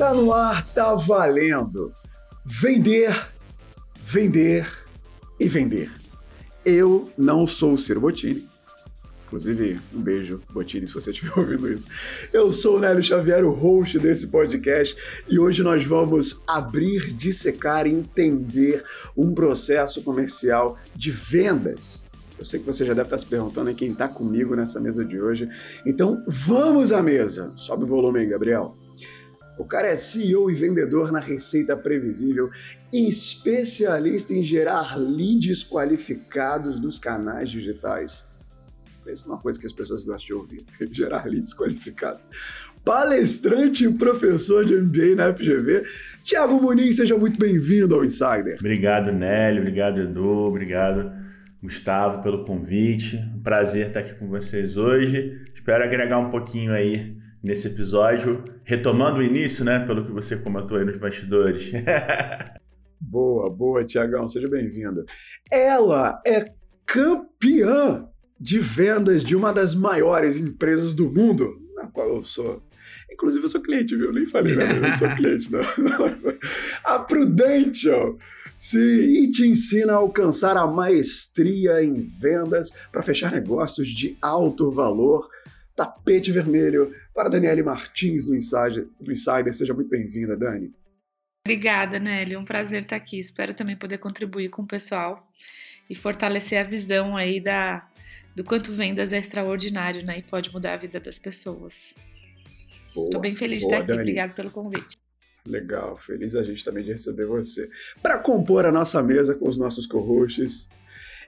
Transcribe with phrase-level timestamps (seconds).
[0.00, 1.92] Tá no ar, tá valendo.
[2.42, 3.14] Vender,
[4.02, 4.66] vender
[5.38, 5.92] e vender.
[6.64, 8.48] Eu não sou o Ciro Bottini.
[9.26, 11.86] Inclusive, um beijo, Bottini, se você estiver ouvindo isso.
[12.32, 14.96] Eu sou o Nélio Xavier, o host desse podcast,
[15.28, 18.82] e hoje nós vamos abrir, dissecar e entender
[19.14, 22.02] um processo comercial de vendas.
[22.38, 25.04] Eu sei que você já deve estar se perguntando em quem está comigo nessa mesa
[25.04, 25.46] de hoje.
[25.84, 27.52] Então, vamos à mesa.
[27.54, 28.78] Sobe o volume aí, Gabriel.
[29.60, 32.48] O cara é CEO e vendedor na Receita Previsível,
[32.90, 38.24] especialista em gerar leads qualificados dos canais digitais.
[39.06, 42.30] Essa é uma coisa que as pessoas gostam de ouvir, gerar leads qualificados.
[42.82, 45.84] Palestrante e professor de MBA na FGV,
[46.24, 48.56] Tiago Muniz, seja muito bem-vindo ao Insider.
[48.58, 51.12] Obrigado, Nélio, obrigado, Edu, obrigado,
[51.62, 53.22] Gustavo, pelo convite.
[53.44, 55.38] Prazer estar aqui com vocês hoje.
[55.54, 60.76] Espero agregar um pouquinho aí nesse episódio, retomando o início, né, pelo que você comentou
[60.76, 61.72] aí nos bastidores.
[63.00, 65.04] boa, boa, Tiagão, seja bem-vindo.
[65.50, 66.44] Ela é
[66.84, 68.06] campeã
[68.38, 72.62] de vendas de uma das maiores empresas do mundo, na qual eu sou.
[73.12, 74.12] Inclusive, eu sou cliente, viu?
[74.12, 74.64] Nem falei, né?
[74.64, 75.60] Eu sou cliente, não.
[76.84, 78.16] A Prudential.
[78.56, 84.70] Sim, e te ensina a alcançar a maestria em vendas para fechar negócios de alto
[84.70, 85.30] valor
[85.80, 88.86] tapete vermelho para Daniele Martins do Insider.
[89.00, 89.50] Do Insider.
[89.54, 90.70] Seja muito bem-vinda, Dani.
[91.46, 92.36] Obrigada, Nelly.
[92.36, 93.18] Um prazer estar aqui.
[93.18, 95.26] Espero também poder contribuir com o pessoal
[95.88, 97.88] e fortalecer a visão aí da,
[98.36, 100.18] do quanto vendas é extraordinário, né?
[100.18, 101.94] E pode mudar a vida das pessoas.
[102.88, 103.86] Estou bem feliz boa, de estar aqui.
[103.86, 104.00] Dani.
[104.02, 104.98] Obrigado pelo convite.
[105.48, 107.70] Legal, feliz a gente também de receber você.
[108.02, 110.68] Para compor a nossa mesa com os nossos co-hosts,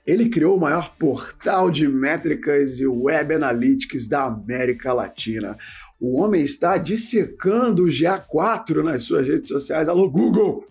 [0.07, 5.57] ele criou o maior portal de métricas e web analytics da América Latina.
[6.01, 9.89] O homem está dissecando o GA4 nas suas redes sociais.
[9.89, 10.67] Alô, Google!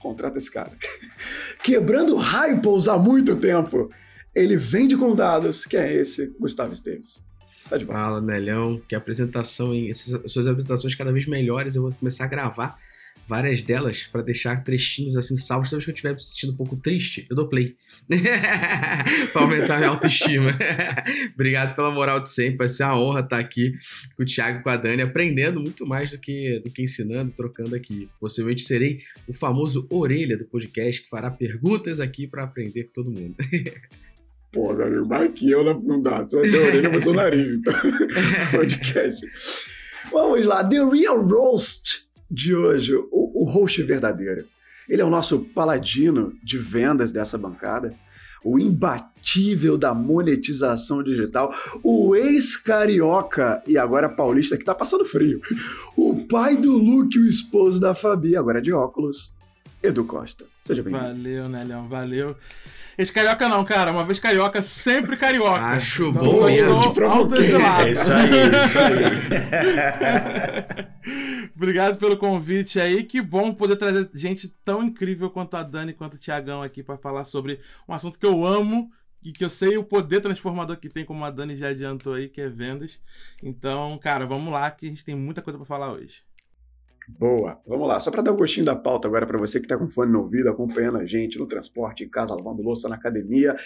[0.00, 0.72] Contrata esse cara.
[1.62, 3.90] Quebrando hypos há muito tempo.
[4.34, 5.64] Ele vende com dados.
[5.66, 6.34] Quem é esse?
[6.38, 7.22] Gustavo Esteves.
[7.68, 8.00] Tá de volta.
[8.00, 8.80] Fala, Nelhão.
[8.88, 9.88] Que apresentação, hein?
[9.90, 11.76] Essas suas apresentações cada vez melhores.
[11.76, 12.78] Eu vou começar a gravar
[13.30, 15.70] várias delas para deixar trechinhos assim salvos.
[15.70, 17.76] Toda vez que eu estiver me sentindo um pouco triste, eu dou play.
[19.32, 20.50] para aumentar minha autoestima.
[21.32, 22.56] Obrigado pela moral de sempre.
[22.56, 23.78] Vai ser uma honra estar aqui
[24.16, 27.30] com o Thiago e com a Dani, aprendendo muito mais do que, do que ensinando,
[27.30, 28.08] trocando aqui.
[28.18, 28.98] Possivelmente serei
[29.28, 33.36] o famoso orelha do podcast que fará perguntas aqui para aprender com todo mundo.
[34.50, 36.22] Pô, meu amigo, mais que eu não dá.
[36.22, 37.72] Você vai ter orelha, mas o nariz, então.
[38.50, 39.24] podcast.
[40.10, 44.46] Vamos lá, The Real Roast de hoje, o, o host verdadeiro.
[44.88, 47.94] Ele é o nosso paladino de vendas dessa bancada,
[48.42, 55.40] o imbatível da monetização digital, o ex-carioca e agora paulista que tá passando frio,
[55.96, 59.34] o pai do Luke, o esposo da Fabi, agora de óculos,
[59.82, 60.44] Edu Costa.
[60.64, 61.04] Seja bem-vindo.
[61.04, 62.36] Valeu, Nelhão, valeu.
[63.00, 63.90] Esse carioca não, cara.
[63.90, 65.64] Uma vez carioca, sempre carioca.
[65.64, 66.76] Acho então, bom mesmo.
[67.80, 68.94] É isso aí, é isso aí.
[71.56, 73.02] Obrigado pelo convite aí.
[73.02, 76.98] Que bom poder trazer gente tão incrível quanto a Dani, quanto o Tiagão aqui para
[76.98, 78.90] falar sobre um assunto que eu amo
[79.22, 82.28] e que eu sei o poder transformador que tem, como a Dani já adiantou aí,
[82.28, 83.00] que é vendas.
[83.42, 86.22] Então, cara, vamos lá que a gente tem muita coisa para falar hoje.
[87.08, 87.60] Boa.
[87.66, 87.98] Vamos lá.
[87.98, 90.20] Só para dar um gostinho da pauta agora para você que está com fone no
[90.20, 93.56] ouvido, acompanhando a gente no transporte, em casa, lavando louça, na academia.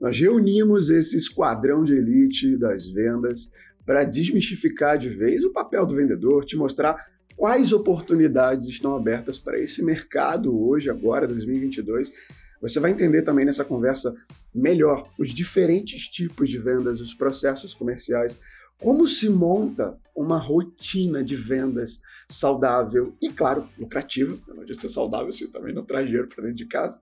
[0.00, 3.50] Nós reunimos esse esquadrão de elite das vendas
[3.84, 9.58] para desmistificar de vez o papel do vendedor, te mostrar quais oportunidades estão abertas para
[9.58, 12.12] esse mercado hoje, agora, 2022.
[12.60, 14.14] Você vai entender também nessa conversa
[14.54, 18.38] melhor os diferentes tipos de vendas, os processos comerciais,
[18.82, 24.36] como se monta uma rotina de vendas saudável e, claro, lucrativa.
[24.48, 27.00] Não adianta ser saudável se também não traz dinheiro para dentro de casa.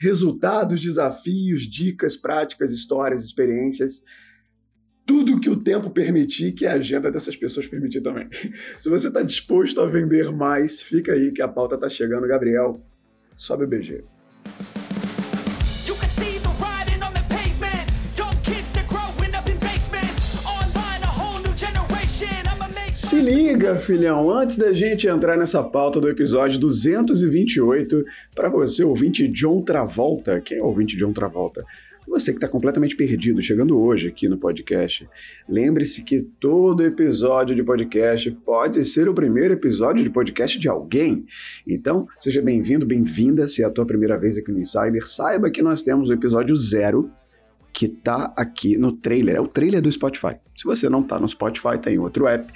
[0.00, 4.02] Resultados, desafios, dicas, práticas, histórias, experiências.
[5.04, 8.28] Tudo que o tempo permitir, que a agenda dessas pessoas permitir também.
[8.78, 12.26] Se você está disposto a vender mais, fica aí que a pauta está chegando.
[12.26, 12.82] Gabriel,
[13.36, 14.02] sobe o BG.
[23.18, 29.26] Se liga, filhão, antes da gente entrar nessa pauta do episódio 228, para você, ouvinte
[29.26, 31.64] John Travolta, quem é o ouvinte John Travolta?
[32.06, 35.08] Você que está completamente perdido, chegando hoje aqui no podcast,
[35.48, 41.20] lembre-se que todo episódio de podcast pode ser o primeiro episódio de podcast de alguém.
[41.66, 45.04] Então, seja bem-vindo, bem-vinda, se é a tua primeira vez aqui no Insider.
[45.04, 47.10] Saiba que nós temos o episódio zero,
[47.72, 50.36] que tá aqui no trailer, é o trailer do Spotify.
[50.56, 52.52] Se você não tá no Spotify, tem outro app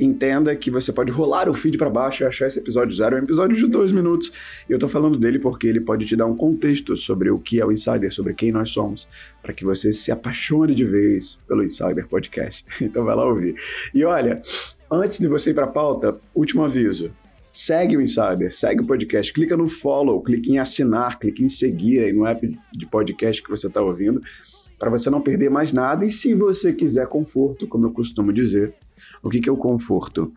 [0.00, 3.16] entenda que você pode rolar o feed para baixo e achar esse episódio zero.
[3.16, 4.32] É um episódio de dois minutos.
[4.68, 7.60] E eu tô falando dele porque ele pode te dar um contexto sobre o que
[7.60, 9.06] é o Insider, sobre quem nós somos,
[9.42, 12.64] para que você se apaixone de vez pelo Insider Podcast.
[12.80, 13.54] Então vai lá ouvir.
[13.94, 14.42] E olha,
[14.90, 17.10] antes de você ir para pauta, último aviso.
[17.50, 22.04] Segue o Insider, segue o podcast, clica no follow, clica em assinar, clica em seguir
[22.04, 24.22] aí no app de podcast que você está ouvindo,
[24.78, 26.04] para você não perder mais nada.
[26.04, 28.72] E se você quiser conforto, como eu costumo dizer,
[29.22, 30.32] o que, que é o conforto?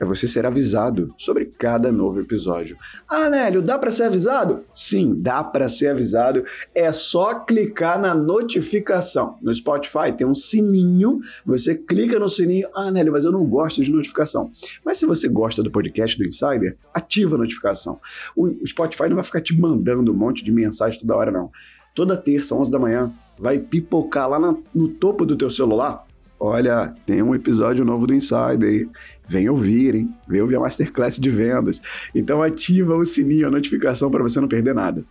[0.00, 2.74] É você ser avisado sobre cada novo episódio.
[3.06, 4.64] Ah, Nélio, dá para ser avisado?
[4.72, 6.42] Sim, dá para ser avisado.
[6.74, 9.36] É só clicar na notificação.
[9.42, 12.66] No Spotify tem um sininho, você clica no sininho.
[12.74, 14.50] Ah, Nélio, mas eu não gosto de notificação.
[14.82, 18.00] Mas se você gosta do podcast do Insider, ativa a notificação.
[18.34, 21.50] O Spotify não vai ficar te mandando um monte de mensagem toda hora, não.
[21.94, 24.38] Toda terça, 11 da manhã, vai pipocar lá
[24.74, 26.06] no topo do teu celular
[26.40, 28.88] olha, tem um episódio novo do Insider,
[29.28, 30.14] vem ouvir, hein?
[30.26, 31.80] Vem ouvir a Masterclass de vendas.
[32.14, 35.04] Então ativa o sininho, a notificação para você não perder nada.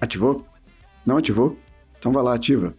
[0.00, 0.46] Ativou?
[1.04, 1.58] Não ativou?
[1.98, 2.74] Então vai lá, ativa.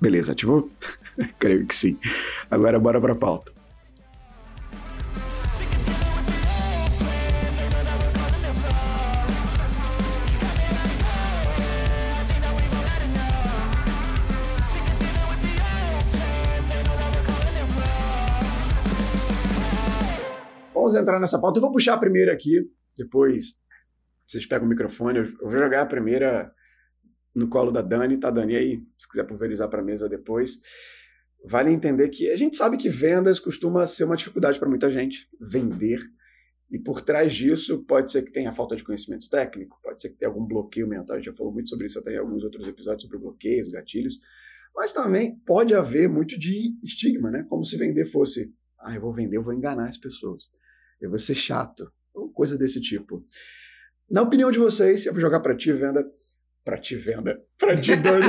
[0.00, 0.70] Beleza, ativou?
[1.38, 1.98] Creio que sim.
[2.50, 3.51] Agora bora para a pauta.
[20.92, 21.58] Vamos entrar nessa pauta.
[21.58, 23.54] Eu vou puxar a primeira aqui, depois
[24.28, 25.20] vocês pegam o microfone.
[25.20, 26.52] Eu vou jogar a primeira
[27.34, 28.54] no colo da Dani, tá, Dani?
[28.54, 30.60] Aí, se quiser pulverizar para a mesa depois.
[31.46, 35.26] Vale entender que a gente sabe que vendas costuma ser uma dificuldade para muita gente,
[35.40, 35.98] vender.
[36.70, 40.16] E por trás disso, pode ser que tenha falta de conhecimento técnico, pode ser que
[40.18, 41.16] tenha algum bloqueio mental.
[41.16, 44.18] A gente já falou muito sobre isso até em alguns outros episódios sobre bloqueios, gatilhos.
[44.76, 47.46] Mas também pode haver muito de estigma, né?
[47.48, 50.50] Como se vender fosse, ah, eu vou vender, eu vou enganar as pessoas
[51.02, 51.92] eu vou ser chato,
[52.32, 53.26] coisa desse tipo.
[54.08, 56.04] Na opinião de vocês, eu vou jogar para ti, venda.
[56.64, 57.40] Para ti, venda.
[57.58, 58.24] Para ti, Dani.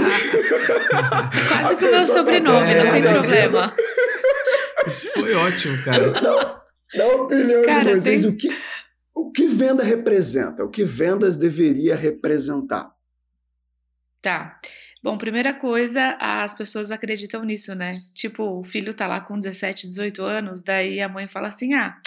[0.89, 2.83] Quase que o meu tá sobrenome, tá...
[2.83, 3.75] não tem problema.
[4.87, 6.11] Isso foi ótimo, cara.
[6.11, 6.61] Na,
[6.95, 8.31] na opinião cara, de vocês, tem...
[8.31, 8.49] o, que,
[9.13, 10.63] o que venda representa?
[10.63, 12.91] O que vendas deveria representar?
[14.21, 14.57] Tá.
[15.01, 18.01] Bom, primeira coisa, as pessoas acreditam nisso, né?
[18.13, 21.99] Tipo, o filho tá lá com 17, 18 anos, daí a mãe fala assim: ah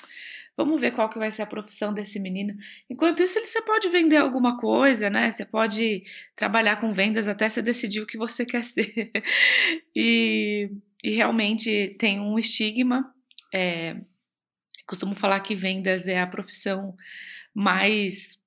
[0.57, 2.57] Vamos ver qual que vai ser a profissão desse menino.
[2.89, 5.31] Enquanto isso, você pode vender alguma coisa, né?
[5.31, 6.03] Você pode
[6.35, 9.11] trabalhar com vendas até você decidir o que você quer ser.
[9.95, 10.71] e,
[11.05, 13.13] e realmente tem um estigma.
[13.53, 13.97] É,
[14.87, 16.97] costumo falar que vendas é a profissão
[17.55, 18.39] mais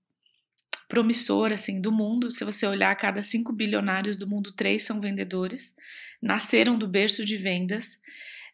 [0.87, 2.31] promissora assim do mundo.
[2.31, 5.75] Se você olhar, cada cinco bilionários do mundo, três são vendedores.
[6.19, 7.99] Nasceram do berço de vendas.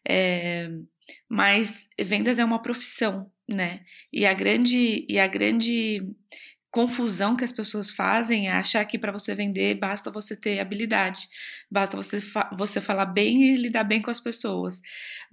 [0.06, 0.70] É,
[1.28, 3.80] mas vendas é uma profissão, né?
[4.12, 6.02] E a grande e a grande
[6.76, 11.26] confusão que as pessoas fazem é achar que para você vender basta você ter habilidade,
[11.70, 14.82] basta você, fa você falar bem e lidar bem com as pessoas.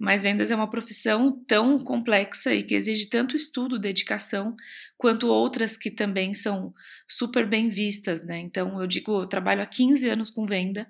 [0.00, 4.56] Mas vendas é uma profissão tão complexa e que exige tanto estudo, dedicação,
[4.96, 6.72] quanto outras que também são
[7.06, 8.38] super bem vistas, né?
[8.38, 10.88] Então eu digo, eu trabalho há 15 anos com venda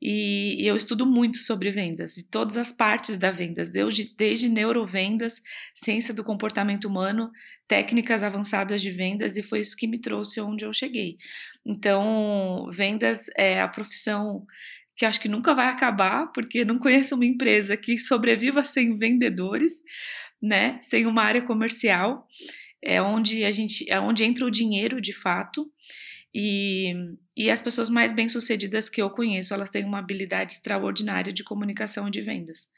[0.00, 5.42] e, eu estudo muito sobre vendas e todas as partes da vendas, desde, desde neurovendas,
[5.74, 7.30] ciência do comportamento humano,
[7.66, 11.16] técnicas avançadas de vendas, e foi isso que me trouxe onde eu cheguei.
[11.64, 14.44] Então, vendas é a profissão
[14.96, 19.72] que acho que nunca vai acabar, porque não conheço uma empresa que sobreviva sem vendedores,
[20.40, 20.78] né?
[20.82, 22.26] Sem uma área comercial,
[22.82, 25.66] é onde a gente, é onde entra o dinheiro de fato.
[26.34, 26.92] E,
[27.36, 32.08] e as pessoas mais bem-sucedidas que eu conheço, elas têm uma habilidade extraordinária de comunicação
[32.08, 32.68] e de vendas.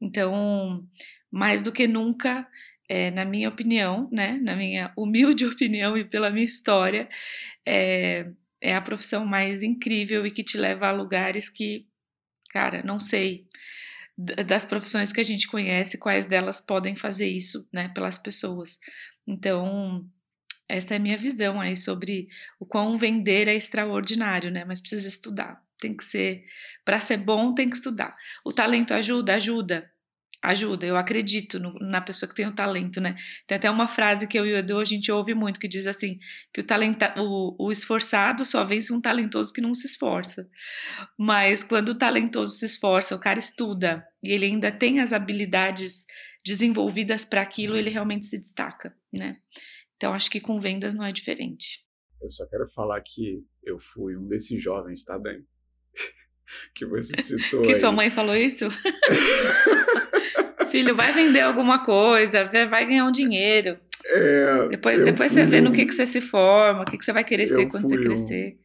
[0.00, 0.86] Então,
[1.30, 2.46] mais do que nunca,
[2.88, 7.08] é, na minha opinião, né, na minha humilde opinião e pela minha história,
[7.66, 11.86] é, é a profissão mais incrível e que te leva a lugares que,
[12.50, 13.48] cara, não sei
[14.46, 18.78] das profissões que a gente conhece, quais delas podem fazer isso, né, pelas pessoas.
[19.26, 20.04] Então,
[20.70, 24.64] essa é a minha visão aí sobre o quão vender é extraordinário, né?
[24.64, 25.60] Mas precisa estudar.
[25.80, 26.44] Tem que ser,
[26.84, 28.14] para ser bom, tem que estudar.
[28.44, 29.90] O talento ajuda, ajuda,
[30.42, 30.86] ajuda.
[30.86, 33.16] Eu acredito no, na pessoa que tem o talento, né?
[33.46, 35.86] Tem até uma frase que eu e o Edu a gente ouve muito que diz
[35.86, 36.18] assim:
[36.52, 40.48] que o, talenta, o, o esforçado só vence um talentoso que não se esforça.
[41.18, 46.06] Mas quando o talentoso se esforça, o cara estuda e ele ainda tem as habilidades
[46.44, 49.36] desenvolvidas para aquilo, ele realmente se destaca, né?
[50.00, 51.84] Então acho que com vendas não é diferente.
[52.22, 55.44] Eu só quero falar que eu fui um desses jovens, tá bem?
[56.74, 57.60] que você citou.
[57.60, 57.74] que aí.
[57.74, 58.66] sua mãe falou isso?
[60.72, 63.78] Filho, vai vender alguma coisa, vai ganhar um dinheiro.
[64.06, 67.12] É, depois depois você vê no que, que você se forma, o que, que você
[67.12, 68.58] vai querer ser quando você um, crescer.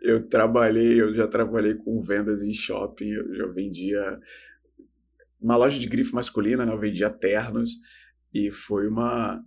[0.00, 4.20] Eu trabalhei, eu já trabalhei com vendas em shopping, eu já vendia
[5.40, 6.72] uma loja de grife masculina, né?
[6.72, 7.72] eu vendia ternos,
[8.32, 9.44] e foi uma.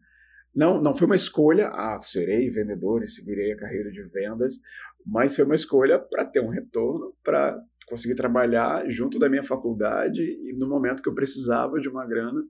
[0.56, 4.60] Não, não foi uma escolha, ah, serei vendedor e seguirei a carreira de vendas,
[5.06, 10.22] mas foi uma escolha para ter um retorno, para conseguir trabalhar junto da minha faculdade
[10.22, 12.42] e no momento que eu precisava de uma grana.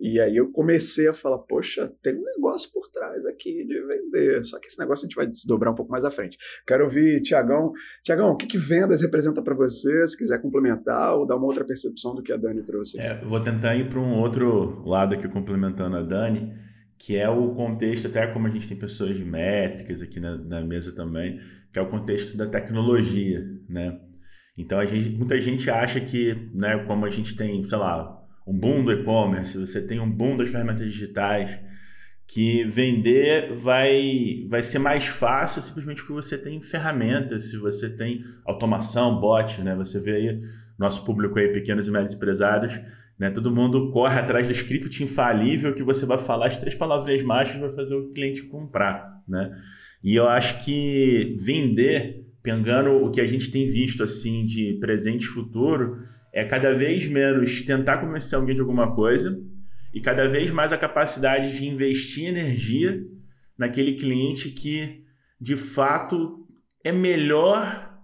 [0.00, 4.42] E aí eu comecei a falar, poxa, tem um negócio por trás aqui de vender.
[4.44, 6.38] Só que esse negócio a gente vai desdobrar um pouco mais à frente.
[6.66, 7.70] Quero ouvir Tiagão.
[8.02, 10.06] Tiagão, o que, que vendas representa para você?
[10.06, 12.98] Se quiser complementar ou dar uma outra percepção do que a Dani trouxe.
[12.98, 16.50] É, eu vou tentar ir para um outro lado aqui, complementando a Dani,
[17.00, 20.60] que é o contexto, até como a gente tem pessoas de métricas aqui na, na
[20.60, 21.40] mesa também,
[21.72, 23.98] que é o contexto da tecnologia, né?
[24.54, 28.52] Então, a gente, muita gente acha que, né, como a gente tem, sei lá, um
[28.52, 31.58] boom do e-commerce, você tem um boom das ferramentas digitais,
[32.26, 38.22] que vender vai, vai ser mais fácil simplesmente porque você tem ferramentas, se você tem
[38.44, 39.74] automação, bot, né?
[39.76, 40.40] Você vê aí
[40.78, 42.78] nosso público aí, pequenos e médios empresários,
[43.20, 43.30] né?
[43.30, 47.60] Todo mundo corre atrás do script infalível que você vai falar as três palavras mágicas
[47.60, 49.54] vai fazer o cliente comprar, né?
[50.02, 55.24] E eu acho que vender, pegando o que a gente tem visto assim de presente
[55.24, 55.98] e futuro,
[56.32, 59.38] é cada vez menos tentar convencer alguém de alguma coisa
[59.92, 63.02] e cada vez mais a capacidade de investir energia
[63.58, 65.04] naquele cliente que
[65.38, 66.46] de fato
[66.82, 67.98] é melhor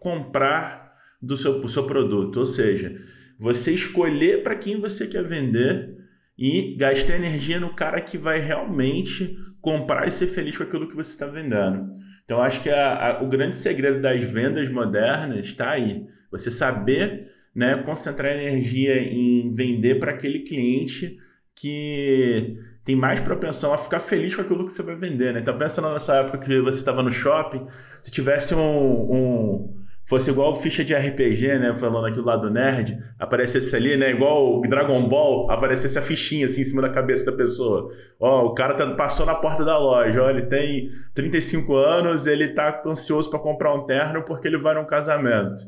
[0.00, 2.38] comprar do seu, do seu produto.
[2.38, 2.96] Ou seja,
[3.38, 5.96] você escolher para quem você quer vender
[6.38, 10.96] e gastar energia no cara que vai realmente comprar e ser feliz com aquilo que
[10.96, 11.90] você está vendendo.
[12.24, 16.06] Então, acho que a, a, o grande segredo das vendas modernas está aí.
[16.30, 21.16] Você saber né, concentrar energia em vender para aquele cliente
[21.54, 25.32] que tem mais propensão a ficar feliz com aquilo que você vai vender.
[25.32, 25.40] Né?
[25.40, 27.66] Então, pensa na sua época que você estava no shopping,
[28.02, 29.75] se tivesse um, um
[30.06, 31.74] fosse igual ficha de RPG, né?
[31.74, 34.10] Falando aqui do lado nerd, aparecesse ali, né?
[34.10, 37.90] Igual o Dragon Ball, aparecesse a fichinha assim em cima da cabeça da pessoa.
[38.20, 42.48] Ó, o cara tá, passou na porta da loja, ó, ele tem 35 anos, ele
[42.48, 45.60] tá ansioso para comprar um terno porque ele vai num casamento.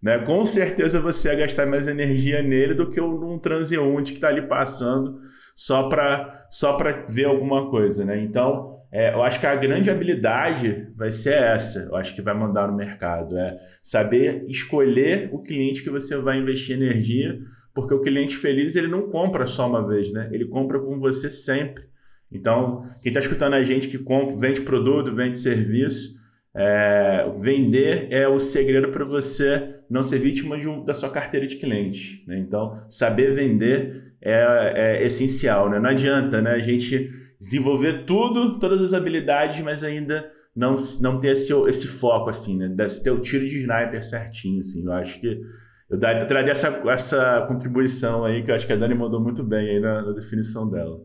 [0.00, 0.18] Né?
[0.20, 4.42] Com certeza você ia gastar mais energia nele do que um transeunte que está ali
[4.42, 5.20] passando
[5.54, 6.78] só para só
[7.08, 8.04] ver alguma coisa.
[8.04, 8.18] Né?
[8.22, 12.34] Então, é, eu acho que a grande habilidade vai ser essa, eu acho que vai
[12.34, 17.38] mandar no mercado, é saber escolher o cliente que você vai investir energia,
[17.72, 20.28] porque o cliente feliz ele não compra só uma vez, né?
[20.32, 21.84] ele compra com você sempre.
[22.32, 26.20] Então, quem está escutando a gente que compra, vende produto, vende serviço,
[26.54, 31.56] é, vender é o segredo para você não ser vítima um, da sua carteira de
[31.56, 32.24] clientes.
[32.26, 32.38] Né?
[32.38, 35.70] Então, saber vender é, é, essencial.
[35.70, 35.78] Né?
[35.78, 37.08] Não adianta né, a gente
[37.40, 42.68] desenvolver tudo, todas as habilidades, mas ainda não, não ter esse, esse foco, assim, né?
[43.02, 44.60] ter o tiro de sniper certinho.
[44.60, 44.84] Assim.
[44.84, 45.40] Eu acho que
[45.88, 49.20] eu, daria, eu traria essa, essa contribuição aí, que eu acho que a Dani mandou
[49.20, 51.00] muito bem aí na, na definição dela.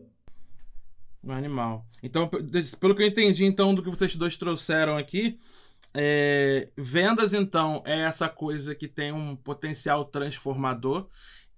[1.26, 1.84] Animal.
[2.02, 2.28] Então,
[2.78, 5.40] pelo que eu entendi, então, do que vocês dois trouxeram aqui,
[5.92, 11.08] é, vendas, então, é essa coisa que tem um potencial transformador,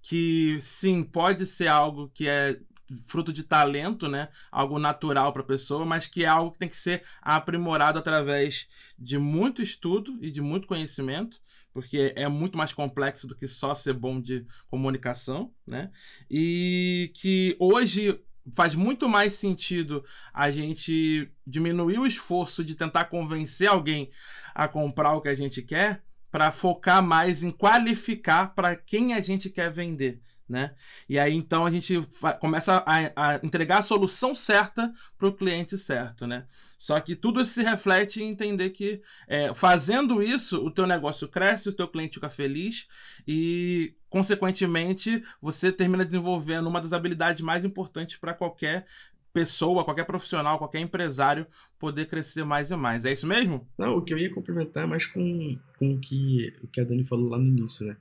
[0.01, 2.57] que sim, pode ser algo que é
[3.05, 4.29] fruto de talento, né?
[4.51, 8.67] Algo natural para a pessoa, mas que é algo que tem que ser aprimorado através
[8.97, 11.39] de muito estudo e de muito conhecimento
[11.71, 15.91] porque é muito mais complexo do que só ser bom de comunicação, né?
[16.29, 18.19] E que hoje
[18.53, 20.03] faz muito mais sentido
[20.33, 24.09] a gente diminuir o esforço de tentar convencer alguém
[24.53, 29.21] a comprar o que a gente quer para focar mais em qualificar para quem a
[29.21, 30.21] gente quer vender.
[30.49, 30.73] Né?
[31.07, 32.01] E aí então a gente
[32.39, 36.47] começa a, a entregar a solução certa para o cliente certo, né?
[36.79, 41.69] Só que tudo se reflete em entender que é, fazendo isso o teu negócio cresce,
[41.69, 42.87] o teu cliente fica feliz
[43.27, 48.87] e consequentemente você termina desenvolvendo uma das habilidades mais importantes para qualquer
[49.33, 51.45] pessoa, qualquer profissional, qualquer empresário
[51.77, 53.05] poder crescer mais e mais.
[53.05, 53.67] É isso mesmo?
[53.77, 56.83] Não, o que eu ia complementar é mais com, com o, que, o que a
[56.83, 57.97] Dani falou lá no início, né?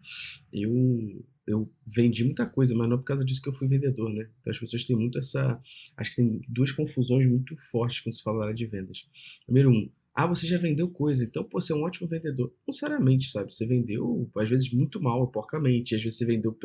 [0.52, 4.28] Eu eu vendi muita coisa, mas não por causa disso que eu fui vendedor, né?
[4.40, 5.60] Então as pessoas têm muito essa.
[5.96, 9.08] Acho que tem duas confusões muito fortes quando se fala de vendas.
[9.48, 9.90] Número um,
[10.20, 12.52] ah, você já vendeu coisa, então pô, você é um ótimo vendedor.
[12.66, 13.54] Não seriamente, sabe?
[13.54, 16.58] Você vendeu, às vezes, muito mal, porcamente, às vezes você vendeu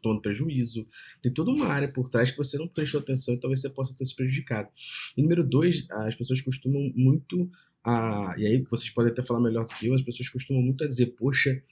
[0.00, 0.88] tomando prejuízo.
[1.20, 3.94] Tem toda uma área por trás que você não prestou atenção e talvez você possa
[3.94, 4.70] ter se prejudicado.
[5.14, 7.50] E número dois, as pessoas costumam muito.
[7.84, 10.82] A, e aí vocês podem até falar melhor do que eu, as pessoas costumam muito
[10.82, 11.62] a dizer, poxa,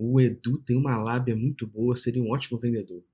[0.00, 3.04] o Edu tem uma lábia muito boa, seria um ótimo vendedor.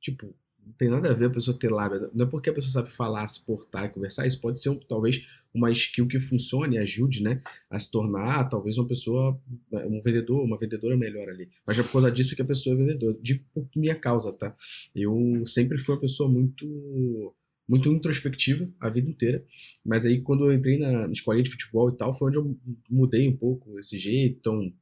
[0.00, 0.34] Tipo,
[0.66, 2.10] não tem nada a ver a pessoa ter lábia.
[2.12, 4.26] Não é porque a pessoa sabe falar, se portar, conversar.
[4.26, 8.76] Isso pode ser um, talvez uma skill que funcione, ajude, né, a se tornar talvez
[8.76, 9.40] uma pessoa,
[9.72, 11.48] um vendedor, uma vendedora melhor ali.
[11.64, 13.16] Mas é por causa disso que a pessoa é vendedora.
[13.22, 14.56] Digo por minha causa, tá?
[14.92, 17.32] Eu sempre fui uma pessoa muito
[17.68, 19.44] muito introspectiva a vida inteira.
[19.84, 22.58] Mas aí, quando eu entrei na escolinha de futebol e tal, foi onde eu
[22.90, 24.38] mudei um pouco esse jeito.
[24.38, 24.72] Então,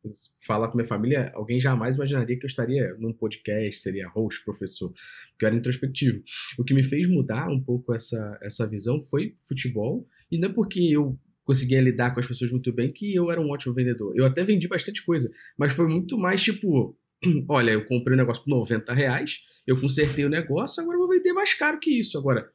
[0.46, 4.92] falar com minha família, alguém jamais imaginaria que eu estaria num podcast, seria host, professor,
[5.30, 6.22] porque eu era introspectivo.
[6.58, 10.52] O que me fez mudar um pouco essa, essa visão foi futebol, e não é
[10.52, 14.14] porque eu conseguia lidar com as pessoas muito bem que eu era um ótimo vendedor.
[14.16, 16.96] Eu até vendi bastante coisa, mas foi muito mais tipo:
[17.48, 21.08] olha, eu comprei um negócio por 90 reais, eu consertei o negócio, agora eu vou
[21.08, 22.18] vender mais caro que isso.
[22.18, 22.48] Agora,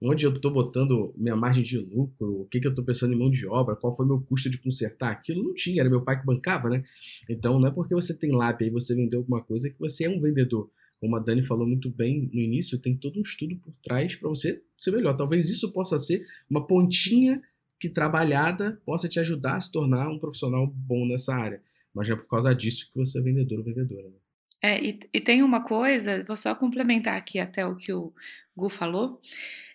[0.00, 3.18] onde eu estou botando minha margem de lucro, o que, que eu estou pensando em
[3.18, 6.20] mão de obra, qual foi meu custo de consertar aquilo, não tinha, era meu pai
[6.20, 6.84] que bancava, né?
[7.28, 10.10] Então não é porque você tem lápis e você vendeu alguma coisa que você é
[10.10, 10.70] um vendedor.
[11.00, 14.28] Como a Dani falou muito bem no início, tem todo um estudo por trás para
[14.28, 15.16] você ser melhor.
[15.16, 17.40] Talvez isso possa ser uma pontinha
[17.78, 21.62] que trabalhada possa te ajudar a se tornar um profissional bom nessa área.
[21.94, 24.08] Mas é por causa disso que você é vendedor ou vendedora.
[24.08, 24.16] Né?
[24.60, 28.12] É, e, e tem uma coisa, vou só complementar aqui até o que o
[28.56, 29.20] Gu falou,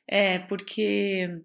[0.07, 1.41] é porque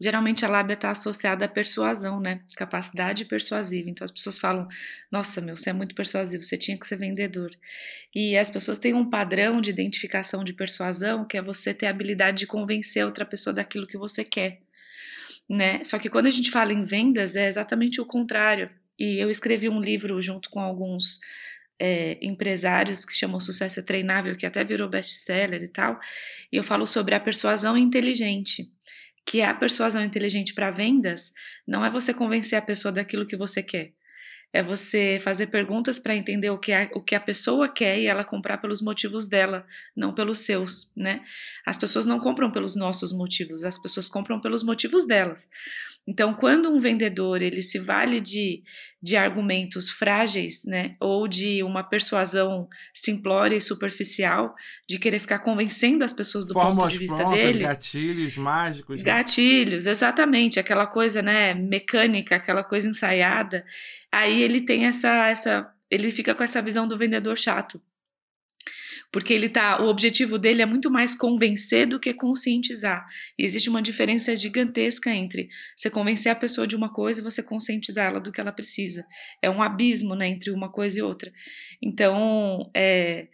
[0.00, 2.40] geralmente a lábia está associada à persuasão, né?
[2.56, 3.88] Capacidade persuasiva.
[3.90, 4.68] Então as pessoas falam:
[5.10, 7.50] Nossa, meu, você é muito persuasivo, você tinha que ser vendedor.
[8.14, 11.90] E as pessoas têm um padrão de identificação de persuasão que é você ter a
[11.90, 14.60] habilidade de convencer outra pessoa daquilo que você quer.
[15.48, 15.84] Né?
[15.84, 18.70] Só que quando a gente fala em vendas é exatamente o contrário.
[18.98, 21.18] E eu escrevi um livro junto com alguns
[21.78, 25.98] é, empresários que chamam Sucesso é Treinável, que até virou best-seller e tal,
[26.52, 28.70] e eu falo sobre a persuasão inteligente,
[29.26, 31.32] que a persuasão inteligente para vendas
[31.66, 33.92] não é você convencer a pessoa daquilo que você quer,
[34.54, 38.06] é você fazer perguntas para entender o que, a, o que a pessoa quer e
[38.06, 41.24] ela comprar pelos motivos dela, não pelos seus, né?
[41.66, 45.48] As pessoas não compram pelos nossos motivos, as pessoas compram pelos motivos delas.
[46.06, 48.62] Então, quando um vendedor ele se vale de,
[49.04, 54.54] de argumentos frágeis, né, ou de uma persuasão simplória e superficial,
[54.88, 58.96] de querer ficar convencendo as pessoas do Fórmulas ponto de vista prontas, dele, gatilhos mágicos.
[58.96, 59.04] né?
[59.04, 63.62] Gatilhos, exatamente, aquela coisa, né, mecânica, aquela coisa ensaiada.
[64.10, 67.78] Aí ele tem essa essa ele fica com essa visão do vendedor chato.
[69.14, 73.06] Porque ele tá, o objetivo dele é muito mais convencer do que conscientizar.
[73.38, 77.40] E existe uma diferença gigantesca entre você convencer a pessoa de uma coisa e você
[77.40, 79.06] conscientizar ela do que ela precisa.
[79.40, 81.32] É um abismo, né, entre uma coisa e outra.
[81.80, 83.28] Então, é,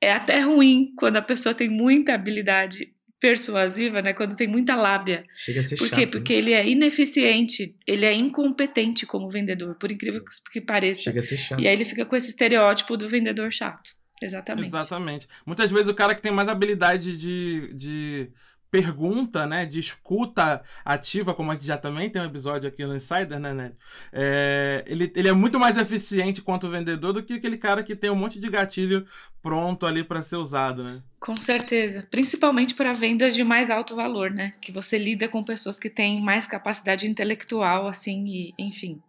[0.00, 4.12] é até ruim quando a pessoa tem muita habilidade persuasiva, né?
[4.12, 5.24] Quando tem muita lábia.
[5.34, 5.98] Chega a ser Por chato.
[5.98, 6.04] quê?
[6.04, 6.12] né?
[6.12, 11.00] Porque ele é ineficiente, ele é incompetente como vendedor, por incrível que pareça.
[11.00, 11.60] Chega a ser chato.
[11.60, 13.90] E aí ele fica com esse estereótipo do vendedor chato.
[14.20, 14.68] Exatamente.
[14.68, 15.28] Exatamente.
[15.44, 18.30] Muitas vezes o cara que tem mais habilidade de, de
[18.70, 19.64] pergunta, né?
[19.64, 23.52] De escuta ativa, como a gente já também tem um episódio aqui no Insider, né,
[23.52, 23.72] né?
[24.12, 28.10] É, ele, ele é muito mais eficiente quanto vendedor do que aquele cara que tem
[28.10, 29.06] um monte de gatilho
[29.42, 31.02] pronto ali para ser usado, né?
[31.20, 32.06] Com certeza.
[32.10, 34.54] Principalmente para vendas de mais alto valor, né?
[34.60, 39.00] Que você lida com pessoas que têm mais capacidade intelectual, assim, e enfim.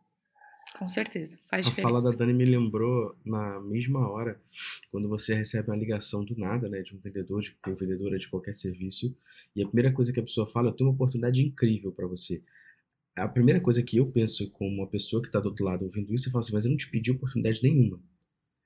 [0.77, 1.37] Com certeza.
[1.47, 1.81] Faz A diferença.
[1.81, 4.39] fala da Dani me lembrou na mesma hora,
[4.91, 8.27] quando você recebe uma ligação do nada, né, de um vendedor, de uma vendedora de
[8.27, 9.15] qualquer serviço,
[9.55, 12.41] e a primeira coisa que a pessoa fala, eu tenho uma oportunidade incrível para você.
[13.15, 16.13] A primeira coisa que eu penso como uma pessoa que está do outro lado ouvindo
[16.13, 17.99] isso, eu falo assim, mas eu não te pedi oportunidade nenhuma.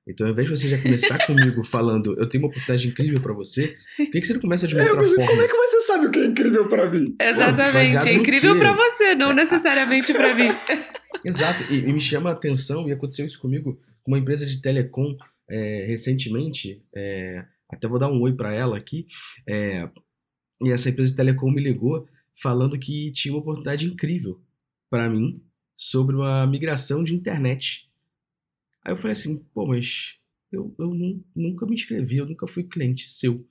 [0.08, 3.34] Então, ao invés de você já começar comigo falando, eu tenho uma oportunidade incrível para
[3.34, 5.28] você, por que, que você não começa de uma É, outra mas forma?
[5.28, 7.16] como é que você sabe o que é incrível pra mim?
[7.22, 7.74] Exatamente.
[7.74, 10.50] baseado É incrível para você, não necessariamente para mim.
[11.24, 14.60] Exato, e, e me chama a atenção, e aconteceu isso comigo com uma empresa de
[14.60, 15.16] telecom
[15.50, 19.06] é, recentemente, é, até vou dar um oi para ela aqui,
[19.48, 19.88] é,
[20.64, 22.08] e essa empresa de telecom me ligou
[22.42, 24.42] falando que tinha uma oportunidade incrível
[24.90, 25.42] para mim
[25.76, 27.91] sobre uma migração de internet.
[28.84, 30.16] Aí eu falei assim, pô, mas
[30.52, 33.48] eu, eu nu- nunca me inscrevi, eu nunca fui cliente seu,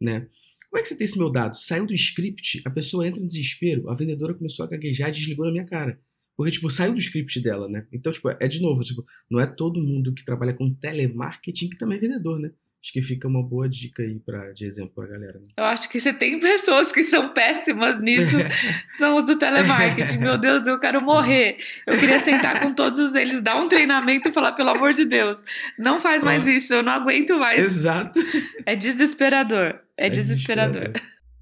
[0.00, 0.26] né?
[0.68, 1.56] Como é que você tem esse meu dado?
[1.58, 5.44] Saiu do script, a pessoa entra em desespero, a vendedora começou a gaguejar e desligou
[5.46, 6.00] na minha cara.
[6.36, 7.86] Porque, tipo, saiu do script dela, né?
[7.92, 11.76] Então, tipo, é de novo, tipo, não é todo mundo que trabalha com telemarketing que
[11.76, 12.52] também é vendedor, né?
[12.82, 15.38] Acho que fica uma boa dica aí pra, de exemplo pra galera.
[15.38, 15.48] Né?
[15.58, 18.36] Eu acho que você tem pessoas que são péssimas nisso.
[18.96, 20.16] São os do telemarketing.
[20.16, 21.58] Meu Deus, eu quero morrer.
[21.86, 25.42] Eu queria sentar com todos eles, dar um treinamento e falar, pelo amor de Deus,
[25.78, 27.62] não faz mais isso, eu não aguento mais.
[27.62, 28.18] Exato.
[28.64, 29.78] É desesperador.
[29.98, 30.90] É, desesperador.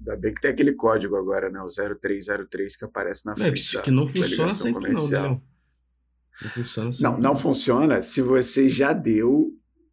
[0.01, 1.61] Ainda bem que tem aquele código agora, né?
[1.61, 3.55] O 0303 que aparece na É, frente.
[3.57, 5.23] isso da- que não da funciona sempre não, né, comercial.
[5.23, 5.41] Léo?
[6.41, 7.03] Não funciona sempre.
[7.11, 9.48] Não, não funciona se você já deu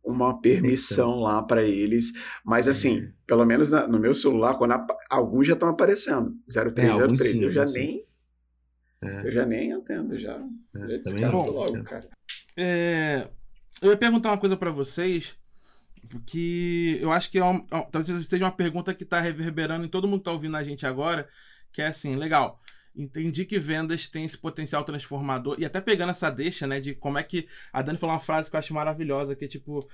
[0.07, 2.13] uma permissão lá para eles.
[2.45, 3.09] Mas assim, É.
[3.27, 6.35] pelo menos na- no meu celular, quando apa- alguns já estão aparecendo.
[6.49, 7.21] 0303.
[7.21, 7.79] É, sim, eu já sim.
[7.81, 8.07] nem.
[9.03, 9.27] É.
[9.27, 10.33] Eu já nem entendo, já.
[10.33, 11.51] É, já também descarto não.
[11.51, 12.09] logo, cara.
[12.57, 13.29] É,
[13.83, 15.35] eu ia perguntar uma coisa pra vocês,
[16.27, 19.89] que eu acho que é um- é talvez seja uma pergunta que tá reverberando em
[19.89, 21.29] todo mundo que tá ouvindo a gente agora,
[21.73, 22.61] que é assim, legal.
[22.97, 27.19] Entendi que vendas têm esse potencial transformador, e até pegando essa deixa, né, de como
[27.19, 27.47] é que.
[27.73, 29.87] A Dani falou uma frase que eu acho maravilhosa, que é tipo.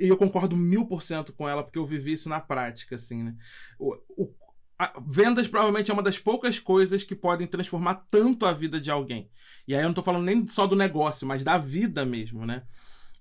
[0.00, 3.22] E eu concordo mil por cento com ela, porque eu vivi isso na prática, assim,
[3.22, 3.34] né?
[3.78, 4.34] O, o-
[4.78, 8.90] a- vendas provavelmente é uma das poucas coisas que podem transformar tanto a vida de
[8.90, 9.30] alguém.
[9.68, 12.62] E aí eu não tô falando nem só do negócio, mas da vida mesmo, né?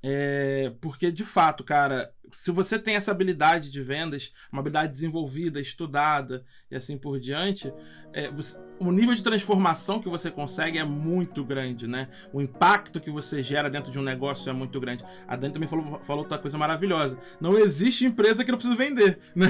[0.03, 5.59] É, porque, de fato, cara, se você tem essa habilidade de vendas, uma habilidade desenvolvida,
[5.59, 7.71] estudada e assim por diante,
[8.13, 12.09] é, você- o nível de transformação que você consegue é muito grande, né?
[12.33, 15.03] O impacto que você gera dentro de um negócio é muito grande.
[15.27, 17.17] A Dani também falou, falou outra coisa maravilhosa.
[17.39, 19.49] Não existe empresa que não precisa vender, né?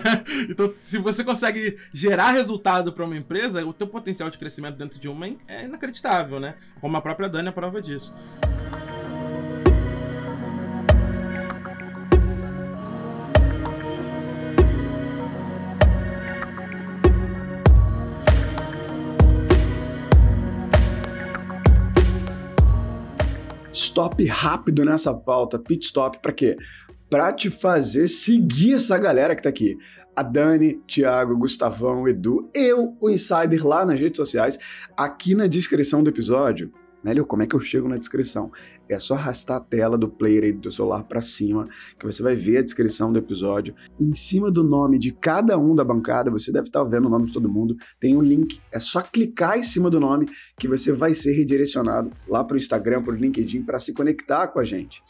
[0.50, 5.00] Então, se você consegue gerar resultado para uma empresa, o teu potencial de crescimento dentro
[5.00, 6.56] de uma é inacreditável, né?
[6.80, 8.14] Como a própria Dani é prova disso.
[23.76, 26.58] Stop rápido nessa pauta, pit stop, pra quê?
[27.10, 29.78] Pra te fazer seguir essa galera que tá aqui.
[30.16, 34.58] A Dani, Thiago, Gustavão, Edu, eu, o Insider, lá nas redes sociais,
[34.96, 36.72] aqui na descrição do episódio.
[37.06, 38.52] Nélio, como é que eu chego na descrição?
[38.90, 42.24] É só arrastar a tela do player aí do teu celular para cima, que você
[42.24, 43.76] vai ver a descrição do episódio.
[44.00, 47.28] Em cima do nome de cada um da bancada, você deve estar vendo o nome
[47.28, 48.60] de todo mundo, tem um link.
[48.72, 50.26] É só clicar em cima do nome
[50.58, 54.48] que você vai ser redirecionado lá para o Instagram, para o LinkedIn, para se conectar
[54.48, 55.04] com a gente.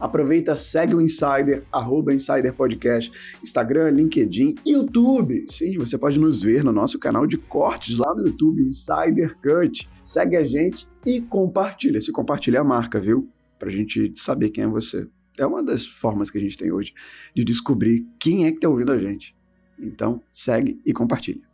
[0.00, 5.44] Aproveita, segue o Insider, arroba Insider Podcast, Instagram, LinkedIn, YouTube.
[5.46, 9.86] Sim, você pode nos ver no nosso canal de cortes lá no YouTube, Insider Cut.
[10.02, 12.00] Segue a gente e compartilha.
[12.00, 13.28] Se compartilha a marca, viu?
[13.58, 15.06] Pra gente saber quem é você.
[15.38, 16.94] É uma das formas que a gente tem hoje
[17.36, 19.36] de descobrir quem é que tá ouvindo a gente.
[19.78, 21.49] Então, segue e compartilha.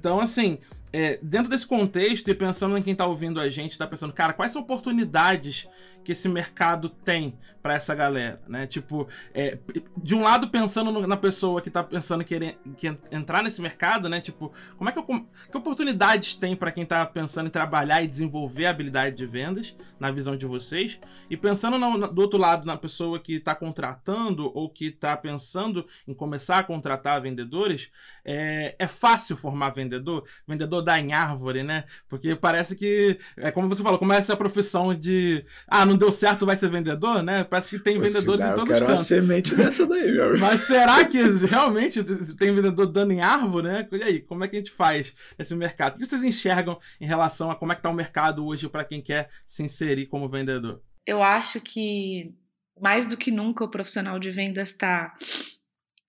[0.00, 0.58] Então, assim,
[0.92, 4.32] é, dentro desse contexto e pensando em quem tá ouvindo a gente, tá pensando, cara,
[4.32, 5.68] quais são oportunidades
[6.04, 8.66] que esse mercado tem para essa galera, né?
[8.66, 9.58] Tipo, é,
[9.96, 14.08] de um lado pensando no, na pessoa que tá pensando querer que entrar nesse mercado,
[14.08, 14.20] né?
[14.20, 18.08] Tipo, como é que eu, que oportunidades tem para quem tá pensando em trabalhar e
[18.08, 20.98] desenvolver a habilidade de vendas, na visão de vocês?
[21.28, 25.86] E pensando no, do outro lado na pessoa que tá contratando ou que tá pensando
[26.08, 27.90] em começar a contratar vendedores,
[28.24, 30.24] é, é fácil formar vendedor?
[30.48, 31.84] Vendedor dá em árvore, né?
[32.08, 36.10] Porque parece que, é como você falou, como é essa profissão de, ah, não deu
[36.12, 37.44] certo, vai ser vendedor, né?
[37.44, 39.06] Parece que tem Pô, vendedores dá, em todos eu os quero uma cantos.
[39.06, 40.40] semente dessa daí, meu amigo.
[40.40, 42.02] Mas será que realmente
[42.34, 43.88] tem vendedor dando em árvore, né?
[43.92, 45.94] E aí, como é que a gente faz nesse mercado?
[45.94, 48.84] O que vocês enxergam em relação a como é que tá o mercado hoje para
[48.84, 50.82] quem quer se inserir como vendedor?
[51.06, 52.34] Eu acho que
[52.80, 55.14] mais do que nunca o profissional de vendas está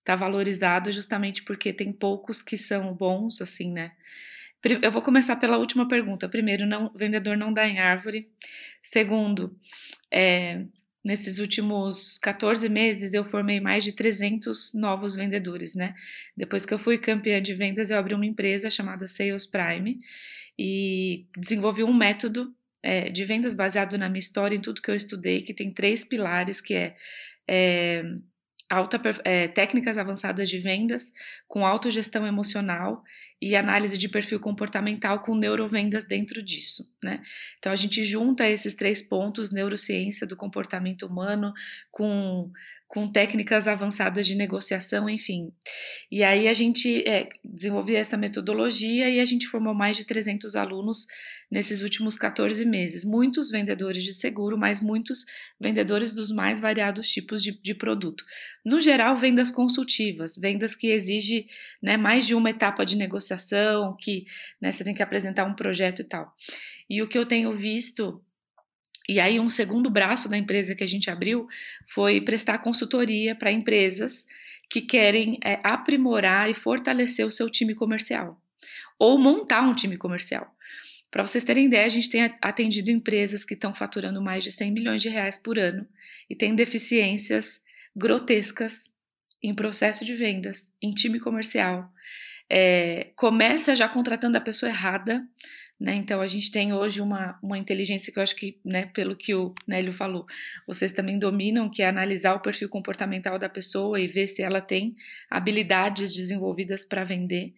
[0.04, 3.92] tá valorizado justamente porque tem poucos que são bons, assim, né?
[4.64, 6.30] Eu vou começar pela última pergunta.
[6.30, 8.30] Primeiro, não, vendedor não dá em árvore.
[8.84, 9.58] Segundo,
[10.12, 10.66] é,
[11.04, 15.96] nesses últimos 14 meses eu formei mais de 300 novos vendedores, né?
[16.38, 20.00] Depois que eu fui campeã de vendas, eu abri uma empresa chamada Sales Prime
[20.58, 24.96] e desenvolvi um método é, de vendas baseado na minha história, em tudo que eu
[24.96, 26.96] estudei, que tem três pilares, que é,
[27.48, 28.04] é
[28.70, 31.12] alta, é, técnicas avançadas de vendas,
[31.48, 33.04] com autogestão emocional
[33.42, 37.22] e análise de perfil comportamental com neurovendas dentro disso, né?
[37.58, 41.52] Então a gente junta esses três pontos, neurociência do comportamento humano
[41.90, 42.52] com
[42.92, 45.54] com técnicas avançadas de negociação, enfim.
[46.12, 50.58] E aí a gente é, desenvolveu essa metodologia e a gente formou mais de 300
[50.58, 51.08] alunos
[51.52, 53.04] nesses últimos 14 meses.
[53.04, 55.26] Muitos vendedores de seguro, mas muitos
[55.60, 58.24] vendedores dos mais variados tipos de, de produto.
[58.64, 61.48] No geral, vendas consultivas, vendas que exigem
[61.84, 64.26] né, mais de uma etapa de negociação, que
[64.62, 66.34] né, você tem que apresentar um projeto e tal.
[66.90, 68.24] E o que eu tenho visto
[69.10, 71.48] e aí, um segundo braço da empresa que a gente abriu
[71.88, 74.26] foi prestar consultoria para empresas
[74.70, 78.40] que querem é, aprimorar e fortalecer o seu time comercial
[78.98, 80.56] ou montar um time comercial.
[81.12, 84.72] Para vocês terem ideia, a gente tem atendido empresas que estão faturando mais de 100
[84.72, 85.86] milhões de reais por ano
[86.30, 87.62] e têm deficiências
[87.94, 88.90] grotescas
[89.44, 91.92] em processo de vendas, em time comercial.
[92.50, 95.28] É, começa já contratando a pessoa errada,
[95.82, 95.96] né?
[95.96, 99.34] Então a gente tem hoje uma, uma inteligência que eu acho que, né, pelo que
[99.34, 100.26] o Nélio falou,
[100.68, 104.62] vocês também dominam, que é analisar o perfil comportamental da pessoa e ver se ela
[104.62, 104.96] tem
[105.30, 107.54] habilidades desenvolvidas para vender.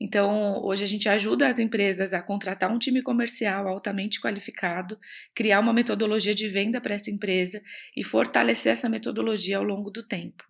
[0.00, 4.98] Então, hoje a gente ajuda as empresas a contratar um time comercial altamente qualificado,
[5.32, 7.62] criar uma metodologia de venda para essa empresa
[7.96, 10.44] e fortalecer essa metodologia ao longo do tempo.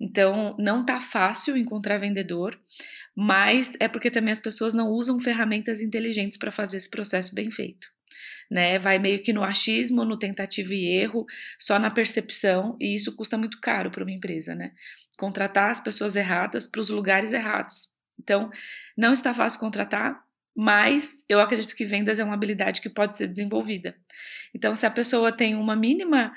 [0.00, 2.58] Então, não está fácil encontrar vendedor,
[3.14, 7.50] mas é porque também as pessoas não usam ferramentas inteligentes para fazer esse processo bem
[7.50, 7.88] feito.
[8.48, 11.26] Né, vai meio que no achismo, no tentativa e erro,
[11.58, 14.70] só na percepção, e isso custa muito caro para uma empresa, né?
[15.18, 17.88] Contratar as pessoas erradas para os lugares errados.
[18.18, 18.50] Então,
[18.96, 20.22] não está fácil contratar,
[20.54, 23.94] mas eu acredito que vendas é uma habilidade que pode ser desenvolvida.
[24.54, 26.32] Então, se a pessoa tem uma mínima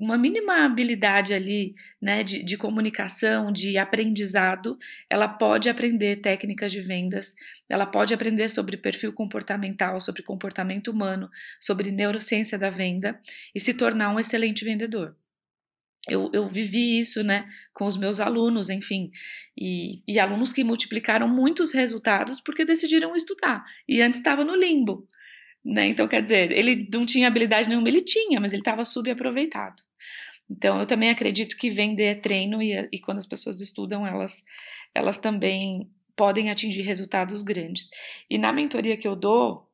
[0.00, 4.78] uma mínima habilidade ali, né, de, de comunicação, de aprendizado,
[5.10, 7.34] ela pode aprender técnicas de vendas,
[7.68, 11.28] ela pode aprender sobre perfil comportamental, sobre comportamento humano,
[11.60, 13.20] sobre neurociência da venda
[13.54, 15.14] e se tornar um excelente vendedor.
[16.08, 19.10] Eu, eu vivi isso, né, com os meus alunos, enfim,
[19.56, 25.06] e, e alunos que multiplicaram muitos resultados porque decidiram estudar e antes estava no limbo.
[25.62, 25.88] Né?
[25.88, 29.82] Então, quer dizer, ele não tinha habilidade nenhuma, ele tinha, mas ele estava subaproveitado.
[30.50, 34.42] Então, eu também acredito que vender é treino e, e quando as pessoas estudam, elas,
[34.94, 37.88] elas também podem atingir resultados grandes.
[38.28, 39.69] E na mentoria que eu dou,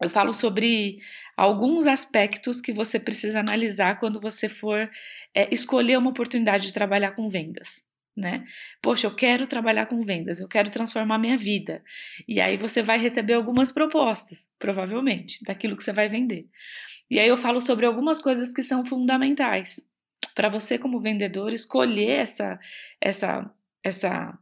[0.00, 0.98] eu falo sobre
[1.36, 4.90] alguns aspectos que você precisa analisar quando você for
[5.34, 7.82] é, escolher uma oportunidade de trabalhar com vendas.
[8.16, 8.44] Né?
[8.82, 11.82] Poxa, eu quero trabalhar com vendas, eu quero transformar minha vida.
[12.26, 16.46] E aí você vai receber algumas propostas, provavelmente, daquilo que você vai vender.
[17.10, 19.80] E aí eu falo sobre algumas coisas que são fundamentais
[20.34, 22.58] para você como vendedor escolher essa
[23.00, 23.50] essa
[23.82, 24.38] essa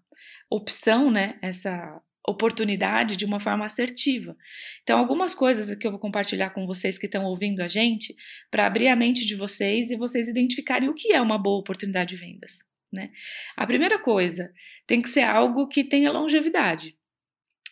[0.51, 1.39] opção, né?
[1.41, 4.37] Essa oportunidade de uma forma assertiva.
[4.83, 8.15] Então, algumas coisas que eu vou compartilhar com vocês que estão ouvindo a gente,
[8.51, 12.15] para abrir a mente de vocês e vocês identificarem o que é uma boa oportunidade
[12.15, 12.59] de vendas.
[12.93, 13.11] Né?
[13.57, 14.53] A primeira coisa
[14.87, 16.98] tem que ser algo que tenha longevidade.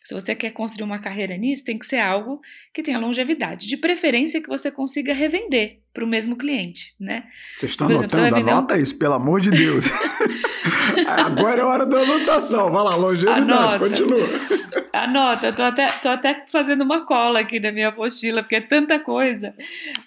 [0.07, 2.41] Se você quer construir uma carreira nisso, tem que ser algo
[2.73, 3.67] que tenha longevidade.
[3.67, 7.25] De preferência que você consiga revender para o mesmo cliente, né?
[7.51, 8.37] Vocês estão anotando?
[8.37, 8.79] Anota um...
[8.79, 9.87] isso, pelo amor de Deus.
[11.27, 12.71] Agora é hora da anotação.
[12.71, 13.79] Vai lá, longevidade, Anota.
[13.81, 14.29] continua.
[14.93, 19.01] Anota, tô até, tô até fazendo uma cola aqui na minha apostila, porque é tanta
[19.01, 19.57] coisa.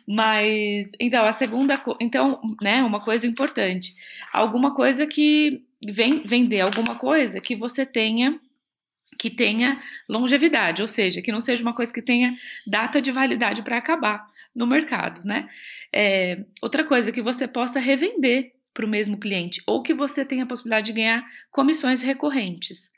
[0.08, 3.94] Mas, então, a segunda, então, né, uma coisa importante.
[4.32, 8.40] Alguma coisa que vem vender alguma coisa que você tenha
[9.20, 12.34] que tenha longevidade, ou seja, que não seja uma coisa que tenha
[12.66, 15.50] data de validade para acabar no mercado, né?
[15.94, 20.46] É, outra coisa, que você possa revender para o mesmo cliente, ou que você tenha
[20.46, 22.90] a possibilidade de ganhar comissões recorrentes,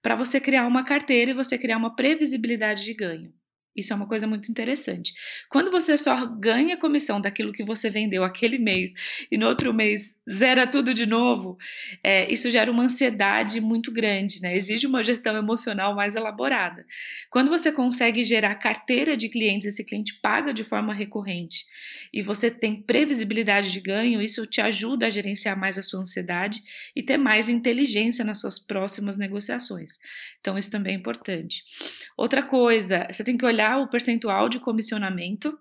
[0.00, 3.35] para você criar uma carteira e você criar uma previsibilidade de ganho.
[3.76, 5.12] Isso é uma coisa muito interessante.
[5.50, 8.92] Quando você só ganha comissão daquilo que você vendeu aquele mês
[9.30, 11.58] e no outro mês zera tudo de novo,
[12.02, 14.56] é, isso gera uma ansiedade muito grande, né?
[14.56, 16.86] Exige uma gestão emocional mais elaborada.
[17.30, 21.64] Quando você consegue gerar carteira de clientes, esse cliente paga de forma recorrente
[22.12, 26.62] e você tem previsibilidade de ganho, isso te ajuda a gerenciar mais a sua ansiedade
[26.94, 29.98] e ter mais inteligência nas suas próximas negociações.
[30.40, 31.62] Então, isso também é importante.
[32.16, 35.58] Outra coisa, você tem que olhar o percentual de comissionamento,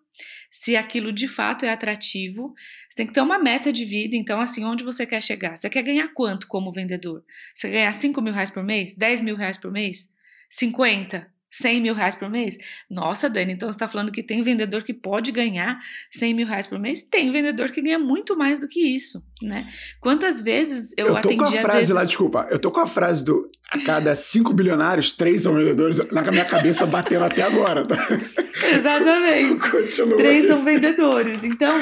[0.52, 2.54] se aquilo de fato é atrativo.
[2.90, 5.58] Você tem que ter uma meta de vida, então, assim, onde você quer chegar?
[5.58, 7.24] Você quer ganhar quanto como vendedor?
[7.54, 8.96] Você quer ganhar 5 mil reais por mês?
[8.96, 10.10] 10 mil reais por mês?
[10.50, 11.35] 50?
[11.62, 12.58] 100 mil reais por mês?
[12.90, 15.80] Nossa, Dani, então você está falando que tem vendedor que pode ganhar
[16.12, 17.02] 100 mil reais por mês?
[17.02, 19.68] Tem vendedor que ganha muito mais do que isso, né?
[20.00, 21.36] Quantas vezes eu, eu atendi...
[21.36, 21.96] Eu tô com a frase vezes...
[21.96, 25.98] lá, desculpa, eu tô com a frase do a cada cinco bilionários, três são vendedores,
[26.12, 27.98] na minha cabeça batendo até agora, tá?
[28.76, 29.62] Exatamente.
[29.70, 30.48] Continua três aí.
[30.48, 31.44] são vendedores.
[31.44, 31.74] Então,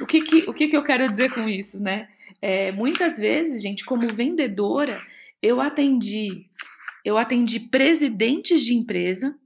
[0.00, 2.08] o que que, o que que eu quero dizer com isso, né?
[2.40, 4.96] É, muitas vezes, gente, como vendedora,
[5.42, 6.46] eu atendi
[7.04, 9.36] eu atendi presidentes de empresa,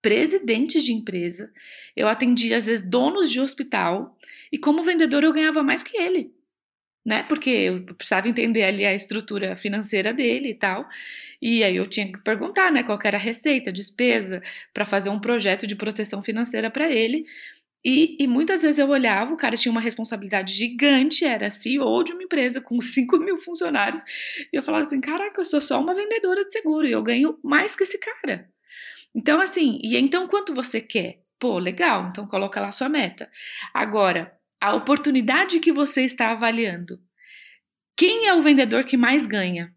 [0.00, 1.52] presidentes de empresa,
[1.96, 4.16] eu atendi às vezes donos de hospital,
[4.52, 6.32] e como vendedor eu ganhava mais que ele,
[7.04, 7.22] né?
[7.24, 10.88] Porque eu precisava entender ali a estrutura financeira dele e tal.
[11.40, 14.42] E aí eu tinha que perguntar, né, qual era a receita, despesa
[14.74, 17.24] para fazer um projeto de proteção financeira para ele.
[17.84, 22.12] E, e, muitas vezes eu olhava, o cara tinha uma responsabilidade gigante, era CEO de
[22.12, 24.02] uma empresa com 5 mil funcionários,
[24.52, 27.38] e eu falava assim: caraca, eu sou só uma vendedora de seguro e eu ganho
[27.42, 28.48] mais que esse cara.
[29.14, 31.22] Então, assim, e então quanto você quer?
[31.38, 33.30] Pô, legal, então coloca lá sua meta.
[33.72, 37.00] Agora, a oportunidade que você está avaliando.
[37.96, 39.74] Quem é o vendedor que mais ganha?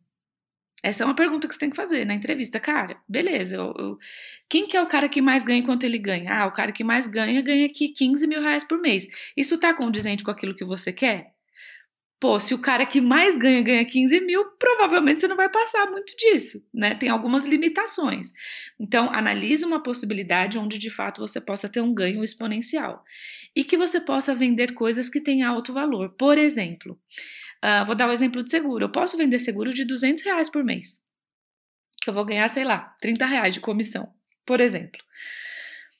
[0.83, 2.59] Essa é uma pergunta que você tem que fazer na entrevista.
[2.59, 3.55] Cara, beleza.
[3.55, 3.97] Eu, eu,
[4.51, 6.41] quem que é o cara que mais ganha enquanto ele ganha?
[6.41, 9.07] Ah, o cara que mais ganha ganha aqui 15 mil reais por mês.
[9.35, 11.31] Isso tá condizente com aquilo que você quer?
[12.19, 15.89] Pô, se o cara que mais ganha ganha 15 mil, provavelmente você não vai passar
[15.89, 16.95] muito disso, né?
[16.95, 18.33] Tem algumas limitações.
[18.77, 23.05] Então, analise uma possibilidade onde de fato você possa ter um ganho exponencial
[23.55, 26.09] e que você possa vender coisas que têm alto valor.
[26.17, 26.99] Por exemplo,
[27.63, 28.83] uh, vou dar o um exemplo de seguro.
[28.83, 30.99] Eu posso vender seguro de 200 reais por mês,
[32.03, 34.13] que eu vou ganhar, sei lá, 30 reais de comissão,
[34.45, 35.01] por exemplo.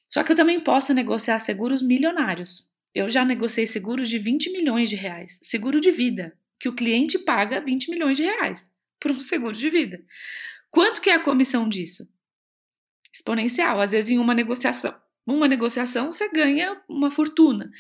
[0.10, 2.70] Só que eu também posso negociar seguros milionários.
[2.94, 7.18] Eu já negociei seguros de 20 milhões de reais, seguro de vida, que o cliente
[7.18, 10.04] paga 20 milhões de reais por um seguro de vida.
[10.70, 12.08] Quanto que é a comissão disso?
[13.14, 14.94] Exponencial, às vezes em uma negociação.
[15.26, 17.72] Uma negociação você ganha uma fortuna.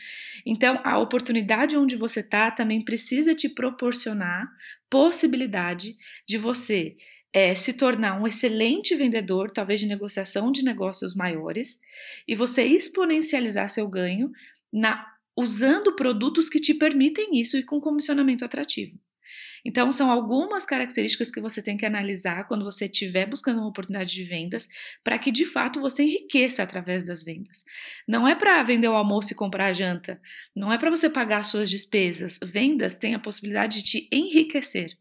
[0.45, 4.47] Então, a oportunidade onde você está também precisa te proporcionar
[4.89, 5.95] possibilidade
[6.27, 6.95] de você
[7.33, 11.79] é, se tornar um excelente vendedor, talvez de negociação de negócios maiores,
[12.27, 14.31] e você exponencializar seu ganho
[14.71, 18.99] na, usando produtos que te permitem isso e com comissionamento atrativo.
[19.63, 24.13] Então, são algumas características que você tem que analisar quando você estiver buscando uma oportunidade
[24.13, 24.67] de vendas,
[25.03, 27.63] para que de fato você enriqueça através das vendas.
[28.07, 30.19] Não é para vender o almoço e comprar a janta,
[30.55, 32.39] não é para você pagar suas despesas.
[32.43, 34.97] Vendas têm a possibilidade de te enriquecer.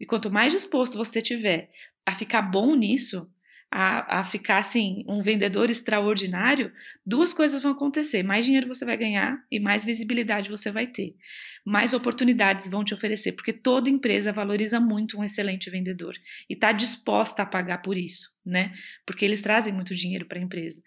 [0.00, 1.70] E quanto mais disposto você tiver
[2.04, 3.30] a ficar bom nisso,
[3.74, 6.70] a, a ficar assim, um vendedor extraordinário,
[7.06, 11.16] duas coisas vão acontecer: mais dinheiro você vai ganhar e mais visibilidade você vai ter.
[11.64, 16.14] Mais oportunidades vão te oferecer, porque toda empresa valoriza muito um excelente vendedor
[16.50, 18.74] e está disposta a pagar por isso, né?
[19.06, 20.82] Porque eles trazem muito dinheiro para a empresa.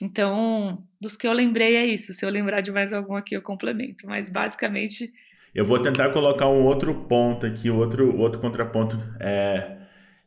[0.00, 2.14] Então, dos que eu lembrei é isso.
[2.14, 4.06] Se eu lembrar de mais algum aqui, eu complemento.
[4.06, 5.12] Mas basicamente.
[5.54, 9.78] Eu vou tentar colocar um outro ponto aqui, outro, outro contraponto é,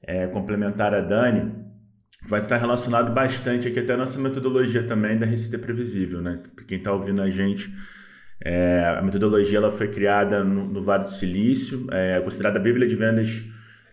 [0.02, 1.64] é, complementar a Dani
[2.26, 6.42] vai estar relacionado bastante aqui até a nossa metodologia também da receita previsível, né?
[6.56, 7.74] Para quem está ouvindo a gente,
[8.44, 12.88] é, a metodologia ela foi criada no, no Vale do Silício, é considerada a bíblia
[12.88, 13.44] de vendas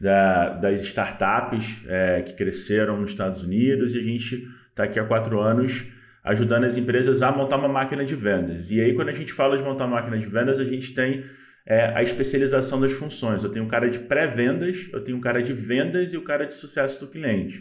[0.01, 5.05] da, das startups é, que cresceram nos Estados Unidos e a gente está aqui há
[5.05, 5.87] quatro anos
[6.23, 8.71] ajudando as empresas a montar uma máquina de vendas.
[8.71, 11.25] E aí, quando a gente fala de montar máquina de vendas, a gente tem
[11.67, 13.43] é, a especialização das funções.
[13.43, 16.25] Eu tenho um cara de pré-vendas, eu tenho um cara de vendas e o um
[16.25, 17.61] cara de sucesso do cliente.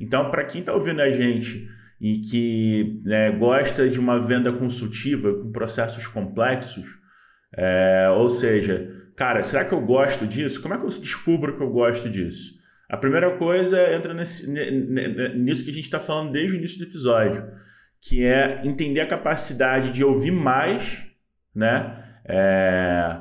[0.00, 1.68] Então, para quem está ouvindo a gente
[2.00, 6.86] e que né, gosta de uma venda consultiva com processos complexos,
[7.56, 10.60] é, ou seja, cara, será que eu gosto disso?
[10.60, 12.60] Como é que eu descubro que eu gosto disso?
[12.88, 14.50] A primeira coisa entra nesse,
[15.36, 17.42] nisso que a gente está falando desde o início do episódio,
[18.02, 21.06] que é entender a capacidade de ouvir mais,
[21.54, 23.20] né, é,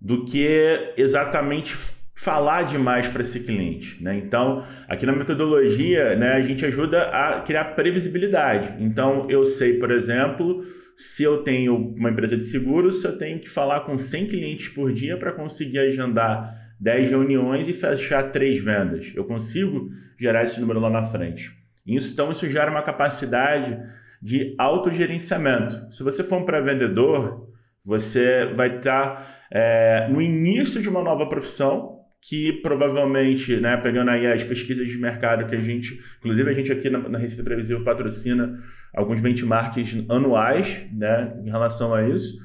[0.00, 1.74] do que exatamente
[2.14, 4.00] falar demais para esse cliente.
[4.02, 4.16] Né?
[4.18, 8.72] Então, aqui na metodologia, né, a gente ajuda a criar previsibilidade.
[8.78, 10.64] Então, eu sei, por exemplo,
[10.94, 14.92] se eu tenho uma empresa de seguros, eu tenho que falar com 100 clientes por
[14.92, 19.12] dia para conseguir agendar 10 reuniões e fechar 3 vendas.
[19.16, 21.50] Eu consigo gerar esse número lá na frente.
[21.86, 23.76] Isso, então, isso gera uma capacidade
[24.20, 25.92] de autogerenciamento.
[25.92, 27.48] Se você for um pré-vendedor,
[27.84, 34.10] você vai estar tá, é, no início de uma nova profissão, que provavelmente, né, pegando
[34.10, 37.42] aí as pesquisas de mercado que a gente, inclusive a gente aqui na, na Receita
[37.42, 38.62] Previsível patrocina
[38.94, 42.38] alguns benchmarks anuais, né, em relação a isso.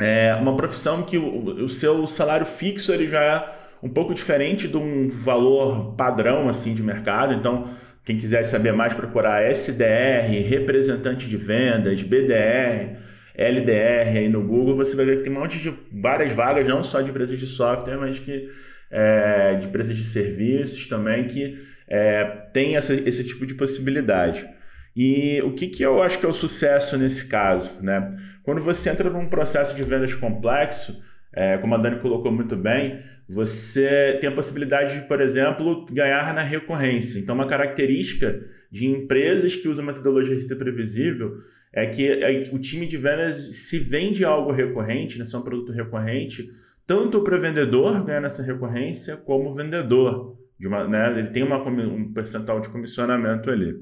[0.00, 4.66] É uma profissão que o, o seu salário fixo ele já é um pouco diferente
[4.66, 7.34] de um valor padrão assim de mercado.
[7.34, 7.68] Então,
[8.04, 12.98] quem quiser saber mais, procurar SDR, representante de vendas, BDR,
[13.34, 16.82] LDR aí no Google, você vai ver que tem um monte de várias vagas, não
[16.82, 18.50] só de empresas de software, mas que
[18.90, 21.58] é, de empresas de serviços também que
[21.88, 24.46] é, tem essa, esse tipo de possibilidade.
[24.94, 27.82] E o que, que eu acho que é o sucesso nesse caso?
[27.82, 28.14] Né?
[28.42, 31.02] Quando você entra num processo de vendas complexo,
[31.34, 36.34] é, como a Dani colocou muito bem, você tem a possibilidade de, por exemplo, ganhar
[36.34, 37.18] na recorrência.
[37.18, 41.38] Então, uma característica de empresas que usam metodologia de previsível
[41.72, 45.42] é que é o time de vendas se vende algo recorrente, né, se é um
[45.42, 46.50] produto recorrente,
[46.86, 50.36] tanto para o vendedor ganhar nessa recorrência, como o vendedor.
[50.58, 53.74] De uma, né, ele tem uma, um percentual de comissionamento ali.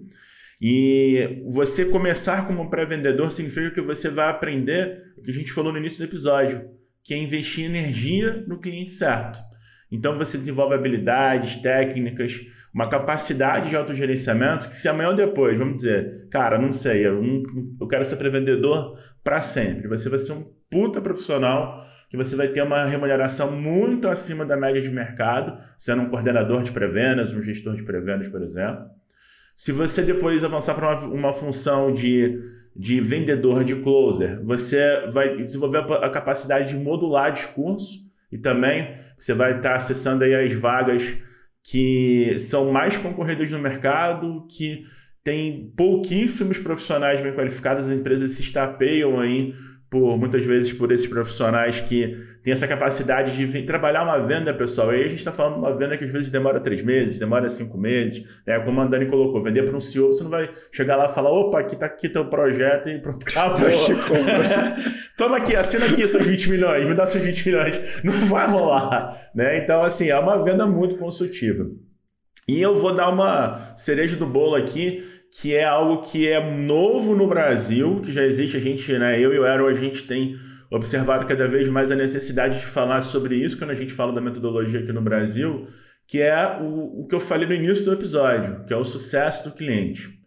[0.62, 5.72] E você começar como pré-vendedor significa que você vai aprender o que a gente falou
[5.72, 6.68] no início do episódio,
[7.10, 9.40] que é investir energia no cliente certo.
[9.90, 12.40] Então você desenvolve habilidades, técnicas,
[12.72, 17.20] uma capacidade de autogerenciamento que se amanhã ou depois, vamos dizer, cara, não sei, eu,
[17.80, 19.88] eu quero ser pré-vendedor para sempre.
[19.88, 24.56] Você vai ser um puta profissional que você vai ter uma remuneração muito acima da
[24.56, 28.84] média de mercado, sendo um coordenador de pré-vendas, um gestor de pré-vendas, por exemplo.
[29.56, 32.40] Se você depois avançar para uma, uma função de,
[32.74, 37.98] de vendedor, de closer, você vai desenvolver a, capacidade de modular discurso
[38.30, 41.16] e também você vai estar acessando aí as vagas
[41.62, 44.84] que são mais concorridas no mercado, que
[45.22, 49.52] tem pouquíssimos profissionais bem qualificados, as empresas se estapeiam aí
[49.90, 54.92] por muitas vezes por esses profissionais que têm essa capacidade de trabalhar uma venda, pessoal.
[54.92, 57.18] E aí a gente está falando de uma venda que às vezes demora três meses,
[57.18, 58.24] demora cinco meses.
[58.46, 58.60] Né?
[58.60, 61.30] Como a Dani colocou, vender para um CEO, você não vai chegar lá e falar:
[61.32, 63.66] opa, aqui está aqui teu projeto e pronto, acabou.
[65.18, 67.80] Toma aqui, assina aqui seus 20 milhões, me dá seus 20 milhões.
[68.04, 69.30] Não vai rolar.
[69.34, 69.58] Né?
[69.58, 71.66] Então, assim, é uma venda muito consultiva.
[72.46, 77.14] E eu vou dar uma cereja do bolo aqui que é algo que é novo
[77.14, 80.36] no Brasil, que já existe, a gente, né, eu e o Aaron, a gente tem
[80.70, 84.20] observado cada vez mais a necessidade de falar sobre isso quando a gente fala da
[84.20, 85.68] metodologia aqui no Brasil,
[86.06, 89.48] que é o, o que eu falei no início do episódio, que é o sucesso
[89.48, 90.20] do cliente.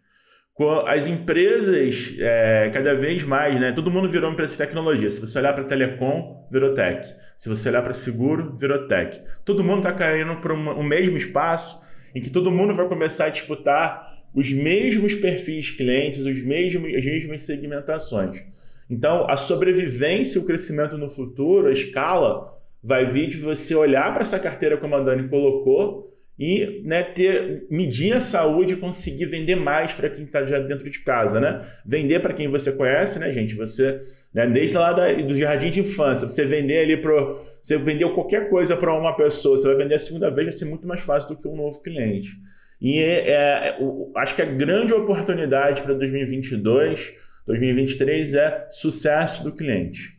[0.86, 3.72] As empresas, é, cada vez mais, né?
[3.72, 5.10] Todo mundo virou empresa de tecnologia.
[5.10, 7.12] Se você olhar para telecom, virou tech.
[7.36, 9.20] Se você olhar para seguro, virou tech.
[9.44, 11.84] Todo mundo está caindo para um mesmo espaço
[12.14, 17.04] em que todo mundo vai começar a disputar os mesmos perfis clientes, os mesmos, as
[17.04, 18.42] mesmas segmentações.
[18.90, 24.22] Então, a sobrevivência o crescimento no futuro, a escala, vai vir de você olhar para
[24.22, 29.54] essa carteira como a Dani colocou e né, ter, medir a saúde e conseguir vender
[29.54, 31.40] mais para quem está já dentro de casa.
[31.40, 31.64] Né?
[31.86, 33.54] Vender para quem você conhece, né, gente?
[33.54, 34.02] Você,
[34.34, 37.14] né, desde lá da, do jardim de infância, você vender ali para.
[37.62, 40.64] Você vendeu qualquer coisa para uma pessoa, você vai vender a segunda vez, vai ser
[40.66, 42.32] muito mais fácil do que um novo cliente.
[42.80, 43.78] E é, é,
[44.16, 47.14] acho que a grande oportunidade para 2022,
[47.46, 50.14] 2023 é sucesso do cliente.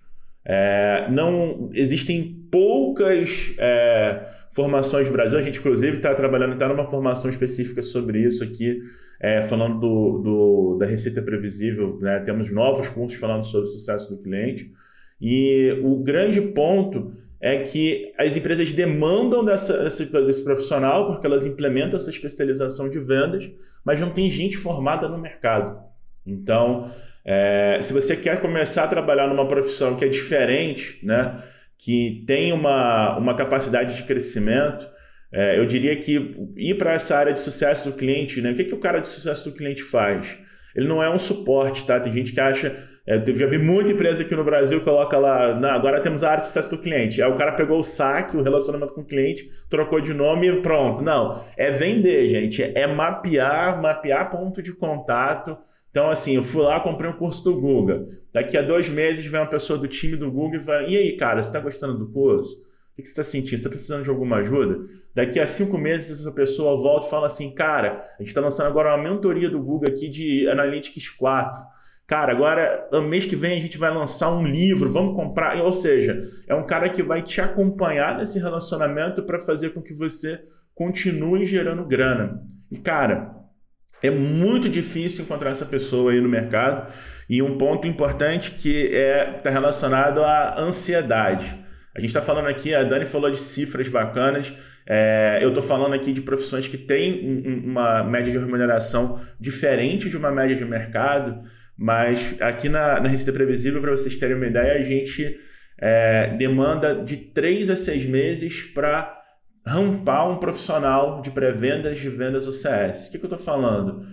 [0.48, 5.38] É, não existem poucas é, formações no Brasil.
[5.38, 8.80] A gente, inclusive, está trabalhando até numa formação específica sobre isso aqui,
[9.20, 11.98] é, falando do, do, da receita previsível.
[12.00, 12.20] Né?
[12.20, 14.72] Temos novos cursos falando sobre o sucesso do cliente.
[15.20, 21.98] E o grande ponto é que as empresas demandam dessa, desse, profissional porque elas implementam
[21.98, 23.50] essa especialização de vendas,
[23.84, 25.80] mas não tem gente formada no mercado.
[26.26, 26.92] Então,
[27.24, 31.44] é, se você quer começar a trabalhar numa profissão que é diferente, né,
[31.78, 34.90] que tem uma, uma capacidade de crescimento,
[35.32, 38.64] é, eu diria que ir para essa área de sucesso do cliente, né, o que,
[38.64, 40.38] que o cara de sucesso do cliente faz?
[40.76, 42.00] Ele não é um suporte, tá?
[42.00, 42.76] Tem gente que acha
[43.08, 46.42] é, já vi muita empresa aqui no Brasil coloca lá, não, agora temos a área
[46.42, 47.22] de sucesso do cliente.
[47.22, 50.62] Aí o cara pegou o saque, o relacionamento com o cliente, trocou de nome e
[50.62, 51.04] pronto.
[51.04, 52.64] Não, é vender, gente.
[52.64, 55.56] É mapear, mapear ponto de contato.
[55.92, 58.08] Então, assim, eu fui lá, comprei um curso do Google.
[58.34, 61.16] Daqui a dois meses vem uma pessoa do time do Google e vai, e aí,
[61.16, 62.66] cara, você está gostando do curso?
[62.98, 63.50] O que você está sentindo?
[63.50, 64.80] Você está precisando de alguma ajuda?
[65.14, 68.68] Daqui a cinco meses, essa pessoa volta e fala assim: Cara, a gente está lançando
[68.68, 71.75] agora uma mentoria do Google aqui de Analytics 4.
[72.08, 75.58] Cara, agora, mês que vem a gente vai lançar um livro, vamos comprar.
[75.58, 79.94] Ou seja, é um cara que vai te acompanhar nesse relacionamento para fazer com que
[79.94, 80.44] você
[80.76, 82.42] continue gerando grana.
[82.72, 83.34] E, cara,
[84.04, 86.92] é muito difícil encontrar essa pessoa aí no mercado.
[87.28, 91.66] E um ponto importante que é está relacionado à ansiedade.
[91.96, 94.54] A gente está falando aqui, a Dani falou de cifras bacanas.
[94.86, 100.18] É, eu estou falando aqui de profissões que têm uma média de remuneração diferente de
[100.18, 101.42] uma média de mercado.
[101.78, 105.38] Mas aqui na, na Receita Previsível, para vocês terem uma ideia, a gente
[105.80, 109.16] é, demanda de 3 a 6 meses para
[109.66, 113.08] rampar um profissional de pré-vendas de vendas OCS.
[113.08, 114.06] O que, que eu estou falando?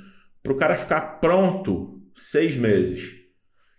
[0.43, 3.21] Para o cara ficar pronto, seis meses.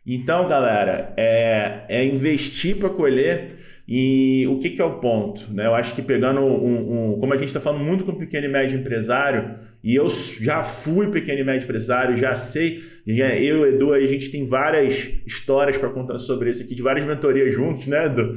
[0.05, 3.57] Então, galera, é, é investir para colher
[3.87, 5.51] e o que, que é o ponto?
[5.53, 5.65] Né?
[5.65, 8.49] Eu acho que pegando um, um como a gente está falando muito com pequeno e
[8.49, 10.07] médio empresário, e eu
[10.39, 15.11] já fui pequeno e médio empresário, já sei, já, eu Edu, a gente tem várias
[15.25, 18.33] histórias para contar sobre isso aqui, de várias mentorias juntos, né, Edu?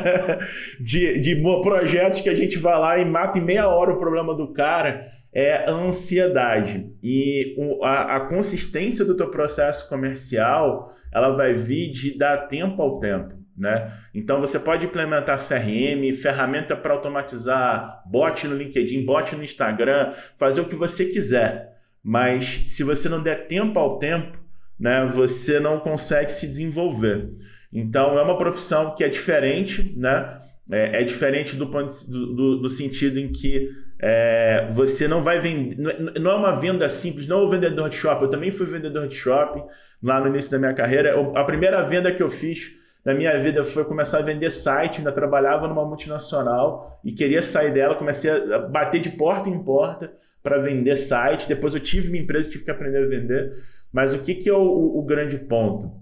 [0.80, 4.34] de, de projetos que a gente vai lá e mata em meia hora o problema
[4.34, 6.86] do cara é a ansiedade.
[7.02, 13.00] E a, a, consistência do teu processo comercial, ela vai vir de dar tempo ao
[13.00, 13.43] tempo.
[13.56, 13.92] Né?
[14.12, 20.60] Então você pode implementar CRM, ferramenta para automatizar bot no LinkedIn, bot no Instagram, fazer
[20.60, 21.78] o que você quiser.
[22.02, 24.36] Mas se você não der tempo ao tempo,
[24.78, 27.30] né, você não consegue se desenvolver.
[27.72, 30.40] Então é uma profissão que é diferente, né?
[30.70, 33.68] É, é diferente do, do, do, do sentido em que
[34.00, 35.76] é, você não vai vender.
[36.20, 38.24] Não é uma venda simples, não é o vendedor de shopping.
[38.24, 39.62] Eu também fui vendedor de shopping
[40.02, 41.14] lá no início da minha carreira.
[41.34, 42.72] A primeira venda que eu fiz
[43.04, 44.98] na minha vida foi começar a vender site.
[44.98, 47.94] Ainda trabalhava numa multinacional e queria sair dela.
[47.94, 51.46] Comecei a bater de porta em porta para vender site.
[51.46, 53.52] Depois eu tive minha empresa, tive que aprender a vender.
[53.92, 55.92] Mas o que, que é o, o, o grande ponto?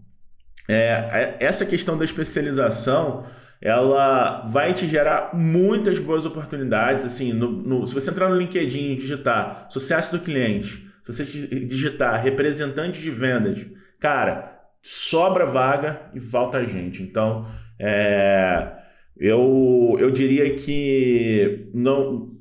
[0.69, 3.25] É, essa questão da especialização
[3.61, 7.05] ela vai te gerar muitas boas oportunidades.
[7.05, 11.25] Assim, no, no, se você entrar no LinkedIn e digitar sucesso do cliente, se você
[11.25, 13.65] digitar representante de vendas,
[14.01, 14.52] cara,
[14.83, 17.03] sobra vaga e falta gente.
[17.03, 17.47] Então,
[17.79, 18.73] é,
[19.17, 22.33] eu, eu diria que não,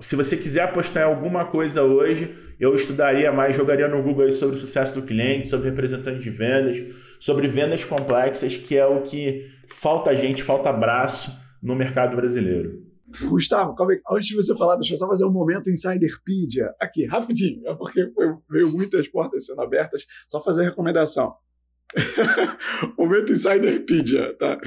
[0.00, 4.56] se você quiser apostar em alguma coisa hoje, eu estudaria mais, jogaria no Google sobre
[4.56, 6.82] o sucesso do cliente, sobre representante de vendas,
[7.18, 11.30] sobre vendas complexas, que é o que falta gente, falta braço
[11.62, 12.90] no mercado brasileiro.
[13.28, 14.00] Gustavo, calma aí.
[14.12, 18.26] antes de você falar, deixa eu só fazer um momento Insiderpedia aqui, rapidinho, porque foi,
[18.48, 21.34] veio muitas portas sendo abertas, só fazer a recomendação.
[22.96, 24.60] momento Insiderpedia, tá?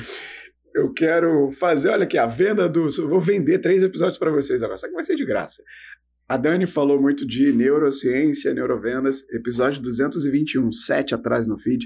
[0.73, 2.87] Eu quero fazer, olha aqui, a venda do.
[3.07, 5.63] Vou vender três episódios para vocês agora, só que vai ser de graça.
[6.27, 11.85] A Dani falou muito de neurociência, neurovendas, episódio 221, 7 atrás no feed.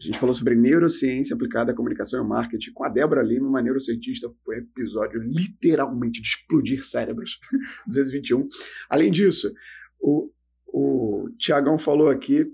[0.00, 3.62] A gente falou sobre neurociência aplicada à comunicação e marketing com a Débora Lima, uma
[3.62, 4.28] neurocientista.
[4.44, 7.38] Foi um episódio literalmente de explodir cérebros.
[7.86, 8.48] 221.
[8.90, 9.52] Além disso,
[10.00, 10.30] o,
[10.66, 12.46] o Tiagão falou aqui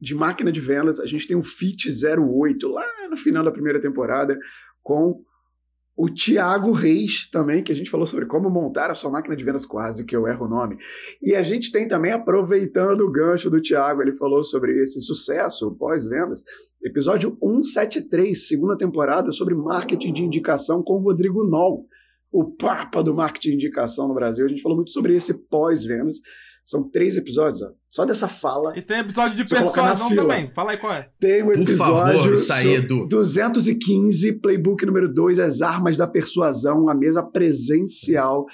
[0.00, 1.00] de máquina de vendas.
[1.00, 4.38] A gente tem um FIT 08 lá no final da primeira temporada
[4.82, 5.22] com
[5.98, 9.42] o Tiago Reis também, que a gente falou sobre como montar a sua máquina de
[9.42, 10.78] vendas quase, que eu erro o nome.
[11.20, 15.74] E a gente tem também, aproveitando o gancho do Tiago, ele falou sobre esse sucesso
[15.74, 16.44] pós-vendas,
[16.80, 21.88] episódio 173, segunda temporada, sobre marketing de indicação com o Rodrigo Noll,
[22.30, 24.46] o papa do marketing de indicação no Brasil.
[24.46, 26.20] A gente falou muito sobre esse pós-vendas.
[26.68, 27.70] São três episódios, ó.
[27.88, 28.76] Só dessa fala.
[28.76, 30.52] E tem episódio de persuasão também.
[30.52, 31.10] Fala aí qual é.
[31.18, 32.28] Tem um episódio.
[32.28, 38.44] Por favor, 215, playbook número 2, as armas da persuasão, a mesa presencial.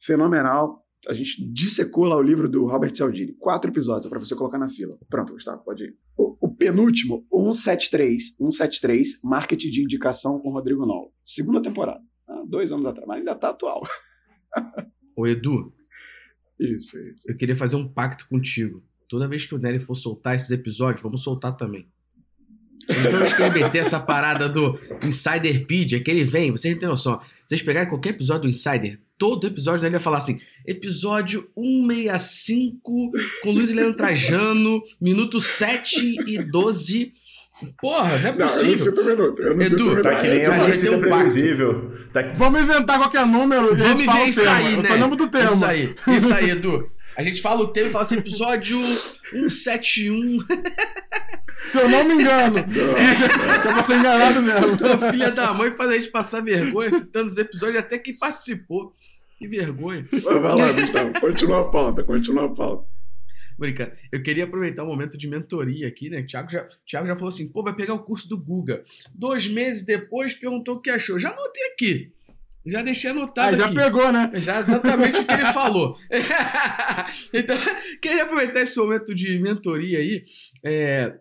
[0.00, 0.84] Fenomenal.
[1.06, 3.36] A gente dissecou lá o livro do Robert Cialdini.
[3.38, 4.98] Quatro episódios para você colocar na fila.
[5.08, 5.96] Pronto, Gustavo, pode ir.
[6.18, 8.34] O, o, penúltimo, 173.
[8.36, 11.14] 173, Marketing de Indicação com Rodrigo Noll.
[11.22, 12.00] Segunda temporada.
[12.28, 13.80] Ah, dois anos atrás, mas ainda tá atual.
[15.16, 15.72] Ô, Edu,
[16.60, 17.28] isso, isso.
[17.28, 18.82] Eu queria fazer um pacto contigo.
[19.08, 21.86] Toda vez que o Nery for soltar esses episódios, vamos soltar também.
[22.88, 26.88] Então, vez que ele meter essa parada do Insiderpedia, que ele vem, vocês não têm
[26.88, 27.20] noção.
[27.46, 33.50] Vocês pegarem qualquer episódio do Insider, todo episódio dele vai falar assim: episódio 165 com
[33.52, 37.12] Luiz Helena Trajano, minuto 7 e 12
[37.80, 38.94] Porra, não é possível.
[38.94, 39.42] Não, eu não minuto.
[39.42, 41.92] Eu não Edu, sinto tá que nem a gente um previsível.
[42.12, 42.36] Tá que...
[42.36, 44.78] Vamos inventar qualquer número a gente fala isso aí, né?
[44.78, 45.52] Eu só lembro do tema.
[45.52, 46.90] Isso aí, isso aí, Edu.
[47.16, 48.78] A gente fala o tema e fala assim, episódio
[49.30, 50.38] 171.
[51.60, 52.54] Se eu não me engano.
[52.66, 53.68] Não, é.
[53.68, 54.68] Eu vou ser enganado mesmo.
[54.68, 58.94] Então, filha da mãe faz a gente passar vergonha citando os episódios até quem participou.
[59.38, 60.06] Que vergonha.
[60.10, 61.20] Vai lá, Gustavo.
[61.20, 62.99] Continua a pauta, continua a pauta
[63.60, 63.92] brincando.
[64.10, 66.20] Eu queria aproveitar o um momento de mentoria aqui, né?
[66.20, 68.82] O Thiago já, Thiago já falou assim: pô, vai pegar o curso do Guga.
[69.14, 71.18] Dois meses depois perguntou o que achou.
[71.18, 72.12] Já anotei aqui.
[72.66, 73.54] Já deixei anotado.
[73.54, 73.74] Ah, já aqui.
[73.74, 74.30] pegou, né?
[74.36, 75.96] Já exatamente o que ele falou.
[77.32, 77.56] então,
[78.02, 80.24] queria aproveitar esse momento de mentoria aí.
[80.62, 81.14] É,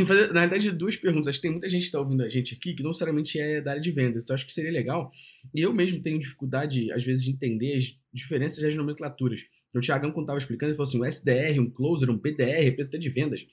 [0.00, 1.28] e fazer, na verdade, duas perguntas.
[1.28, 3.60] Acho que tem muita gente que está ouvindo a gente aqui que não necessariamente é
[3.60, 4.24] da área de vendas.
[4.24, 5.12] Então, acho que seria legal.
[5.54, 9.42] E eu mesmo tenho dificuldade, às vezes, de entender as diferenças das nomenclaturas.
[9.74, 13.02] O Thiagão, quando estava explicando, ele falou assim: um SDR, um closer, um PDR, representante
[13.02, 13.46] de vendas.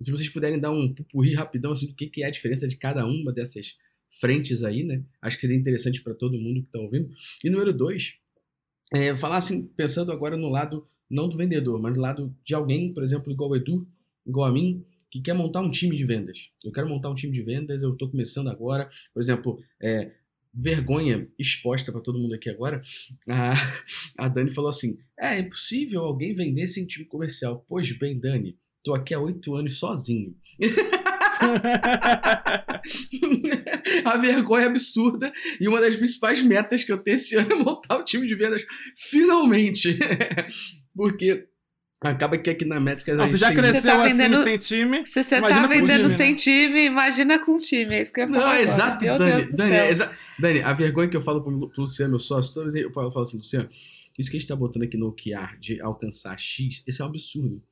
[0.00, 2.76] Se vocês puderem dar um pupurri rapidão assim, do que, que é a diferença de
[2.76, 3.78] cada uma dessas
[4.20, 5.02] frentes aí, né?
[5.20, 7.10] Acho que seria interessante para todo mundo que está ouvindo.
[7.42, 8.16] E número dois,
[8.92, 12.92] é, falar assim, pensando agora no lado não do vendedor, mas no lado de alguém,
[12.92, 13.86] por exemplo, igual o Edu,
[14.26, 16.50] igual a mim, que quer montar um time de vendas.
[16.64, 18.90] Eu quero montar um time de vendas, eu estou começando agora.
[19.12, 20.12] Por exemplo, é,
[20.54, 22.82] vergonha exposta para todo mundo aqui agora,
[23.28, 23.54] a,
[24.18, 27.64] a Dani falou assim: é, é impossível alguém vender sem time comercial.
[27.68, 30.34] Pois bem, Dani, tô aqui há oito anos sozinho.
[34.04, 37.96] a vergonha absurda e uma das principais metas que eu tenho esse ano é montar
[37.96, 38.64] o time de vendas
[38.96, 39.98] finalmente.
[40.94, 41.48] Porque
[42.02, 45.06] Acaba que aqui na métrica Não, você já cresceu você tá vendendo, assim sem time.
[45.06, 46.36] Se você tá vendendo time, sem né?
[46.36, 47.94] time, imagina com time.
[47.94, 48.54] É isso que eu ia falar.
[48.54, 49.46] Não, exato, Meu Dani.
[49.52, 52.84] Dani, exa Dani, a vergonha que eu falo pro, pro Luciano, meu sócio, toda vez
[52.84, 53.68] eu falo assim, Luciano,
[54.18, 57.08] isso que a gente tá botando aqui no OKR de alcançar X, isso é um
[57.08, 57.62] absurdo.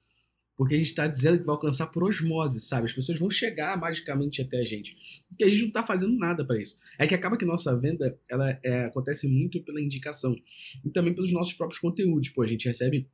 [0.57, 2.85] Porque a gente está dizendo que vai alcançar por osmose, sabe?
[2.85, 4.95] As pessoas vão chegar magicamente até a gente.
[5.27, 6.79] Porque a gente não está fazendo nada para isso.
[6.99, 10.37] É que acaba que nossa venda ela é, acontece muito pela indicação
[10.85, 12.29] e também pelos nossos próprios conteúdos.
[12.29, 13.09] Pô, a gente recebe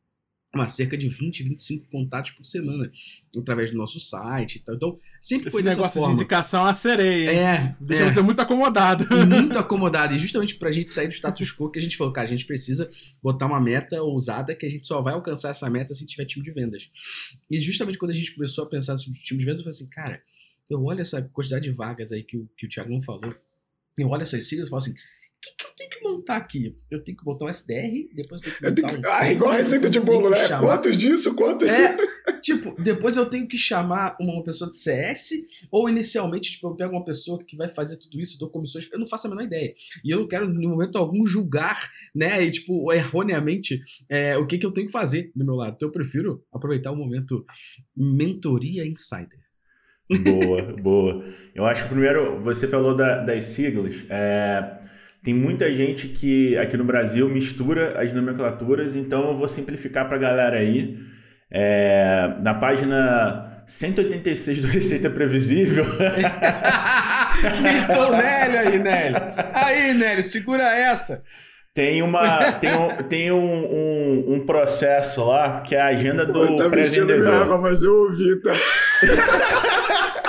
[0.54, 2.90] uma cerca de 20, 25 contatos por semana
[3.36, 4.74] através do nosso site e tal.
[4.74, 6.16] Então, sempre Esse foi dessa negócio forma.
[6.16, 7.38] de indicação é uma sereia, hein?
[7.38, 8.12] É, Deixa é.
[8.12, 9.04] você muito acomodado.
[9.26, 10.14] muito acomodado.
[10.14, 12.46] E justamente pra gente sair do status quo que a gente falou, cara, a gente
[12.46, 12.90] precisa
[13.22, 16.44] botar uma meta ousada que a gente só vai alcançar essa meta se tiver time
[16.44, 16.90] de vendas.
[17.50, 19.88] E justamente quando a gente começou a pensar sobre time de vendas, eu falei assim,
[19.90, 20.22] cara,
[20.70, 23.34] eu olho essa quantidade de vagas aí que o, que o Thiagão falou,
[23.98, 24.94] eu olho essas siglas e falo assim,
[25.40, 26.74] que, que eu tenho que montar aqui?
[26.90, 29.08] Eu tenho que botar um SDR, depois eu tenho que Eu montar tenho que...
[29.08, 29.12] um...
[29.12, 30.36] Ah, igual a receita de bolo, né?
[30.48, 31.34] chamar- Quantos disso?
[31.36, 31.80] Quantos disso?
[31.80, 31.96] é,
[32.40, 35.30] tipo, depois eu tenho que chamar uma pessoa de CS,
[35.70, 38.98] ou inicialmente, tipo, eu pego uma pessoa que vai fazer tudo isso, dou comissões, eu
[38.98, 39.74] não faço a menor ideia.
[40.04, 44.58] E eu não quero, no momento algum, julgar, né, e, tipo, erroneamente, é, o que,
[44.58, 45.74] que eu tenho que fazer do meu lado.
[45.76, 47.44] Então eu prefiro aproveitar o momento
[47.96, 49.38] mentoria insider.
[50.22, 51.24] Boa, boa.
[51.54, 54.04] Eu acho que primeiro, você falou da- das siglas.
[54.08, 54.78] é,
[55.26, 60.16] tem muita gente que aqui no Brasil mistura as nomenclaturas, então eu vou simplificar pra
[60.16, 60.96] galera aí.
[61.50, 65.84] É, na página 186 do Receita Previsível,
[67.90, 69.18] Então, Nélio aí, Nélio.
[69.52, 71.24] Aí, Nélio, segura essa.
[71.74, 76.46] tem, uma, tem, um, tem um, um, um processo lá que é a agenda do
[76.46, 77.60] Pô, tá pré-vendedor.
[77.60, 78.52] mas eu ouvi, tá?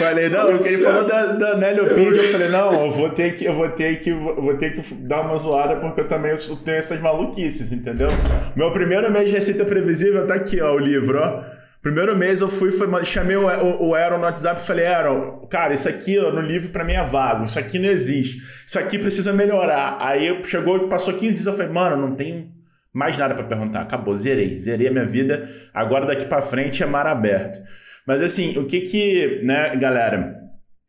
[0.00, 3.44] Falei, não, porque ele falou da, da Neliopedia, eu falei, não, eu vou ter que,
[3.44, 6.34] eu vou ter que, vou ter que dar uma zoada porque eu também
[6.64, 8.08] tenho essas maluquices, entendeu?
[8.56, 11.42] Meu primeiro mês de receita previsível tá aqui, ó, o livro, ó.
[11.82, 15.46] Primeiro mês eu fui, foi- chamei o, o, o Aaron no WhatsApp e falei, Aaron,
[15.50, 18.78] cara, isso aqui ó, no livro pra mim é vago, isso aqui não existe, isso
[18.78, 19.96] aqui precisa melhorar.
[19.98, 22.50] Aí eu- chegou, passou 15 dias, eu falei, mano, não tem
[22.92, 26.86] mais nada pra perguntar, acabou, zerei, zerei a minha vida, agora daqui pra frente é
[26.86, 27.60] mar aberto.
[28.06, 30.36] Mas assim, o que que, né, galera,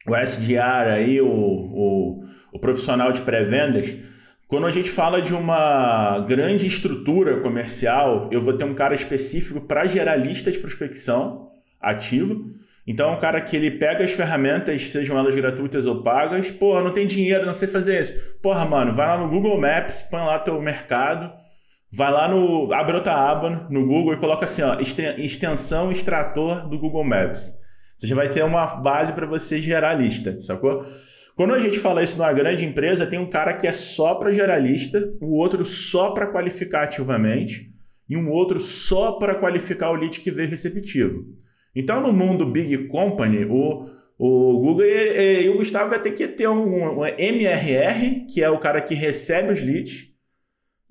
[0.08, 2.24] o SDR aí, o, o,
[2.54, 3.96] o profissional de pré-vendas,
[4.48, 9.62] quando a gente fala de uma grande estrutura comercial, eu vou ter um cara específico
[9.62, 12.52] para gerar lista de prospecção ativo.
[12.86, 16.52] Então, é um cara que ele pega as ferramentas, sejam elas gratuitas ou pagas.
[16.52, 18.14] Porra, não tem dinheiro, não sei fazer isso.
[18.42, 21.32] Porra, mano, vai lá no Google Maps, põe lá teu mercado,
[21.92, 22.72] vai lá no.
[22.74, 27.60] abre outra aba no Google e coloca assim, ó, exten- extensão extrator do Google Maps.
[27.96, 30.86] Você já vai ter uma base para você gerar lista, sacou?
[31.36, 34.32] Quando a gente fala isso numa grande empresa, tem um cara que é só para
[34.32, 37.72] gerar lista, o outro só para qualificar ativamente
[38.10, 41.26] e um outro só para qualificar o lead que veio receptivo.
[41.76, 43.88] Então, no mundo Big Company, o,
[44.18, 48.50] o Google e, e o Gustavo vai ter que ter um, um MRR, que é
[48.50, 50.11] o cara que recebe os leads, e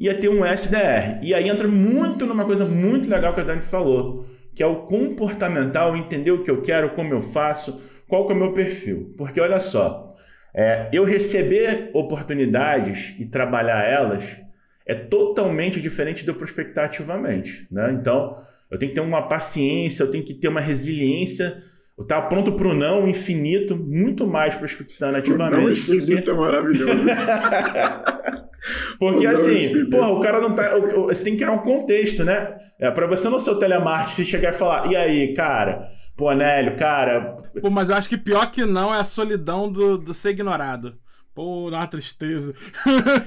[0.00, 1.18] ia ter um SDR.
[1.22, 4.24] E aí entra muito numa coisa muito legal que a Dani falou,
[4.54, 8.34] que é o comportamental, entender o que eu quero, como eu faço, qual que é
[8.34, 9.14] o meu perfil.
[9.18, 10.16] Porque olha só,
[10.54, 14.40] é, eu receber oportunidades e trabalhar elas
[14.86, 17.68] é totalmente diferente de eu prospectar ativamente.
[17.70, 17.92] Né?
[18.00, 18.34] Então,
[18.70, 21.62] eu tenho que ter uma paciência, eu tenho que ter uma resiliência,
[21.96, 25.80] eu estar pronto para o não infinito, muito mais prospectando Não, ativamente.
[25.82, 27.00] do que- infinito é maravilhoso.
[28.98, 29.90] porque Não, assim, infinito.
[29.90, 30.76] porra, o cara não tá.
[30.76, 32.56] o- o- Você tem que criar um contexto, né?
[32.78, 36.76] É, para você no seu telemarketing, você chegar e falar, e aí, cara, pô, Nélio,
[36.76, 40.30] cara, Pô, mas eu acho que pior que não é a solidão do, do ser
[40.30, 40.94] ignorado.
[41.34, 42.52] Pô, dá uma tristeza.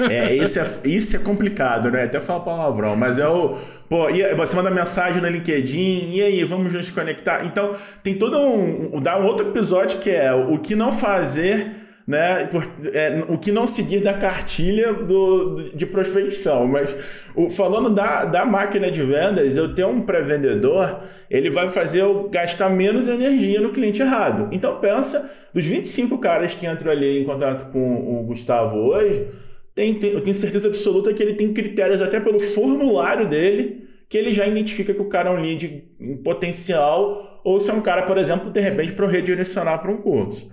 [0.10, 2.04] É, isso é, isso é complicado, né?
[2.04, 3.58] Até falar palavrão, mas é o.
[3.90, 7.46] Pô, e você manda mensagem no LinkedIn, e aí, vamos nos conectar?
[7.46, 7.74] Então,
[8.04, 8.98] tem todo um.
[8.98, 12.46] um- Dá um outro episódio que é o que não fazer, né?
[12.48, 16.68] por- é, o que não seguir da cartilha do, de prospecção.
[16.68, 16.96] Mas
[17.36, 22.30] o- falando da, da máquina de vendas, eu tenho um pré-vendedor, ele vai fazer eu
[22.30, 24.50] gastar menos energia no cliente errado.
[24.52, 25.32] Então, pensa.
[25.54, 29.28] Dos 25 caras que entram ali em contato com o Gustavo hoje,
[29.76, 34.18] tem, tem- eu tenho certeza absoluta que ele tem critérios até pelo formulário dele que
[34.18, 37.82] ele já identifica que o cara é um lead em potencial ou se é um
[37.82, 40.50] cara, por exemplo, de repente para eu redirecionar para um curso.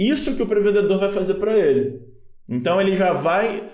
[0.00, 2.00] Isso que o pré-vendedor vai fazer para ele.
[2.48, 3.64] Então ele já vai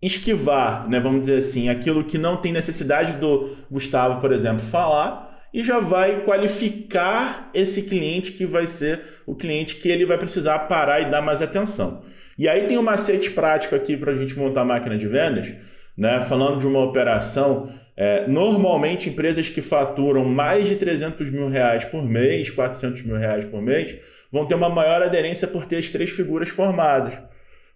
[0.00, 5.26] esquivar, né, vamos dizer assim, aquilo que não tem necessidade do Gustavo, por exemplo, falar
[5.52, 10.60] e já vai qualificar esse cliente que vai ser o cliente que ele vai precisar
[10.60, 12.04] parar e dar mais atenção.
[12.38, 15.54] E aí tem um macete prático aqui para a gente montar a máquina de vendas,
[15.96, 16.20] né?
[16.20, 22.04] Falando de uma operação, é, normalmente empresas que faturam mais de 300 mil reais por
[22.04, 23.96] mês, 400 mil reais por mês,
[24.30, 27.18] vão ter uma maior aderência por ter as três figuras formadas.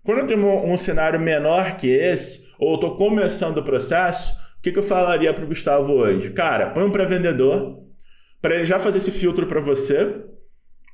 [0.05, 4.73] Quando eu tenho um, cenário menor que esse, ou estou começando o processo, o que,
[4.73, 6.31] que eu falaria para o Gustavo hoje?
[6.31, 7.79] Cara, põe um pré-vendedor,
[8.43, 10.23] para ele já fazer esse filtro para você,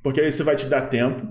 [0.03, 1.25] porque você vai te dar tempo.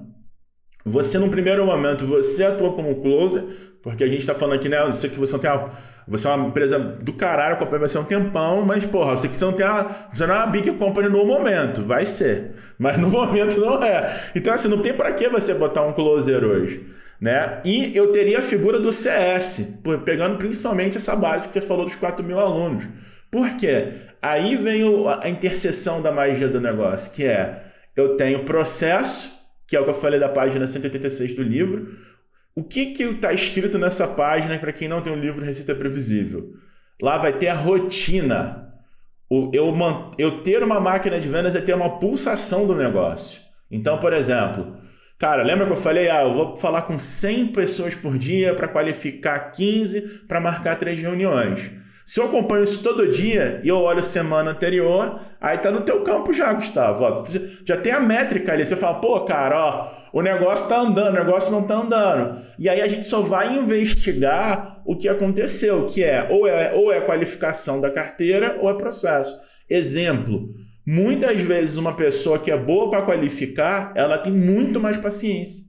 [0.84, 3.44] Você, num primeiro momento, você atua como closer,
[3.86, 4.82] porque a gente está falando aqui, né?
[4.82, 5.70] Eu sei que você não tem uma,
[6.08, 9.36] Você é uma empresa do caralho, vai ser um tempão, mas, porra, eu sei que
[9.36, 10.08] você não tem uma.
[10.12, 12.56] Você não é uma big company no momento, vai ser.
[12.80, 14.32] Mas no momento não é.
[14.34, 16.84] Então, assim, não tem para que você botar um closer hoje.
[17.20, 17.62] Né?
[17.64, 21.94] E eu teria a figura do CS, pegando principalmente essa base que você falou dos
[21.94, 22.88] 4 mil alunos.
[23.30, 23.92] Por quê?
[24.20, 24.82] Aí vem
[25.22, 27.62] a interseção da magia do negócio, que é
[27.94, 29.32] eu tenho processo,
[29.64, 31.96] que é o que eu falei da página 186 do livro,
[32.56, 35.74] o que que está escrito nessa página para quem não tem o um livro Receita
[35.74, 36.54] Previsível?
[37.02, 38.72] Lá vai ter a rotina.
[39.28, 39.74] O, eu,
[40.16, 43.42] eu ter uma máquina de vendas é ter uma pulsação do negócio.
[43.70, 44.74] Então, por exemplo,
[45.18, 48.68] cara, lembra que eu falei, ah, eu vou falar com 100 pessoas por dia para
[48.68, 51.70] qualificar 15 para marcar três reuniões.
[52.06, 55.80] Se eu acompanho isso todo dia e eu olho a semana anterior, aí tá no
[55.80, 57.02] teu campo já, Gustavo.
[57.02, 57.24] Ó,
[57.64, 58.64] já tem a métrica ali.
[58.64, 62.40] Você fala, pô, cara, ó, o negócio está andando, o negócio não está andando.
[62.60, 66.92] E aí a gente só vai investigar o que aconteceu, que é ou é, ou
[66.92, 69.36] é qualificação da carteira ou é processo.
[69.68, 70.54] Exemplo,
[70.86, 75.64] muitas vezes uma pessoa que é boa para qualificar, ela tem muito mais paciência.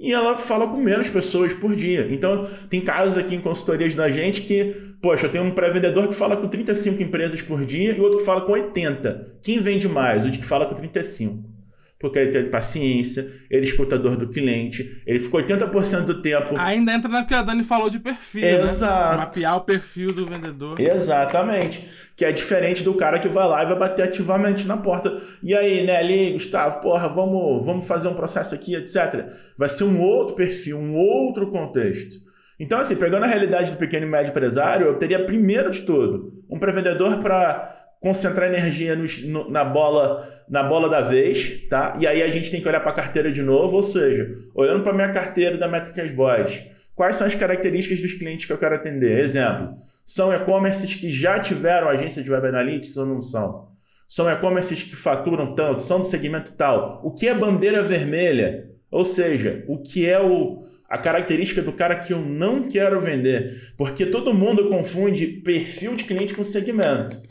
[0.00, 2.08] E ela fala com menos pessoas por dia.
[2.10, 6.14] Então, tem casos aqui em consultorias da gente que, poxa, eu tenho um pré-vendedor que
[6.14, 9.34] fala com 35 empresas por dia e outro que fala com 80.
[9.42, 10.24] Quem vende mais?
[10.24, 11.59] O de que fala com 35
[12.00, 16.56] porque ele tem paciência, ele escuta a dor do cliente, ele ficou 80% do tempo.
[16.56, 18.62] Ainda entra na que a Dani falou de perfil, né?
[18.62, 19.10] Exato.
[19.10, 19.16] Né?
[19.18, 20.80] Mapear o perfil do vendedor.
[20.80, 21.86] Exatamente.
[22.16, 25.20] Que é diferente do cara que vai lá e vai bater ativamente na porta.
[25.42, 29.26] E aí, Nelly, Gustavo, porra, vamos, vamos fazer um processo aqui, etc.
[29.58, 32.16] Vai ser um outro perfil, um outro contexto.
[32.58, 36.44] Então, assim, pegando a realidade do pequeno e médio empresário, eu teria primeiro de tudo
[36.48, 41.96] um pré-vendedor para concentrar energia no, no, na bola na bola da vez, tá?
[42.00, 44.82] E aí a gente tem que olhar para a carteira de novo, ou seja, olhando
[44.82, 48.74] para minha carteira da Métricas Boys, quais são as características dos clientes que eu quero
[48.74, 49.20] atender?
[49.20, 53.68] Exemplo, são e-commerces que já tiveram agência de Web Analytics ou não são?
[54.08, 57.00] São e-commerces que faturam tanto, são do segmento tal.
[57.04, 58.68] O que é bandeira vermelha?
[58.90, 63.72] Ou seja, o que é o, a característica do cara que eu não quero vender?
[63.76, 67.22] Porque todo mundo confunde perfil de cliente com segmento.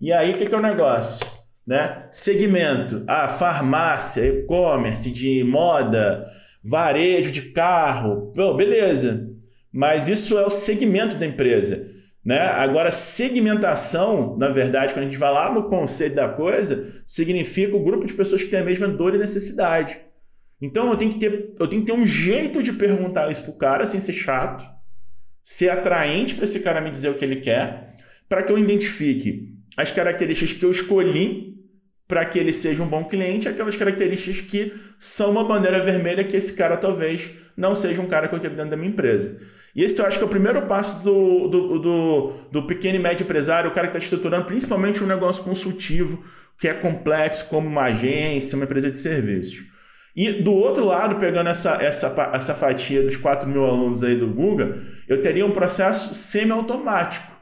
[0.00, 1.26] E aí, o que, que é o negócio?
[1.66, 2.06] Né?
[2.10, 6.24] Segmento, a ah, farmácia, e-commerce, de moda,
[6.62, 9.28] varejo de carro, beleza.
[9.72, 11.90] Mas isso é o segmento da empresa.
[12.24, 12.38] Né?
[12.38, 17.82] Agora, segmentação, na verdade, quando a gente vai lá no conceito da coisa, significa o
[17.82, 19.98] grupo de pessoas que tem a mesma dor e necessidade.
[20.60, 23.56] Então eu tenho que ter, eu tenho que ter um jeito de perguntar isso pro
[23.56, 24.64] cara sem ser chato,
[25.42, 27.94] ser atraente para esse cara me dizer o que ele quer,
[28.28, 31.54] para que eu identifique as características que eu escolhi
[32.08, 36.36] para que ele seja um bom cliente, aquelas características que são uma bandeira vermelha que
[36.36, 39.40] esse cara talvez não seja um cara que eu quero dentro da minha empresa.
[39.76, 42.98] E esse eu acho que é o primeiro passo do, do, do, do pequeno e
[42.98, 46.24] médio empresário, o cara que está estruturando principalmente um negócio consultivo,
[46.58, 49.64] que é complexo, como uma agência, uma empresa de serviços.
[50.16, 54.26] E do outro lado, pegando essa, essa, essa fatia dos 4 mil alunos aí do
[54.26, 54.74] Google,
[55.06, 57.37] eu teria um processo semi-automático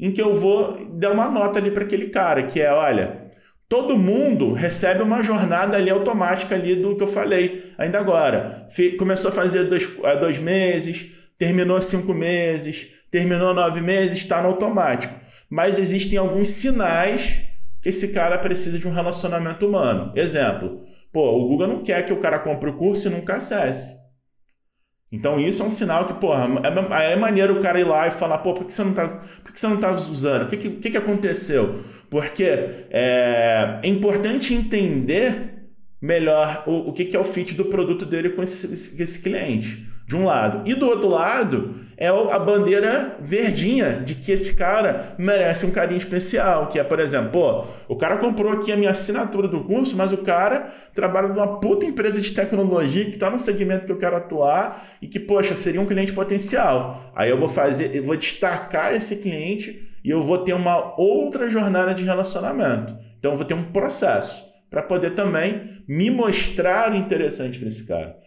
[0.00, 3.30] em que eu vou dar uma nota ali para aquele cara, que é, olha,
[3.68, 8.66] todo mundo recebe uma jornada ali automática ali do que eu falei ainda agora.
[8.98, 9.86] Começou a fazer dois,
[10.18, 11.06] dois meses,
[11.38, 15.14] terminou cinco meses, terminou nove meses, está no automático.
[15.48, 17.42] Mas existem alguns sinais
[17.82, 20.12] que esse cara precisa de um relacionamento humano.
[20.16, 20.80] Exemplo,
[21.12, 23.99] pô, o Google não quer que o cara compre o curso e nunca acesse.
[25.12, 28.10] Então isso é um sinal que, porra, é, é maneiro o cara ir lá e
[28.12, 29.08] falar, pô, por que você não tá,
[29.42, 30.44] por que você não tá usando?
[30.44, 31.80] O que, que, que aconteceu?
[32.08, 35.68] Porque é, é importante entender
[36.00, 39.89] melhor o, o que, que é o fit do produto dele com esse, esse cliente
[40.10, 40.68] de um lado.
[40.68, 45.98] E do outro lado é a bandeira verdinha de que esse cara merece um carinho
[45.98, 49.96] especial, que é, por exemplo, pô, o cara comprou aqui a minha assinatura do curso,
[49.96, 53.98] mas o cara trabalha numa puta empresa de tecnologia que está no segmento que eu
[53.98, 57.12] quero atuar e que, poxa, seria um cliente potencial.
[57.14, 61.48] Aí eu vou fazer, eu vou destacar esse cliente e eu vou ter uma outra
[61.48, 62.96] jornada de relacionamento.
[63.20, 68.18] Então eu vou ter um processo para poder também me mostrar interessante para esse cara.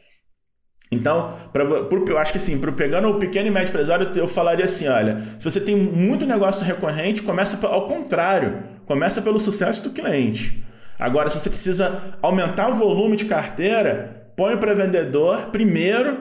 [0.93, 4.65] Então, pra, por, eu acho que assim, pegando o pequeno e médio empresário, eu falaria
[4.65, 9.89] assim: olha, se você tem muito negócio recorrente, começa ao contrário, começa pelo sucesso do
[9.91, 10.63] cliente.
[10.99, 16.17] Agora, se você precisa aumentar o volume de carteira, põe para vendedor primeiro,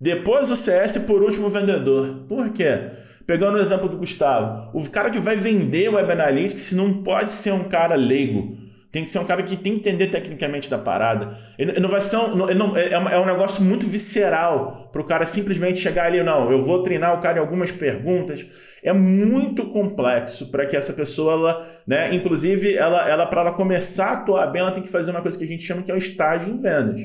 [0.00, 2.24] depois o CS por último o vendedor.
[2.28, 2.90] Por quê?
[3.26, 7.30] Pegando o exemplo do Gustavo, o cara que vai vender o Web Analytics não pode
[7.30, 8.61] ser um cara leigo.
[8.92, 11.38] Tem que ser um cara que tem que entender tecnicamente da parada.
[11.58, 15.24] Ele não vai ser um, não, é, é um negócio muito visceral para o cara
[15.24, 18.46] simplesmente chegar ali, não, eu vou treinar o cara em algumas perguntas.
[18.84, 24.10] É muito complexo para que essa pessoa, ela, né, inclusive, ela, ela para ela começar
[24.10, 25.94] a atuar bem, ela tem que fazer uma coisa que a gente chama que é
[25.94, 27.00] o estágio em vendas.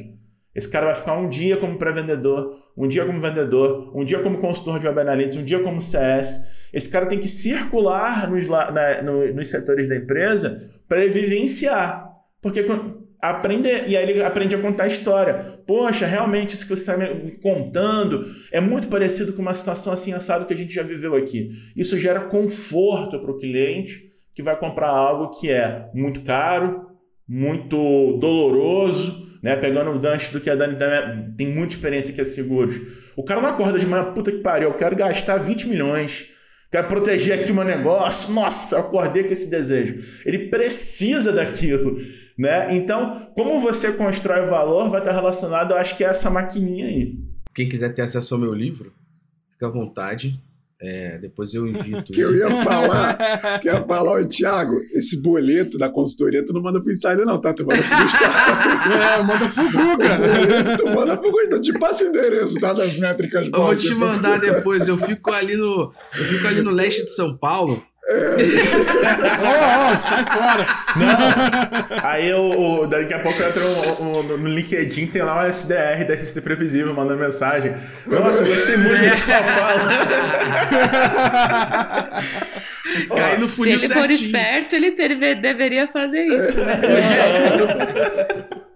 [0.58, 4.40] Esse cara vai ficar um dia como pré-vendedor, um dia como vendedor, um dia como
[4.40, 6.50] consultor de web analytics, um dia como CS.
[6.74, 12.10] Esse cara tem que circular nos, na, no, nos setores da empresa para ele vivenciar.
[12.42, 12.66] Porque
[13.22, 15.60] aprender, e aí ele aprende a contar a história.
[15.68, 20.12] Poxa, realmente isso que você está me contando é muito parecido com uma situação assim
[20.12, 21.52] assado que a gente já viveu aqui.
[21.76, 26.88] Isso gera conforto para o cliente que vai comprar algo que é muito caro,
[27.28, 29.56] muito doloroso, né?
[29.56, 30.78] Pegando o gancho do que a Dani
[31.38, 32.80] tem muita experiência que é seguros.
[33.16, 36.28] O cara não acorda de manhã, puta que pariu, eu quero gastar 20 milhões,
[36.72, 40.04] quero proteger aqui o meu negócio, nossa, acordei com esse desejo.
[40.26, 42.00] Ele precisa daquilo,
[42.38, 42.76] né?
[42.76, 47.18] Então, como você constrói valor vai estar relacionado, eu acho que é essa maquininha aí.
[47.54, 48.94] Quem quiser ter acesso ao meu livro,
[49.54, 50.40] fica à vontade.
[50.80, 52.04] É, depois eu invito.
[52.14, 53.18] que eu ia falar,
[53.60, 57.26] que eu ia falar, ô Thiago, esse boleto da consultoria tu não manda pro Insider,
[57.26, 57.54] não, tá?
[57.54, 58.94] Tu manda pro Gustavo.
[58.94, 60.18] é, manda pro Guga.
[60.18, 62.74] boleto, tu manda pro Guga, então te passa o endereço, tá?
[62.74, 65.92] Das métricas Eu vou te mandar depois, eu fico ali no.
[66.16, 67.84] Eu fico ali no leste de São Paulo.
[68.10, 68.36] É.
[69.44, 69.52] oh,
[69.84, 70.66] oh, sai fora!
[70.96, 71.98] Não.
[72.04, 73.64] Aí eu, daqui a pouco eu entro
[74.02, 77.76] no, no, LinkedIn, tem lá o SDR da RCT Previsível mandando mensagem.
[78.06, 79.82] Nossa, eu gostei muito do que sua fala.
[83.14, 84.00] Cai no funil Se ele certinho.
[84.00, 86.78] for esperto, ele ter, deveria fazer isso, né?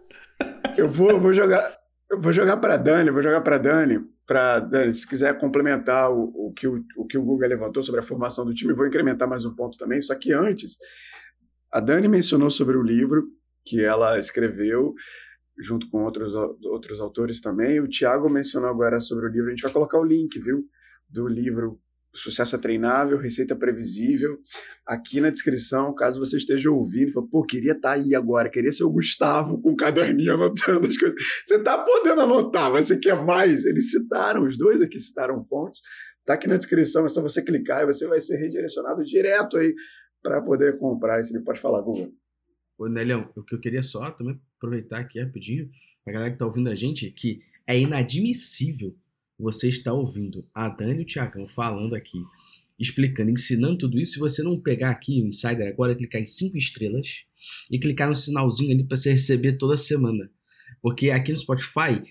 [0.77, 1.80] Eu vou, vou jogar.
[2.11, 6.53] Eu vou jogar para Dani, vou jogar para Dani para, se quiser complementar o, o,
[6.53, 9.45] que o, o que o Google levantou sobre a formação do time, vou incrementar mais
[9.45, 10.01] um ponto também.
[10.01, 10.75] Só que antes,
[11.71, 13.29] a Dani mencionou sobre o livro
[13.65, 14.93] que ela escreveu,
[15.57, 17.79] junto com outros, outros autores também.
[17.79, 19.47] O Tiago mencionou agora sobre o livro.
[19.47, 20.65] A gente vai colocar o link, viu?
[21.09, 21.79] Do livro
[22.13, 24.37] Sucesso é Treinável, Receita Previsível,
[24.85, 28.71] aqui na descrição, caso você esteja ouvindo fala, pô, queria estar tá aí agora, queria
[28.71, 31.21] ser o Gustavo com um caderninho anotando as coisas.
[31.45, 33.65] Você está podendo anotar, mas você quer mais?
[33.65, 35.81] Eles citaram, os dois aqui citaram fontes,
[36.25, 39.73] tá aqui na descrição, é só você clicar e você vai ser redirecionado direto aí
[40.21, 41.45] para poder comprar esse livro.
[41.45, 42.11] Pode falar, Google.
[42.77, 45.69] Ô, Nelhão, o que eu queria só também aproveitar aqui rapidinho,
[46.03, 48.95] pra galera que tá ouvindo a gente, que é inadmissível
[49.41, 52.19] você está ouvindo a Dani e o Tiagão falando aqui,
[52.79, 54.13] explicando, ensinando tudo isso.
[54.13, 57.23] Se você não pegar aqui o Insider agora, clicar em 5 estrelas
[57.69, 60.29] e clicar no sinalzinho ali para você receber toda semana.
[60.81, 62.01] Porque aqui no Spotify,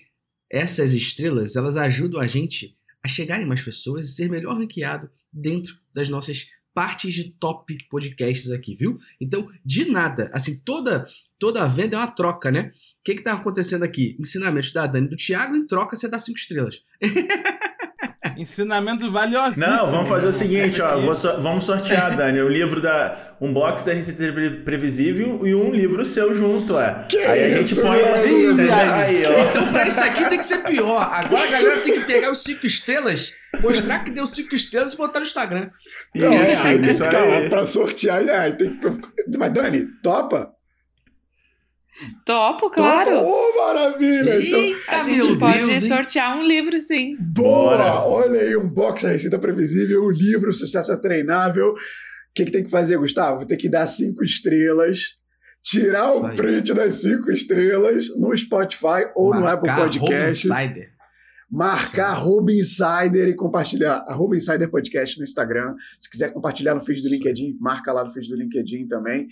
[0.49, 5.09] essas estrelas, elas ajudam a gente a chegar em mais pessoas e ser melhor ranqueado
[5.31, 8.99] dentro das nossas partes de top podcasts aqui, viu?
[9.19, 11.07] Então, de nada, assim, toda
[11.37, 12.71] toda a venda é uma troca, né?
[12.99, 14.15] O que está acontecendo aqui?
[14.19, 16.83] Ensinamentos da Dani do Thiago, em troca você dá cinco estrelas.
[18.41, 19.67] Ensinamento valiosíssimo.
[19.67, 23.83] Não, vamos fazer o seguinte, ó, so, vamos sortear, Dani, o livro da um box
[23.83, 24.33] da Receita
[24.65, 27.05] Previsível e um livro seu junto, é.
[27.07, 29.45] Que aí a gente põe aí, aí, ó.
[29.45, 31.07] Então pra isso aqui tem que ser pior.
[31.13, 34.97] Agora a galera tem que pegar os cinco estrelas, mostrar que deu cinco estrelas e
[34.97, 35.69] botar no Instagram.
[36.15, 37.49] Não, isso, é, aí isso aí.
[37.49, 38.51] Pra sortear, né?
[38.53, 39.37] Tem que...
[39.37, 40.51] Mas Dani, topa?
[42.25, 43.11] Topo, claro.
[43.11, 43.29] Topo.
[43.29, 44.41] Oh, maravilha!
[44.41, 47.15] Então, Eita, então, a gente pode Deus, sortear um livro, sim.
[47.19, 47.77] Boa!
[47.77, 48.03] Bora.
[48.05, 51.69] Olha aí, um box da Receita Previsível, o um livro Sucesso é Treinável.
[51.71, 51.75] O
[52.33, 53.45] que, que tem que fazer, Gustavo?
[53.45, 55.17] Tem que dar cinco estrelas,
[55.61, 60.45] tirar o print das cinco estrelas no Spotify ou Marcar no Apple Podcasts.
[60.49, 60.91] Insider.
[61.51, 64.05] Marcar arroba Insider e compartilhar.
[64.07, 65.75] Arroba Insider Podcast no Instagram.
[65.99, 69.27] Se quiser compartilhar no feed do LinkedIn, marca lá no feed do LinkedIn também.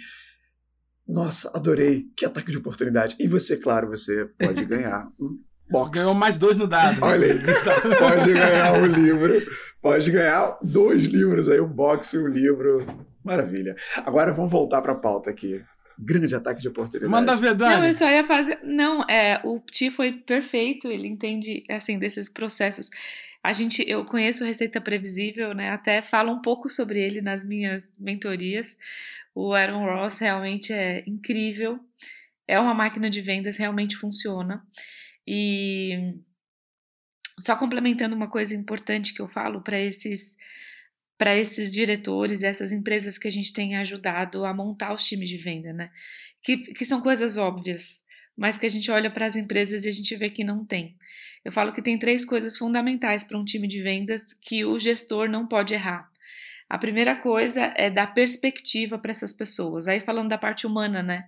[1.10, 2.06] Nossa, adorei.
[2.16, 3.16] Que ataque de oportunidade.
[3.20, 5.40] E você, claro, você pode ganhar um
[5.70, 5.98] box.
[5.98, 7.04] Ganhou mais dois no dado.
[7.04, 7.40] Olha aí.
[7.98, 9.42] pode ganhar um livro.
[9.82, 12.86] Pode ganhar dois livros aí, um box e um livro.
[13.24, 13.76] Maravilha.
[14.06, 15.62] Agora vamos voltar para a pauta aqui.
[15.98, 17.12] Grande ataque de oportunidade.
[17.12, 17.76] Manda ver, Dani.
[17.76, 18.60] Não, eu só ia fazer.
[18.64, 22.90] Não, é, o Ti foi perfeito, ele entende assim desses processos.
[23.44, 25.72] A gente, eu conheço Receita Previsível, né?
[25.72, 28.78] Até falo um pouco sobre ele nas minhas mentorias.
[29.34, 31.80] O Aaron Ross realmente é incrível.
[32.48, 34.66] É uma máquina de vendas, realmente funciona.
[35.28, 36.16] E
[37.40, 40.38] só complementando uma coisa importante que eu falo para esses
[41.18, 45.38] para esses diretores, essas empresas que a gente tem ajudado a montar os times de
[45.38, 45.92] venda, né?
[46.42, 48.02] Que, que são coisas óbvias,
[48.38, 50.96] mas que a gente olha para as empresas e a gente vê que não tem.
[51.44, 55.28] Eu falo que tem três coisas fundamentais para um time de vendas que o gestor
[55.28, 56.10] não pode errar.
[56.70, 59.88] A primeira coisa é dar perspectiva para essas pessoas.
[59.88, 61.26] Aí falando da parte humana, né?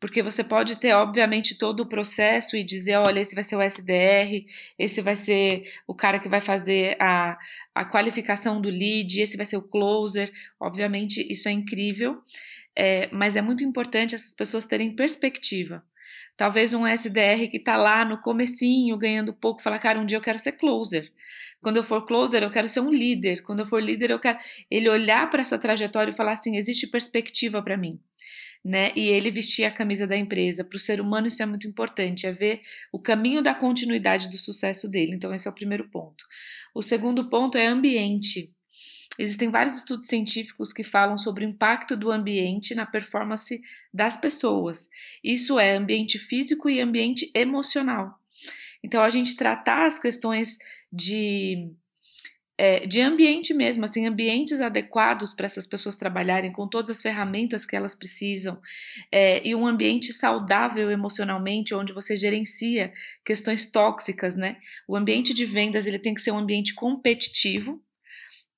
[0.00, 3.62] Porque você pode ter, obviamente, todo o processo e dizer: olha, esse vai ser o
[3.62, 4.46] SDR,
[4.78, 7.36] esse vai ser o cara que vai fazer a,
[7.74, 10.32] a qualificação do lead, esse vai ser o closer.
[10.58, 12.22] Obviamente, isso é incrível,
[12.76, 15.82] é, mas é muito importante essas pessoas terem perspectiva.
[16.36, 20.22] Talvez um SDR que está lá no comecinho, ganhando pouco, falar, cara, um dia eu
[20.22, 21.10] quero ser closer.
[21.60, 23.42] Quando eu for closer, eu quero ser um líder.
[23.42, 24.38] Quando eu for líder, eu quero
[24.70, 28.00] ele olhar para essa trajetória e falar assim, existe perspectiva para mim.
[28.64, 28.92] Né?
[28.94, 30.64] E ele vestir a camisa da empresa.
[30.64, 32.60] Para o ser humano, isso é muito importante, é ver
[32.92, 35.14] o caminho da continuidade do sucesso dele.
[35.14, 36.24] Então, esse é o primeiro ponto.
[36.74, 38.52] O segundo ponto é ambiente.
[39.18, 43.60] Existem vários estudos científicos que falam sobre o impacto do ambiente na performance
[43.92, 44.88] das pessoas.
[45.24, 48.16] Isso é ambiente físico e ambiente emocional.
[48.82, 50.56] Então, a gente tratar as questões
[50.92, 51.70] de,
[52.56, 57.64] é, de ambiente mesmo, assim, ambientes adequados para essas pessoas trabalharem com todas as ferramentas
[57.64, 58.60] que elas precisam,
[59.12, 62.92] é, e um ambiente saudável emocionalmente, onde você gerencia
[63.24, 64.56] questões tóxicas, né?
[64.86, 67.82] O ambiente de vendas ele tem que ser um ambiente competitivo,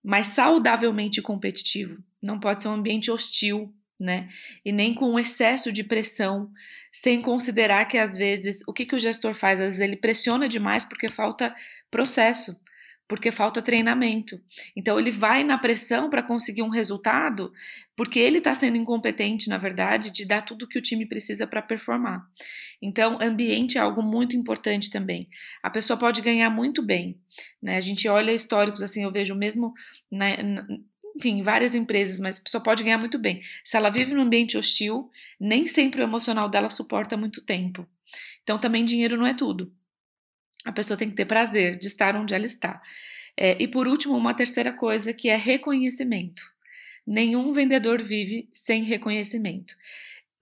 [0.02, 2.02] mas saudavelmente competitivo.
[2.22, 4.30] Não pode ser um ambiente hostil, né?
[4.64, 6.50] E nem com excesso de pressão,
[6.90, 9.60] sem considerar que às vezes o que, que o gestor faz?
[9.60, 11.54] Às vezes ele pressiona demais porque falta
[11.90, 12.60] processo,
[13.08, 14.40] porque falta treinamento.
[14.76, 17.52] Então ele vai na pressão para conseguir um resultado,
[17.96, 21.60] porque ele está sendo incompetente, na verdade, de dar tudo que o time precisa para
[21.60, 22.24] performar.
[22.80, 25.28] Então, ambiente é algo muito importante também.
[25.62, 27.18] A pessoa pode ganhar muito bem.
[27.60, 27.76] Né?
[27.76, 29.74] A gente olha históricos assim, eu vejo mesmo
[30.10, 30.28] na,
[31.16, 33.42] enfim, várias empresas, mas a pessoa pode ganhar muito bem.
[33.64, 37.86] Se ela vive num ambiente hostil, nem sempre o emocional dela suporta muito tempo.
[38.42, 39.72] Então, também dinheiro não é tudo.
[40.64, 42.80] A pessoa tem que ter prazer de estar onde ela está.
[43.36, 46.42] É, e por último, uma terceira coisa que é reconhecimento.
[47.06, 49.74] Nenhum vendedor vive sem reconhecimento.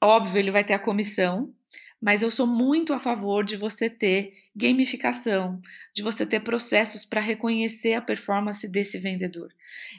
[0.00, 1.54] Óbvio, ele vai ter a comissão,
[2.00, 5.60] mas eu sou muito a favor de você ter gamificação,
[5.92, 9.52] de você ter processos para reconhecer a performance desse vendedor.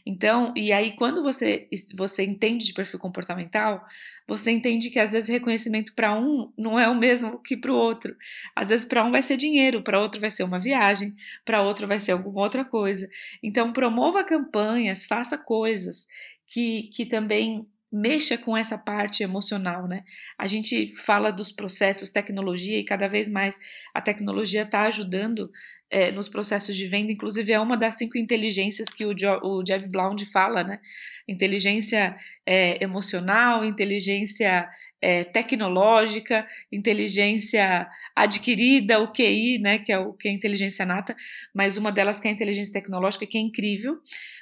[0.06, 3.86] Então, e aí quando você você entende de perfil comportamental,
[4.28, 7.76] você entende que às vezes reconhecimento para um não é o mesmo que para o
[7.76, 8.16] outro.
[8.56, 11.88] Às vezes para um vai ser dinheiro, para outro vai ser uma viagem, para outro
[11.88, 13.10] vai ser alguma outra coisa.
[13.44, 16.08] Então, promova campanhas, faça coisas
[16.48, 20.04] que, que também mexa com essa parte emocional, né?
[20.38, 23.60] A gente fala dos processos, tecnologia, e cada vez mais
[23.94, 25.50] a tecnologia está ajudando
[25.90, 29.66] é, nos processos de venda, inclusive é uma das cinco inteligências que o, jo, o
[29.66, 30.80] Jeb Blount fala, né?
[31.28, 32.16] Inteligência
[32.46, 34.70] é, emocional, inteligência
[35.02, 39.80] é, tecnológica, inteligência adquirida, o QI, né?
[39.80, 41.16] Que é o que é inteligência nata,
[41.54, 43.98] mas uma delas que é a inteligência tecnológica, que é incrível.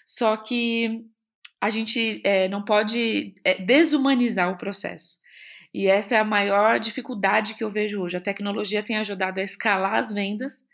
[0.05, 1.05] Só que
[1.61, 5.19] a gente é, não pode é, desumanizar o processo.
[5.73, 8.17] E essa é a maior dificuldade que eu vejo hoje.
[8.17, 10.65] A tecnologia tem ajudado a escalar as vendas,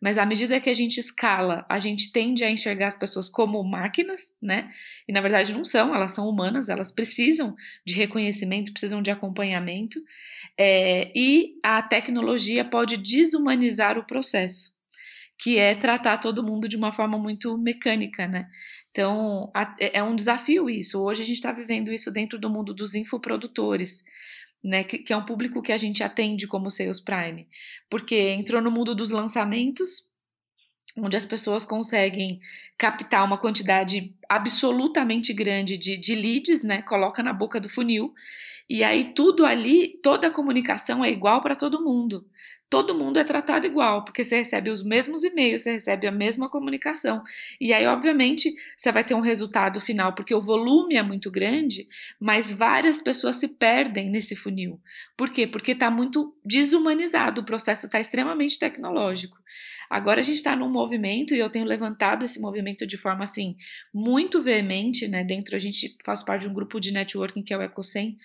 [0.00, 3.62] mas à medida que a gente escala, a gente tende a enxergar as pessoas como
[3.62, 4.68] máquinas, né?
[5.06, 7.54] E na verdade não são, elas são humanas, elas precisam
[7.86, 10.00] de reconhecimento, precisam de acompanhamento,
[10.58, 14.72] é, e a tecnologia pode desumanizar o processo,
[15.38, 18.48] que é tratar todo mundo de uma forma muito mecânica, né?
[18.92, 21.02] Então, é, é um desafio isso.
[21.02, 24.04] Hoje a gente está vivendo isso dentro do mundo dos infoprodutores,
[24.62, 27.48] né, que, que, é um público que a gente atende como Sales Prime,
[27.90, 30.08] porque entrou no mundo dos lançamentos,
[30.96, 32.38] onde as pessoas conseguem
[32.78, 38.14] captar uma quantidade absolutamente grande de, de leads, né, coloca na boca do funil,
[38.68, 42.24] e aí tudo ali, toda a comunicação é igual para todo mundo
[42.72, 46.48] todo mundo é tratado igual, porque você recebe os mesmos e-mails, você recebe a mesma
[46.48, 47.22] comunicação.
[47.60, 51.86] E aí, obviamente, você vai ter um resultado final, porque o volume é muito grande,
[52.18, 54.80] mas várias pessoas se perdem nesse funil.
[55.18, 55.46] Por quê?
[55.46, 59.36] Porque está muito desumanizado, o processo está extremamente tecnológico.
[59.90, 63.54] Agora a gente está num movimento, e eu tenho levantado esse movimento de forma assim,
[63.92, 65.22] muito veemente, né?
[65.22, 68.16] Dentro a gente faz parte de um grupo de networking que é o Ecosem,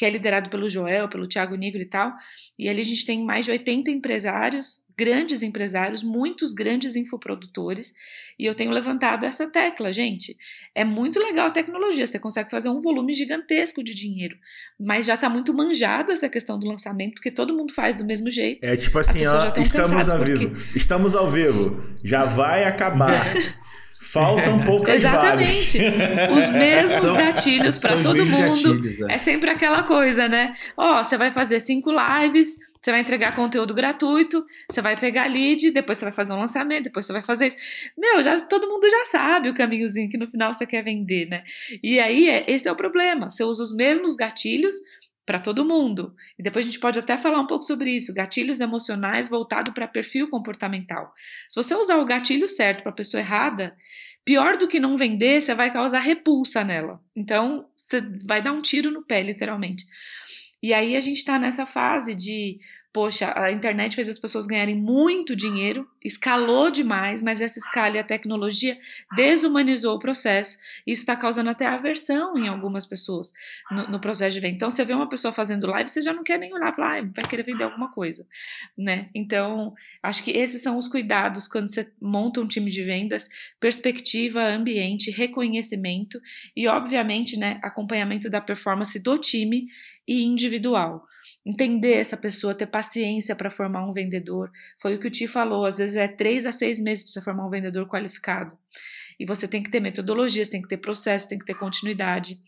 [0.00, 2.10] que é liderado pelo Joel, pelo Thiago Negro e tal.
[2.58, 7.92] E ali a gente tem mais de 80 empresários, grandes empresários, muitos grandes infoprodutores.
[8.38, 10.38] E eu tenho levantado essa tecla, gente.
[10.74, 14.38] É muito legal a tecnologia, você consegue fazer um volume gigantesco de dinheiro.
[14.80, 18.30] Mas já está muito manjado essa questão do lançamento, porque todo mundo faz do mesmo
[18.30, 18.66] jeito.
[18.66, 20.34] É tipo assim, ó, estamos ao porque...
[20.34, 20.56] vivo.
[20.74, 21.78] Estamos ao vivo.
[22.02, 23.12] Já vai acabar.
[24.00, 25.78] Faltam poucas Exatamente.
[26.32, 28.74] Os mesmos são, gatilhos para todo mundo.
[28.74, 29.12] Gatilhos, é.
[29.12, 29.18] é.
[29.18, 30.54] sempre aquela coisa, né?
[30.76, 35.26] Ó, oh, você vai fazer cinco lives, Você vai entregar conteúdo gratuito, você vai pegar
[35.26, 37.58] lead, depois você vai fazer um lançamento, depois você vai fazer isso.
[37.96, 41.44] Meu, já, todo mundo já sabe o caminhozinho que no final você quer vender, né?
[41.82, 43.28] E aí, é, esse é o problema.
[43.28, 44.76] Você usa os mesmos gatilhos
[45.24, 46.14] para todo mundo.
[46.38, 49.86] E depois a gente pode até falar um pouco sobre isso, gatilhos emocionais voltado para
[49.86, 51.12] perfil comportamental.
[51.48, 53.76] Se você usar o gatilho certo para a pessoa errada,
[54.24, 57.00] pior do que não vender, você vai causar repulsa nela.
[57.14, 59.84] Então, você vai dar um tiro no pé, literalmente.
[60.62, 62.58] E aí a gente está nessa fase de
[62.92, 67.98] poxa, a internet fez as pessoas ganharem muito dinheiro, escalou demais, mas essa escala e
[68.00, 68.76] a tecnologia
[69.14, 70.58] desumanizou o processo.
[70.84, 73.32] Isso está causando até aversão em algumas pessoas
[73.70, 74.56] no, no, processo de venda.
[74.56, 77.24] Então, você vê uma pessoa fazendo live, você já não quer nem olhar, ah, vai
[77.28, 78.26] querer vender alguma coisa,
[78.76, 79.08] né?
[79.14, 83.28] Então, acho que esses são os cuidados quando você monta um time de vendas:
[83.60, 86.20] perspectiva, ambiente, reconhecimento
[86.56, 89.68] e, obviamente, né, acompanhamento da performance do time
[90.06, 91.04] e individual
[91.44, 94.50] entender essa pessoa, ter paciência para formar um vendedor.
[94.80, 97.22] Foi o que o Ti falou, às vezes é três a seis meses para você
[97.22, 98.56] formar um vendedor qualificado.
[99.18, 102.38] E você tem que ter metodologias, tem que ter processo, tem que ter continuidade.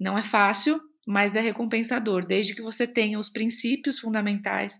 [0.00, 4.78] Não é fácil, mas é recompensador, desde que você tenha os princípios fundamentais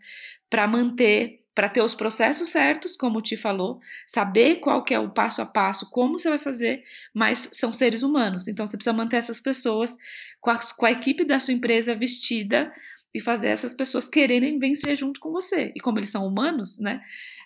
[0.48, 5.10] para manter, para ter os processos certos, como Ti falou, saber qual que é o
[5.10, 6.82] passo a passo, como você vai fazer,
[7.14, 9.96] mas são seres humanos, então você precisa manter essas pessoas
[10.40, 12.72] com a, com a equipe da sua empresa vestida
[13.14, 15.72] e fazer essas pessoas quererem vencer junto com você.
[15.76, 17.00] E como eles são humanos, né?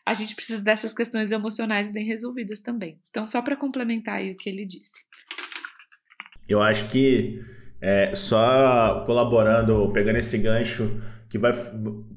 [0.05, 2.99] A gente precisa dessas questões emocionais bem resolvidas também.
[3.11, 5.05] Então, só para complementar aí o que ele disse.
[6.49, 7.45] Eu acho que
[7.83, 11.53] é, só colaborando, pegando esse gancho, que vai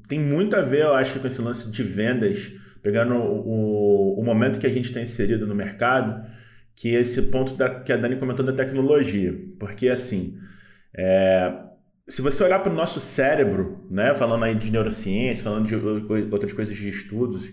[0.08, 2.52] tem muito a ver, eu acho, com esse lance de vendas,
[2.82, 6.26] pegando o, o momento que a gente está inserido no mercado,
[6.74, 9.34] que é esse ponto da, que a Dani comentou da tecnologia.
[9.58, 10.38] Porque, assim,
[10.96, 11.52] é,
[12.08, 16.52] se você olhar para o nosso cérebro, né, falando aí de neurociência, falando de outras
[16.52, 17.52] coisas de estudos,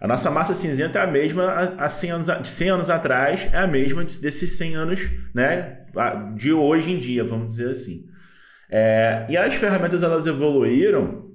[0.00, 1.44] a nossa massa cinzenta é a mesma
[1.78, 5.84] há 100 anos, de 100 anos atrás, é a mesma desses 100 anos né,
[6.34, 8.11] de hoje em dia, vamos dizer assim.
[8.74, 11.30] É, e as ferramentas elas evoluíram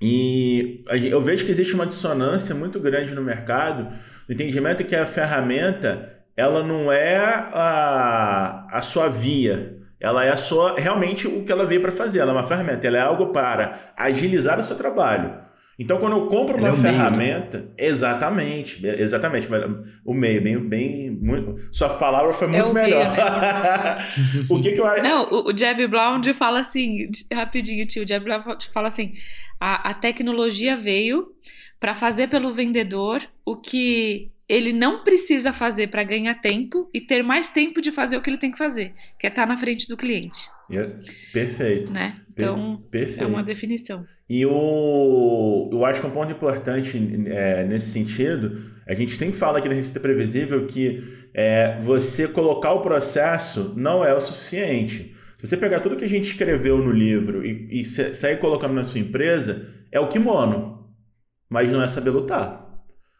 [0.00, 3.84] e eu vejo que existe uma dissonância muito grande no mercado,
[4.28, 10.74] no entendimento que a ferramenta ela não é a, a sua via, ela é só
[10.74, 12.18] realmente o que ela veio para fazer.
[12.18, 15.38] Ela é uma ferramenta, ela é algo para agilizar o seu trabalho.
[15.82, 17.74] Então, quando eu compro uma é ferramenta, meio, né?
[17.76, 19.48] exatamente, exatamente,
[20.04, 23.10] o meio, bem, bem, muito, sua palavra foi é muito é melhor.
[23.10, 23.98] Meio, né?
[24.48, 28.22] o que que eu Não, o, o Jeb Blount fala assim, rapidinho, tio, o Jeb
[28.24, 29.14] Blount fala assim,
[29.58, 31.32] a, a tecnologia veio
[31.80, 37.22] para fazer pelo vendedor o que ele não precisa fazer para ganhar tempo e ter
[37.22, 39.56] mais tempo de fazer o que ele tem que fazer, que é estar tá na
[39.56, 40.40] frente do cliente.
[40.70, 40.90] É,
[41.32, 41.90] perfeito.
[41.90, 42.20] Né?
[42.30, 43.24] Então, perfeito.
[43.24, 44.04] é uma definição.
[44.28, 46.98] E o, eu acho que um ponto importante
[47.28, 52.72] é, nesse sentido, a gente sempre fala aqui na Receita Previsível que é, você colocar
[52.74, 55.16] o processo não é o suficiente.
[55.36, 58.84] Se você pegar tudo que a gente escreveu no livro e, e sair colocando na
[58.84, 60.94] sua empresa, é o kimono,
[61.48, 62.61] mas não é saber lutar.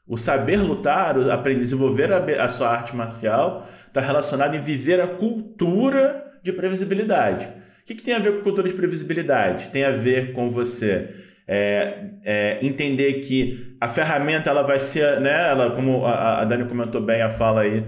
[0.07, 5.00] O saber lutar, o aprender desenvolver a, a sua arte marcial, está relacionado em viver
[5.00, 7.46] a cultura de previsibilidade.
[7.82, 9.68] O que, que, tem a ver com cultura de previsibilidade?
[9.68, 11.11] Tem a ver com você
[11.46, 16.68] é, é, entender que a ferramenta ela vai ser, né, ela, como a, a Dani
[16.68, 17.84] comentou bem a fala aí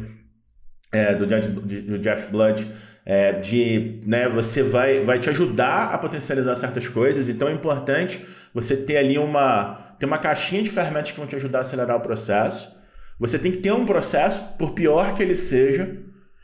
[0.93, 2.67] é, do, do Jeff Blood,
[3.07, 8.25] é, de né, você vai, vai te ajudar a potencializar certas coisas, então é importante
[8.53, 11.97] você ter ali uma tem uma caixinha de ferramentas que vão te ajudar a acelerar
[11.97, 12.71] o processo.
[13.19, 15.97] Você tem que ter um processo, por pior que ele seja.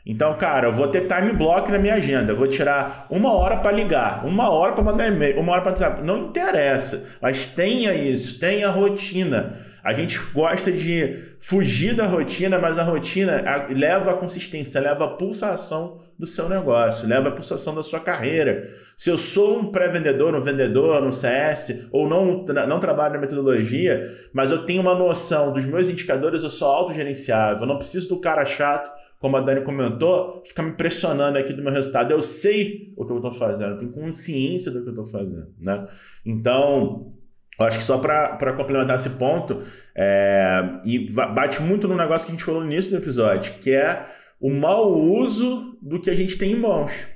[0.03, 2.31] Então, cara, eu vou ter time block na minha agenda.
[2.31, 5.71] Eu vou tirar uma hora para ligar, uma hora para mandar e-mail, uma hora para
[5.73, 6.01] WhatsApp.
[6.01, 9.55] Não interessa, mas tenha isso, tenha rotina.
[9.83, 15.07] A gente gosta de fugir da rotina, mas a rotina leva a consistência, leva a
[15.09, 18.69] pulsação do seu negócio, leva a pulsação da sua carreira.
[18.95, 24.07] Se eu sou um pré-vendedor, um vendedor, um CS, ou não, não trabalho na metodologia,
[24.31, 28.21] mas eu tenho uma noção dos meus indicadores, eu sou autogerenciável, eu não preciso do
[28.21, 32.11] cara chato, como a Dani comentou, ficar me pressionando aqui do meu resultado.
[32.11, 35.47] Eu sei o que eu estou fazendo, eu tenho consciência do que eu estou fazendo.
[35.59, 35.87] Né?
[36.25, 37.13] Então,
[37.61, 39.63] eu acho que só para complementar esse ponto,
[39.95, 43.71] é, e bate muito no negócio que a gente falou no início do episódio, que
[43.71, 44.05] é
[44.39, 47.07] o mau uso do que a gente tem em mãos.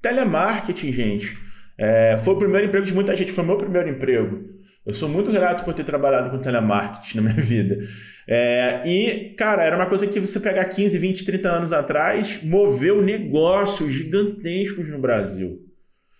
[0.00, 1.36] Telemarketing, gente,
[1.76, 4.48] é, foi o primeiro emprego de muita gente, foi o meu primeiro emprego.
[4.84, 7.78] Eu sou muito grato por ter trabalhado com telemarketing na minha vida.
[8.26, 13.02] É, e, cara, era uma coisa que você pegar 15, 20, 30 anos atrás, moveu
[13.02, 15.58] negócios gigantescos no Brasil.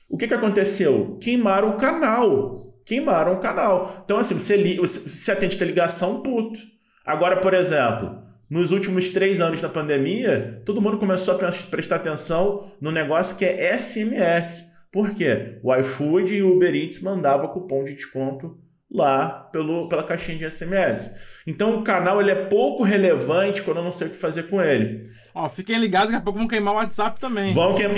[0.08, 1.16] O que, que aconteceu?
[1.20, 2.59] Queimaram o canal.
[2.84, 4.02] Queimaram o canal.
[4.04, 6.60] Então, assim, você, li, você atende a ligação, puto.
[7.04, 12.72] Agora, por exemplo, nos últimos três anos da pandemia, todo mundo começou a prestar atenção
[12.80, 14.70] no negócio que é SMS.
[14.92, 15.58] Por quê?
[15.62, 18.58] O iFood e o Uber Eats mandavam cupom de desconto
[18.92, 21.14] lá pelo, pela caixinha de SMS.
[21.46, 24.60] Então o canal ele é pouco relevante quando eu não sei o que fazer com
[24.60, 25.04] ele.
[25.32, 27.54] Ó, fiquem ligados, daqui a pouco vão queimar o WhatsApp também.
[27.54, 27.96] Vão queimar.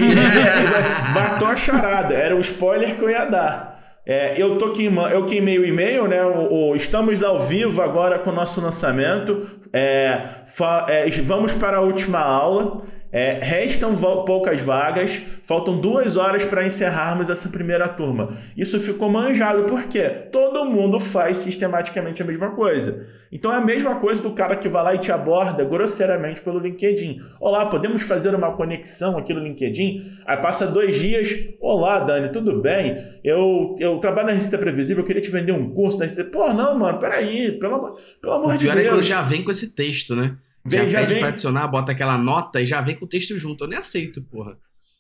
[1.15, 2.15] Matou a charada.
[2.15, 3.72] Era o spoiler que eu ia dar.
[4.05, 6.25] É, eu tô queimando, eu queimei o e-mail, né?
[6.25, 9.47] O, o, estamos ao vivo agora com o nosso lançamento.
[9.73, 12.83] É, fa, é, vamos para a última aula.
[13.13, 13.95] É, restam
[14.25, 18.35] poucas vagas, faltam duas horas para encerrarmos essa primeira turma.
[18.57, 23.07] Isso ficou manjado porque todo mundo faz sistematicamente a mesma coisa.
[23.31, 26.59] Então é a mesma coisa do cara que vai lá e te aborda grosseiramente pelo
[26.59, 27.21] LinkedIn.
[27.39, 30.03] Olá, podemos fazer uma conexão aqui no LinkedIn?
[30.27, 31.35] Aí passa dois dias.
[31.61, 32.97] Olá, Dani, tudo bem?
[33.25, 36.31] Eu, eu trabalho na Receita Previsível, eu queria te vender um curso da Receita.
[36.31, 38.77] Pô, não, mano, peraí, pelo, pelo amor de Deus.
[38.77, 40.37] É quando já vem com esse texto, né?
[40.65, 41.21] Vem, já, já pede vem...
[41.21, 43.65] pra adicionar, bota aquela nota e já vem com o texto junto.
[43.65, 44.57] Eu nem aceito, porra.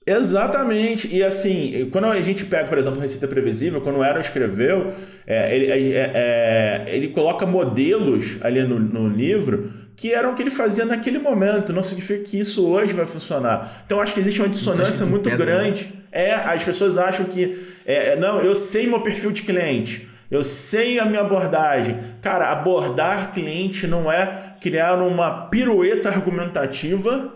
[0.07, 1.15] Exatamente.
[1.15, 4.93] E assim, quando a gente pega, por exemplo, Receita Previsível, quando o Aaron escreveu,
[5.27, 10.43] é, ele, é, é, ele coloca modelos ali no, no livro que eram o que
[10.43, 11.73] ele fazia naquele momento.
[11.73, 13.85] Não significa que isso hoje vai funcionar.
[13.87, 15.63] Então, acho que existe uma dissonância muito pedra, né?
[15.63, 15.85] grande.
[15.85, 16.03] Né?
[16.11, 17.57] É, as pessoas acham que,
[17.87, 20.09] é, não, eu sei meu perfil de cliente.
[20.31, 21.99] Eu sei a minha abordagem.
[22.21, 27.33] Cara, abordar cliente não é criar uma pirueta argumentativa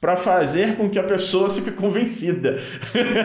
[0.00, 2.58] para fazer com que a pessoa fique convencida.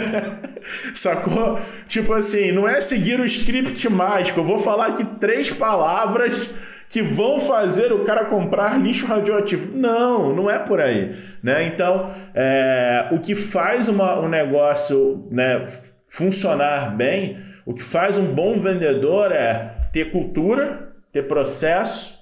[0.93, 1.59] Sacou?
[1.87, 4.39] Tipo assim, não é seguir o script mágico.
[4.39, 6.53] Eu vou falar aqui três palavras
[6.89, 9.77] que vão fazer o cara comprar lixo radioativo.
[9.77, 11.15] Não, não é por aí.
[11.41, 11.67] Né?
[11.67, 15.63] Então, é, o que faz uma, um negócio né,
[16.07, 22.14] funcionar bem o que faz um bom vendedor é ter cultura, ter processo,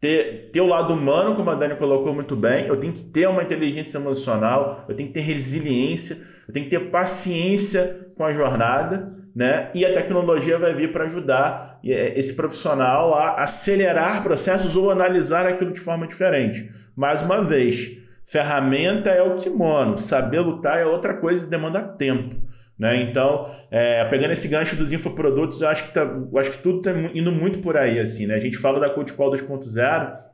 [0.00, 2.66] ter, ter o lado humano, como a Dani colocou muito bem.
[2.66, 6.70] Eu tenho que ter uma inteligência emocional, eu tenho que ter resiliência, eu tenho que
[6.70, 9.70] ter paciência com a jornada, né?
[9.74, 15.46] E a tecnologia vai vir para ajudar é, esse profissional a acelerar processos ou analisar
[15.46, 16.70] aquilo de forma diferente.
[16.96, 22.34] Mais uma vez, ferramenta é o kimono, saber lutar é outra coisa e demanda tempo.
[22.78, 23.02] Né?
[23.02, 26.78] Então, é, pegando esse gancho dos infoprodutos, eu acho que, tá, eu acho que tudo
[26.78, 27.98] está indo muito por aí.
[27.98, 28.34] Assim, né?
[28.34, 30.26] A gente fala da Coach Call 2.0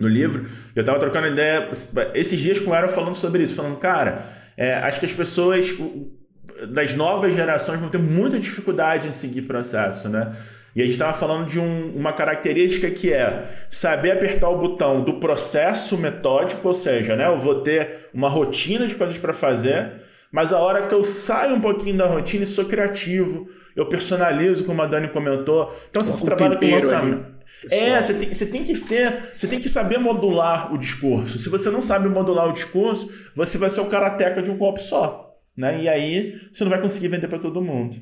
[0.00, 1.68] no livro, eu estava trocando ideia
[2.14, 4.24] esses dias com o Aaron falando sobre isso, falando, cara,
[4.56, 5.74] é, acho que as pessoas
[6.72, 10.34] das novas gerações vão ter muita dificuldade em seguir processo, né?
[10.74, 15.04] E a gente estava falando de um, uma característica que é saber apertar o botão
[15.04, 20.01] do processo metódico, ou seja, né, eu vou ter uma rotina de coisas para fazer,
[20.32, 23.46] mas a hora que eu saio um pouquinho da rotina e sou criativo,
[23.76, 25.72] eu personalizo, como a Dani comentou.
[25.90, 27.32] Então, se você trabalha com lançamento.
[27.70, 31.38] É, você tem, você tem que ter, você tem que saber modular o discurso.
[31.38, 34.82] Se você não sabe modular o discurso, você vai ser o karateca de um golpe
[34.82, 35.38] só.
[35.56, 35.82] Né?
[35.82, 37.96] E aí você não vai conseguir vender para todo mundo.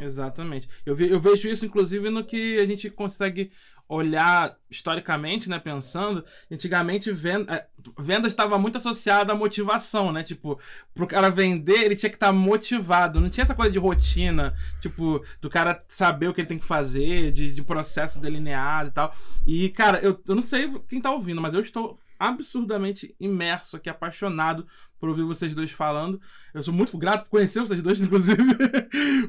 [0.00, 0.68] Exatamente.
[0.84, 3.50] Eu, ve, eu vejo isso, inclusive, no que a gente consegue
[3.88, 7.66] olhar historicamente, né, pensando, antigamente venda, é,
[7.98, 10.22] venda estava muito associada à motivação, né?
[10.22, 10.58] Tipo,
[10.94, 13.20] pro cara vender, ele tinha que estar tá motivado.
[13.20, 16.64] Não tinha essa coisa de rotina, tipo, do cara saber o que ele tem que
[16.64, 19.14] fazer, de, de processo delineado e tal.
[19.46, 23.90] E, cara, eu, eu não sei quem tá ouvindo, mas eu estou absurdamente imerso aqui,
[23.90, 24.66] apaixonado
[24.98, 26.20] por ouvir vocês dois falando.
[26.54, 28.42] Eu sou muito grato por conhecer vocês dois, inclusive,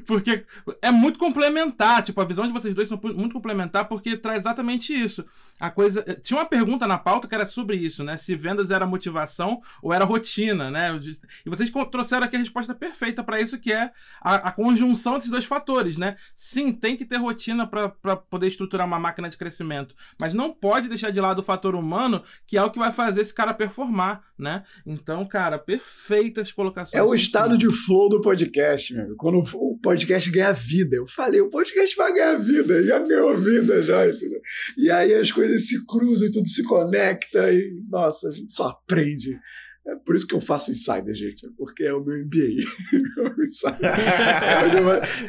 [0.06, 0.46] porque
[0.80, 2.02] é muito complementar.
[2.02, 5.24] Tipo, a visão de vocês dois são muito complementar porque traz exatamente isso.
[5.58, 6.04] A coisa.
[6.06, 8.16] Eh, tinha uma pergunta na pauta que era sobre isso, né?
[8.16, 10.98] Se vendas era motivação ou era rotina, né?
[11.44, 13.90] E vocês trouxeram aqui a resposta perfeita para isso, que é
[14.20, 16.16] a, a, conjunção desses dois fatores, né?
[16.34, 20.88] Sim, tem que ter rotina para poder estruturar uma máquina de crescimento, mas não pode
[20.88, 24.22] deixar de lado o fator humano, que é o que vai fazer esse cara performar,
[24.38, 24.62] né?
[24.84, 26.98] Então, cara, perfeitas colocações.
[26.98, 29.16] É o estado de flow do podcast, meu amigo.
[29.16, 30.96] Quando o podcast ganha vida.
[30.96, 34.06] Eu falei, o podcast vai ganhar vida, já ganhou vida, já.
[34.08, 34.40] Entendeu?
[34.76, 38.68] E aí as coisas se cruzam e tudo se conecta e, nossa, a gente só
[38.68, 39.38] aprende.
[39.88, 42.58] É por isso que eu faço insider, gente, porque é o meu MBA.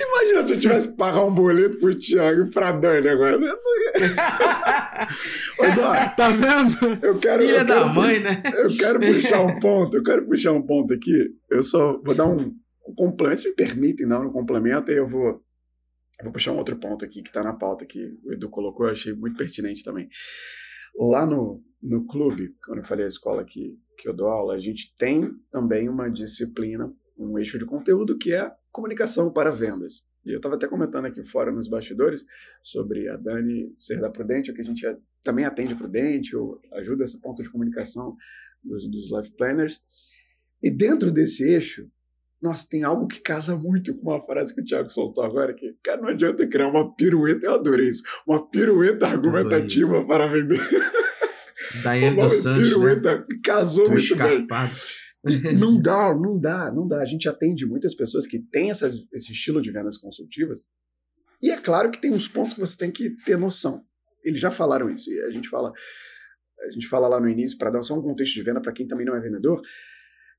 [0.02, 3.38] Imagina se eu tivesse que pagar um boleto pro Thiago e pra Dani agora.
[5.60, 7.06] Mas ó, tá vendo?
[7.06, 7.44] Eu quero.
[7.44, 8.42] Filha eu da quero, mãe, né?
[8.56, 11.36] Eu quero puxar um ponto, eu quero puxar um ponto aqui.
[11.52, 12.52] Eu só vou dar um,
[12.88, 16.58] um complemento, se me permitem dar um complemento, aí eu vou, eu vou puxar um
[16.58, 19.84] outro ponto aqui que tá na pauta que o Edu colocou, eu achei muito pertinente
[19.84, 20.10] também.
[21.00, 24.60] Lá no, no clube, quando eu falei a escola que que eu dou aula, a
[24.60, 30.06] gente tem também uma disciplina, um eixo de conteúdo que é comunicação para vendas.
[30.26, 32.24] E eu estava até comentando aqui fora nos bastidores
[32.62, 34.86] sobre a Dani ser da Prudente, que a gente
[35.24, 38.16] também atende Prudente, ou ajuda essa ponta de comunicação
[38.64, 39.82] dos, dos Life Planners.
[40.62, 41.90] E dentro desse eixo,
[42.41, 45.76] nossa, tem algo que casa muito com uma frase que o Thiago soltou agora, que,
[45.82, 50.60] cara, não adianta criar uma pirueta, eu adorei isso, uma pirueta argumentativa para vender.
[51.84, 53.26] Daiane dos Santos, né?
[53.44, 54.72] casou Tô muito escarpado.
[54.72, 55.08] bem.
[55.58, 57.02] Não dá, não dá, não dá.
[57.02, 60.64] A gente atende muitas pessoas que têm essas, esse estilo de vendas consultivas,
[61.42, 63.84] e é claro que tem uns pontos que você tem que ter noção.
[64.24, 65.74] Eles já falaram isso, e a gente fala,
[66.62, 68.88] a gente fala lá no início, para dar só um contexto de venda para quem
[68.88, 69.62] também não é vendedor,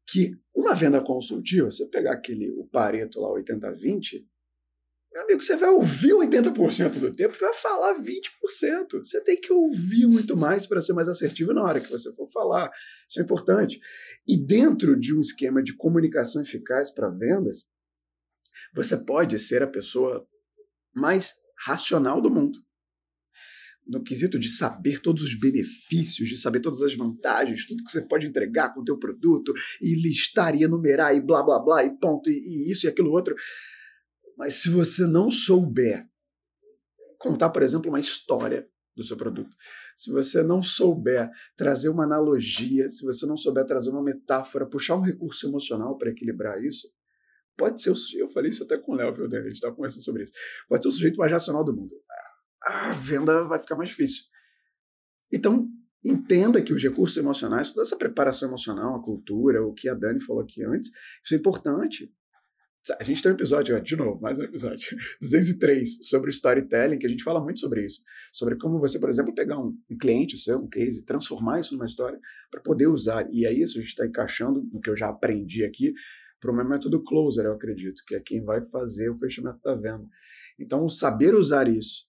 [0.07, 4.25] que uma venda consultiva, você pegar aquele o Pareto lá 80-20,
[5.13, 8.99] meu amigo, você vai ouvir 80% do tempo e vai falar 20%.
[9.05, 12.29] Você tem que ouvir muito mais para ser mais assertivo na hora que você for
[12.29, 12.71] falar.
[13.09, 13.81] Isso é importante.
[14.27, 17.67] E dentro de um esquema de comunicação eficaz para vendas,
[18.75, 20.27] você pode ser a pessoa
[20.95, 22.61] mais racional do mundo
[23.89, 28.03] no quesito de saber todos os benefícios, de saber todas as vantagens, tudo que você
[28.03, 31.91] pode entregar com o teu produto, e listar e enumerar e blá blá blá, e
[31.99, 33.35] ponto, e, e isso e aquilo outro.
[34.39, 36.09] Mas se você não souber
[37.19, 39.57] contar, por exemplo, uma história do seu produto,
[39.97, 44.97] se você não souber trazer uma analogia, se você não souber trazer uma metáfora, puxar
[44.97, 46.89] um recurso emocional para equilibrar isso,
[47.57, 50.03] pode ser o eu falei isso até com o Léo, viu, a gente estava conversando
[50.03, 50.33] sobre isso,
[50.69, 51.95] pode ser o sujeito mais racional do mundo
[52.69, 54.25] a venda vai ficar mais difícil.
[55.33, 55.69] Então,
[56.05, 60.21] entenda que os recursos emocionais, toda essa preparação emocional, a cultura, o que a Dani
[60.21, 60.91] falou aqui antes,
[61.25, 62.13] isso é importante.
[62.99, 67.09] A gente tem um episódio, de novo, mais um episódio, 203, sobre storytelling, que a
[67.09, 68.03] gente fala muito sobre isso.
[68.33, 72.19] Sobre como você, por exemplo, pegar um, cliente seu, um case, transformar isso numa história
[72.51, 73.29] para poder usar.
[73.31, 75.93] E aí isso a gente está encaixando no que eu já aprendi aqui
[76.41, 79.75] para o meu método closer, eu acredito, que é quem vai fazer o fechamento da
[79.75, 80.07] venda.
[80.59, 82.07] Então, saber usar isso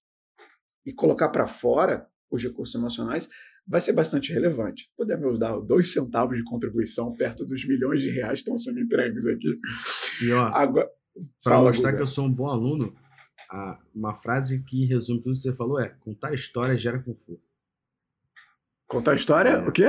[0.85, 3.27] e colocar para fora os recursos emocionais
[3.69, 4.89] vai ser bastante relevante.
[4.97, 9.27] Podemos dar dois centavos de contribuição perto dos milhões de reais que estão sendo entregues
[9.27, 9.53] aqui.
[10.23, 10.51] E ó,
[11.43, 11.97] para mostrar Guga.
[11.97, 12.95] que eu sou um bom aluno,
[13.93, 17.43] uma frase que resume tudo que você falou é: contar história gera conforto.
[18.87, 19.49] Contar história?
[19.49, 19.67] É.
[19.67, 19.85] O quê?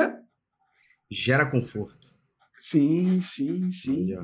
[1.10, 2.14] Gera conforto.
[2.58, 4.14] Sim, sim, sim.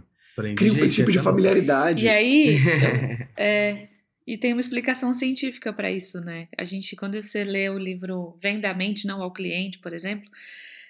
[0.54, 2.04] Cria um princípio de familiaridade.
[2.04, 2.58] E aí,
[3.38, 3.88] é,
[4.26, 6.48] e tem uma explicação científica para isso, né?
[6.58, 10.28] A gente, quando você lê o livro Venda a Mente, não ao Cliente, por exemplo,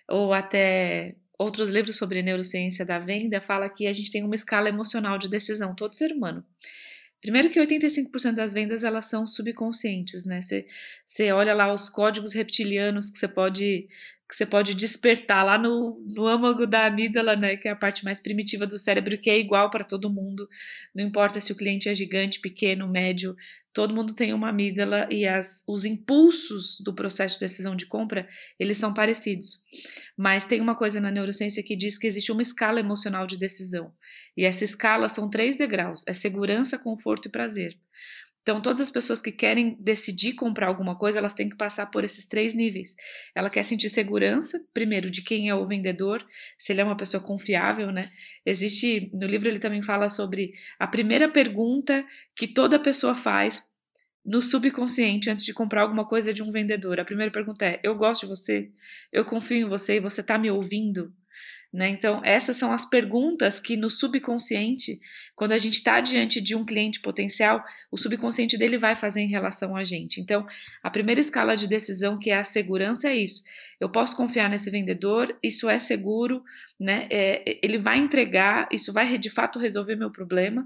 [0.08, 4.70] ou até outros livros sobre neurociência da venda, fala que a gente tem uma escala
[4.70, 6.42] emocional de decisão, todo ser humano.
[7.20, 10.40] Primeiro que 85% das vendas elas são subconscientes, né?
[10.42, 13.88] Você, olha lá os códigos reptilianos que você pode
[14.28, 18.04] que você pode despertar lá no, no âmago da amígdala, né, que é a parte
[18.04, 20.48] mais primitiva do cérebro, que é igual para todo mundo.
[20.92, 23.36] Não importa se o cliente é gigante, pequeno, médio,
[23.76, 28.26] todo mundo tem uma amígdala e as, os impulsos do processo de decisão de compra,
[28.58, 29.60] eles são parecidos.
[30.16, 33.92] Mas tem uma coisa na neurociência que diz que existe uma escala emocional de decisão.
[34.34, 37.78] E essa escala são três degraus: é segurança, conforto e prazer.
[38.46, 42.04] Então, todas as pessoas que querem decidir comprar alguma coisa, elas têm que passar por
[42.04, 42.94] esses três níveis.
[43.34, 46.24] Ela quer sentir segurança, primeiro, de quem é o vendedor,
[46.56, 48.08] se ele é uma pessoa confiável, né?
[48.46, 52.06] Existe, no livro ele também fala sobre a primeira pergunta
[52.36, 53.68] que toda pessoa faz
[54.24, 57.00] no subconsciente antes de comprar alguma coisa de um vendedor.
[57.00, 58.70] A primeira pergunta é: eu gosto de você?
[59.12, 61.12] Eu confio em você e você está me ouvindo?
[61.76, 61.90] Né?
[61.90, 64.98] Então, essas são as perguntas que no subconsciente,
[65.34, 67.62] quando a gente está diante de um cliente potencial,
[67.92, 70.18] o subconsciente dele vai fazer em relação a gente.
[70.18, 70.46] Então,
[70.82, 73.44] a primeira escala de decisão, que é a segurança, é isso.
[73.80, 76.42] Eu posso confiar nesse vendedor, isso é seguro,
[76.80, 77.06] né?
[77.10, 80.64] É, ele vai entregar, isso vai de fato resolver meu problema.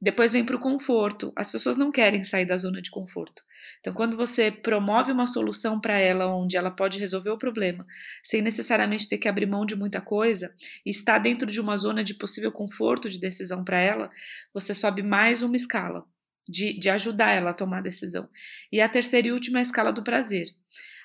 [0.00, 1.32] Depois vem para o conforto.
[1.36, 3.42] As pessoas não querem sair da zona de conforto.
[3.80, 7.86] Então, quando você promove uma solução para ela onde ela pode resolver o problema,
[8.22, 10.52] sem necessariamente ter que abrir mão de muita coisa,
[10.84, 14.10] e está dentro de uma zona de possível conforto de decisão para ela,
[14.52, 16.04] você sobe mais uma escala
[16.48, 18.28] de, de ajudar ela a tomar a decisão.
[18.70, 20.46] E a terceira e última é a escala do prazer.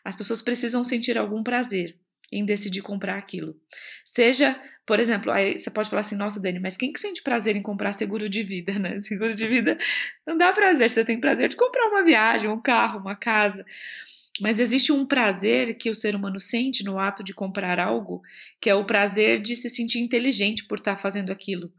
[0.08, 1.98] As pessoas precisam sentir algum prazer
[2.32, 3.60] em decidir comprar aquilo.
[4.06, 7.58] Seja, por exemplo, aí você pode falar assim, nossa, Dani, mas quem que sente prazer
[7.58, 8.98] em comprar seguro de vida, né?
[9.04, 9.78] Seguro de vida
[10.26, 13.66] não dá prazer, você tem prazer de comprar uma viagem, um carro, uma casa.
[14.40, 18.22] Mas existe um prazer que o ser humano sente no ato de comprar algo,
[18.62, 21.70] que é o prazer de se sentir inteligente por estar fazendo aquilo.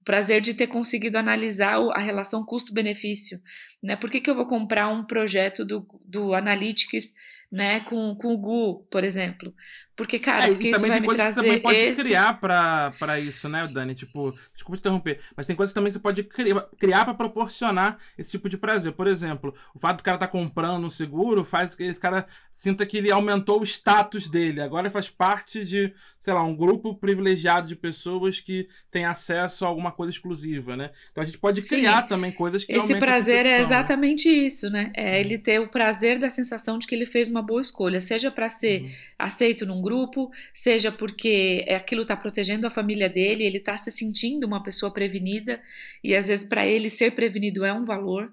[0.00, 3.40] O prazer de ter conseguido analisar a relação custo-benefício.
[3.80, 3.94] Né?
[3.94, 7.14] Por que, que eu vou comprar um projeto do, do Analytics
[7.50, 9.54] né, com, com o Gu, por exemplo?
[9.98, 12.02] Porque, cara, É, o que também vai tem coisas que você também pode esse...
[12.04, 13.96] criar pra isso, né, Dani?
[13.96, 17.98] Tipo, desculpa te interromper, mas tem coisas também que você pode criar, criar pra proporcionar
[18.16, 18.92] esse tipo de prazer.
[18.92, 22.28] Por exemplo, o fato do cara estar tá comprando um seguro faz que esse cara
[22.52, 24.60] sinta que ele aumentou o status dele.
[24.60, 29.68] Agora faz parte de, sei lá, um grupo privilegiado de pessoas que tem acesso a
[29.68, 30.90] alguma coisa exclusiva, né?
[31.10, 31.76] Então a gente pode Sim.
[31.76, 33.60] criar também coisas que Esse prazer é né?
[33.62, 34.92] exatamente isso, né?
[34.94, 38.30] É ele ter o prazer da sensação de que ele fez uma boa escolha, seja
[38.30, 38.90] para ser Uhum.
[39.18, 43.90] aceito num grupo, seja porque é aquilo está protegendo a família dele, ele está se
[43.90, 45.60] sentindo uma pessoa prevenida
[46.02, 48.32] e às vezes para ele ser prevenido é um valor,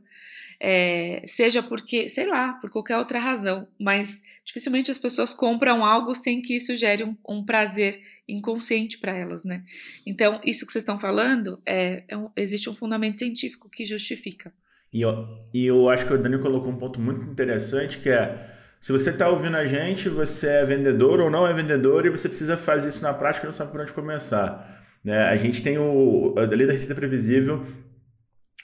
[0.60, 6.15] é, seja porque, sei lá, por qualquer outra razão, mas dificilmente as pessoas compram algo
[6.15, 9.64] sem que isso gere um, um prazer inconsciente para elas, né?
[10.06, 14.53] Então, isso que vocês estão falando, é, é um- existe um fundamento científico que justifica.
[14.94, 18.55] E eu, e eu acho que o Dani colocou um ponto muito interessante que é
[18.81, 22.27] se você está ouvindo a gente, você é vendedor ou não é vendedor e você
[22.27, 24.84] precisa fazer isso na prática e não sabe por onde começar.
[25.03, 25.18] Né?
[25.27, 27.65] A gente tem o a lei da receita previsível.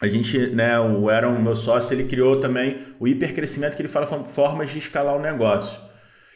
[0.01, 4.07] A gente, né, o Aaron, meu sócio, ele criou também o hipercrescimento que ele fala
[4.25, 5.79] formas de escalar o negócio.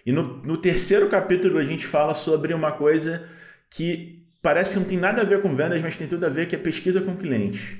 [0.05, 3.27] E no, no terceiro capítulo a gente fala sobre uma coisa
[3.69, 6.45] que parece que não tem nada a ver com vendas, mas tem tudo a ver,
[6.45, 7.77] que é pesquisa com clientes.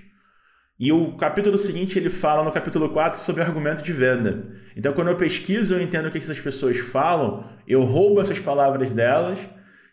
[0.77, 4.43] E o capítulo seguinte ele fala no capítulo 4 sobre argumento de venda.
[4.75, 8.91] Então, quando eu pesquiso, eu entendo o que essas pessoas falam, eu roubo essas palavras
[8.91, 9.39] delas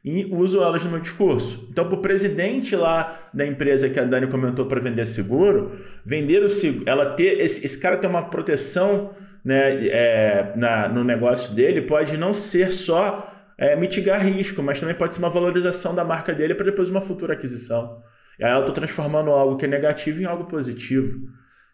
[0.04, 1.68] e uso elas no meu discurso.
[1.70, 6.42] Então, para o presidente lá da empresa que a Dani comentou para vender seguro, vender
[6.42, 9.14] o seguro, ela ter esse, esse cara ter uma proteção
[9.44, 14.96] né, é, na, no negócio dele pode não ser só é, mitigar risco, mas também
[14.96, 18.02] pode ser uma valorização da marca dele para depois uma futura aquisição.
[18.38, 21.18] E aí eu estou transformando algo que é negativo em algo positivo.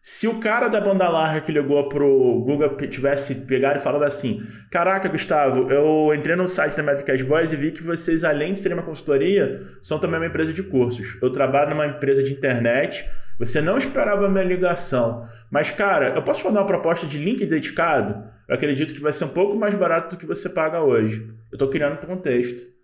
[0.01, 4.43] Se o cara da banda larga que ligou pro Google tivesse pegado e falado assim:
[4.70, 8.59] Caraca, Gustavo, eu entrei no site da Métricas Boys e vi que vocês, além de
[8.59, 11.18] serem uma consultoria, são também uma empresa de cursos.
[11.20, 13.09] Eu trabalho numa empresa de internet.
[13.39, 15.28] Você não esperava a minha ligação.
[15.51, 18.24] Mas, cara, eu posso mandar uma proposta de link dedicado?
[18.48, 21.20] Eu acredito que vai ser um pouco mais barato do que você paga hoje.
[21.51, 22.77] Eu estou criando contexto.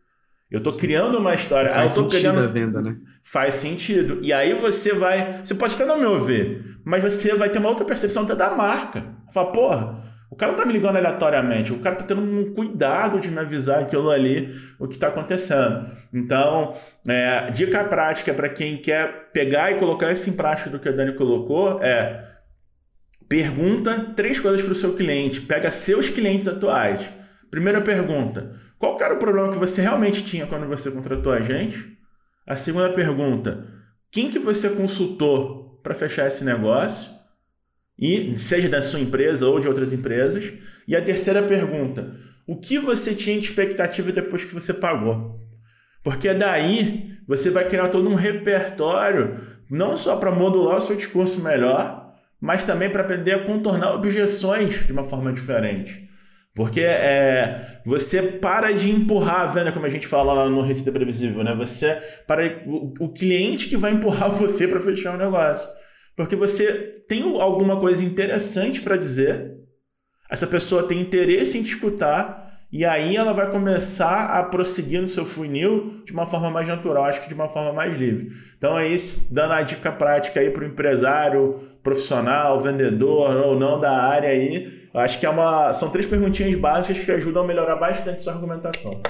[0.55, 1.71] Eu estou criando uma história.
[1.71, 2.97] Ah, Faz eu tô sentido pegando- a venda, né?
[3.23, 4.19] Faz sentido.
[4.23, 5.41] E aí você vai.
[5.45, 8.51] Você pode até não me ouvir, mas você vai ter uma outra percepção até da
[8.51, 9.05] marca.
[9.33, 13.19] Fala, porra, o cara não tá me ligando aleatoriamente, o cara tá tendo um cuidado
[13.19, 15.87] de me avisar aquilo ali, o que tá acontecendo.
[16.13, 16.75] Então,
[17.09, 20.93] é, dica prática para quem quer pegar e colocar isso em prática do que a
[20.93, 22.25] Dani colocou é.
[23.29, 25.41] Pergunta três coisas para o seu cliente.
[25.41, 27.01] Pega seus clientes atuais.
[27.51, 31.97] Primeira pergunta: qual era o problema que você realmente tinha quando você contratou a gente?
[32.47, 33.67] A segunda pergunta:
[34.11, 37.13] quem que você consultou para fechar esse negócio?
[37.99, 40.53] E seja da sua empresa ou de outras empresas.
[40.87, 42.15] E a terceira pergunta:
[42.47, 45.41] o que você tinha de expectativa depois que você pagou?
[46.03, 49.41] Porque daí você vai criar todo um repertório,
[49.71, 54.87] não só para modular o seu discurso melhor, mas também para aprender a contornar objeções
[54.87, 56.04] de uma forma diferente.
[56.55, 60.93] Porque é, você para de empurrar a venda, como a gente fala lá no Receita
[60.93, 61.53] Previsível, né?
[61.57, 65.69] Você para o, o cliente que vai empurrar você para fechar o negócio.
[66.17, 69.53] Porque você tem alguma coisa interessante para dizer,
[70.31, 75.09] essa pessoa tem interesse em te escutar, e aí ela vai começar a prosseguir no
[75.09, 78.31] seu funil de uma forma mais natural, acho que de uma forma mais livre.
[78.57, 83.79] Então é isso, dando a dica prática aí para o empresário, profissional, vendedor ou não
[83.79, 84.89] da área aí.
[84.95, 89.03] Acho que é uma, são três perguntinhas básicas que ajudam a melhorar bastante sua argumentação.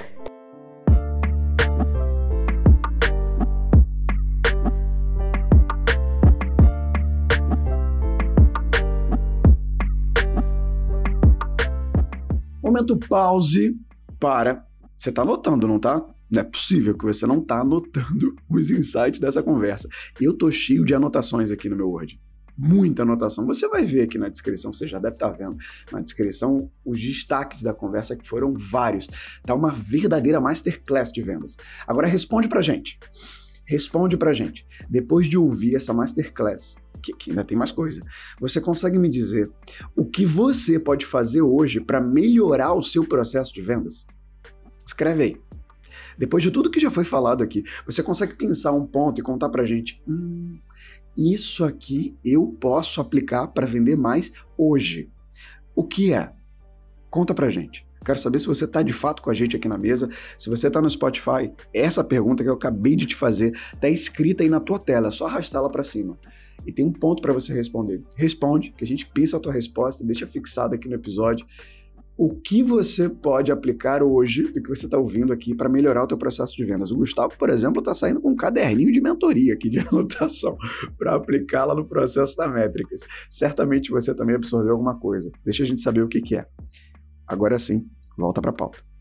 [12.61, 13.77] Momento pause
[14.19, 14.67] para.
[14.99, 16.05] Você tá anotando, não tá?
[16.31, 19.89] Não é possível que você não tá anotando os insights dessa conversa.
[20.21, 22.19] Eu tô cheio de anotações aqui no meu Word.
[22.57, 23.47] Muita anotação.
[23.47, 25.57] Você vai ver aqui na descrição, você já deve estar vendo
[25.91, 29.09] na descrição os destaques da conversa, que foram vários.
[29.43, 31.57] Tá uma verdadeira masterclass de vendas.
[31.87, 32.99] Agora responde pra gente.
[33.67, 34.67] Responde pra gente.
[34.89, 38.03] Depois de ouvir essa masterclass, que, que ainda tem mais coisa,
[38.41, 39.51] você consegue me dizer
[39.95, 44.07] o que você pode fazer hoje para melhorar o seu processo de vendas?
[44.85, 45.37] Escreve aí.
[46.17, 49.49] Depois de tudo que já foi falado aqui, você consegue pensar um ponto e contar
[49.49, 50.59] pra gente: hum,
[51.17, 55.11] isso aqui eu posso aplicar para vender mais hoje.
[55.75, 56.33] O que é?
[57.11, 57.87] Conta pra gente.
[58.05, 60.11] Quero saber se você está de fato com a gente aqui na mesa.
[60.37, 64.43] Se você está no Spotify, essa pergunta que eu acabei de te fazer está escrita
[64.43, 66.19] aí na tua tela, é só arrastá-la para cima.
[66.67, 68.03] E tem um ponto para você responder.
[68.17, 71.47] Responde, que a gente pensa a tua resposta, deixa fixada aqui no episódio.
[72.17, 76.07] O que você pode aplicar hoje do que você está ouvindo aqui para melhorar o
[76.07, 76.91] teu processo de vendas.
[76.93, 80.57] O Gustavo, por exemplo, está saindo com um caderninho de mentoria aqui de anotação
[80.97, 83.01] para aplicá-la no processo da métricas.
[83.29, 85.31] Certamente você também absorveu alguma coisa.
[85.45, 86.47] Deixa a gente saber o que, que é.
[87.27, 87.85] Agora sim,
[88.17, 88.94] volta para a pauta.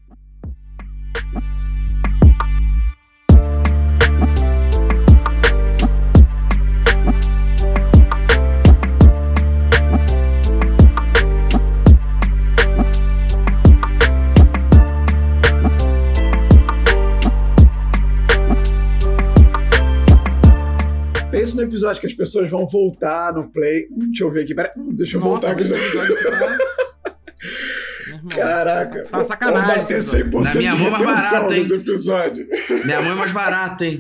[21.74, 23.88] Episódio que as pessoas vão voltar no play.
[23.92, 24.72] Hum, deixa eu ver aqui, pera.
[24.78, 25.64] Hum, deixa eu Nossa, voltar aqui.
[28.30, 31.66] Caraca, Tá sacanagem, Vamos bater esse 100% Na minha mão é mais barato, hein?
[31.74, 32.48] episódio.
[32.86, 34.00] Minha mãe é mais barata, hein?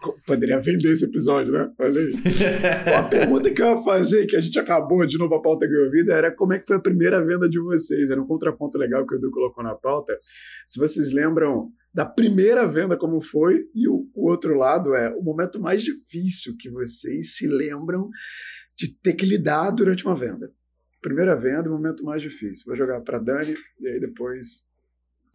[0.00, 1.70] Pô, poderia vender esse episódio, né?
[1.78, 2.12] Olha aí.
[2.12, 5.66] Pô, a pergunta que eu ia fazer, que a gente acabou de novo a pauta
[5.66, 8.10] que eu ouvi, era como é que foi a primeira venda de vocês.
[8.10, 10.16] Era um contraponto legal que o Edu colocou na pauta.
[10.66, 15.22] Se vocês lembram da primeira venda como foi, e o, o outro lado é o
[15.22, 18.08] momento mais difícil que vocês se lembram
[18.76, 20.50] de ter que lidar durante uma venda.
[21.02, 22.64] Primeira venda, o momento mais difícil.
[22.66, 24.64] Vou jogar para Dani e aí depois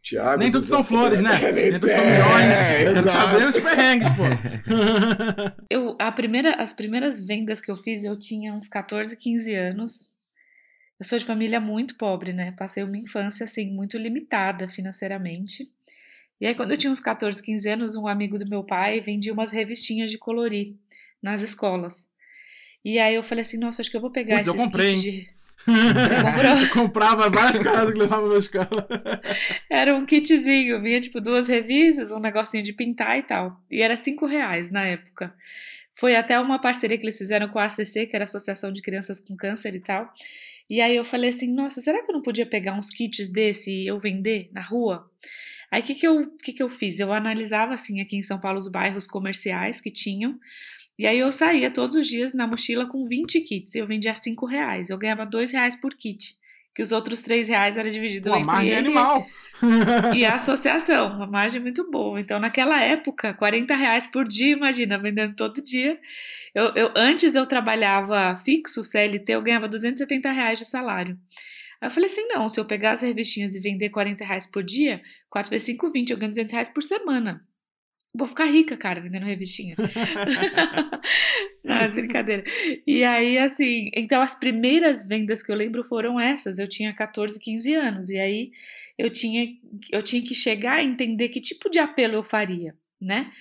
[0.02, 0.40] Thiago.
[0.40, 1.44] Nem tudo são flores, né?
[1.44, 2.58] É, nem tudo são é, milhões.
[2.58, 3.32] Quero exato.
[3.32, 4.24] saber os perrengues, pô.
[5.70, 10.12] Eu, a primeira, as primeiras vendas que eu fiz, eu tinha uns 14, 15 anos.
[11.00, 12.54] Eu sou de família muito pobre, né?
[12.58, 15.70] Passei uma infância, assim, muito limitada financeiramente.
[16.40, 19.34] E aí, quando eu tinha uns 14, 15 anos, um amigo do meu pai vendia
[19.34, 20.76] umas revistinhas de colorir
[21.22, 22.08] nas escolas.
[22.84, 24.96] E aí eu falei assim, nossa, acho que eu vou pegar Putz, eu esses comprei,
[24.96, 25.12] kits hein?
[25.12, 25.37] de...
[26.74, 28.88] comprava várias casas que levava na escola.
[29.70, 33.62] Era um kitzinho, vinha tipo duas revistas, um negocinho de pintar e tal.
[33.70, 35.34] E era cinco reais na época.
[35.94, 38.82] Foi até uma parceria que eles fizeram com a ACC, que era a Associação de
[38.82, 40.14] Crianças com Câncer e tal.
[40.70, 43.72] E aí eu falei assim, nossa, será que eu não podia pegar uns kits desse
[43.72, 45.10] e eu vender na rua?
[45.72, 47.00] Aí o que, que, eu, que, que eu fiz?
[47.00, 50.40] Eu analisava assim aqui em São Paulo os bairros comerciais que tinham.
[50.98, 53.76] E aí eu saía todos os dias na mochila com 20 kits.
[53.76, 54.90] E eu vendia 5 reais.
[54.90, 56.36] Eu ganhava 2 reais por kit.
[56.74, 59.28] Que os outros 3 reais era dividido Pô, a entre margem é ele animal.
[60.16, 62.20] e a associação, uma margem muito boa.
[62.20, 66.00] Então, naquela época, 40 reais por dia, imagina, vendendo todo dia.
[66.54, 71.18] Eu, eu, antes eu trabalhava fixo, CLT, eu ganhava 270 reais de salário.
[71.82, 74.64] Aí eu falei assim, não, se eu pegar as revistinhas e vender 40 reais por
[74.64, 77.44] dia, 4 vezes 5, 20, eu ganho 200 reais por semana.
[78.14, 79.76] Vou ficar rica, cara, vendendo revistinha.
[81.64, 82.44] Mas brincadeira.
[82.86, 86.58] E aí, assim, então as primeiras vendas que eu lembro foram essas.
[86.58, 88.10] Eu tinha 14, 15 anos.
[88.10, 88.52] E aí
[88.98, 89.48] eu tinha,
[89.92, 93.32] eu tinha que chegar a entender que tipo de apelo eu faria, né?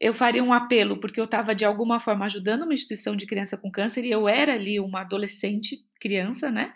[0.00, 3.56] Eu faria um apelo porque eu estava de alguma forma ajudando uma instituição de criança
[3.56, 6.72] com câncer e eu era ali uma adolescente criança, né?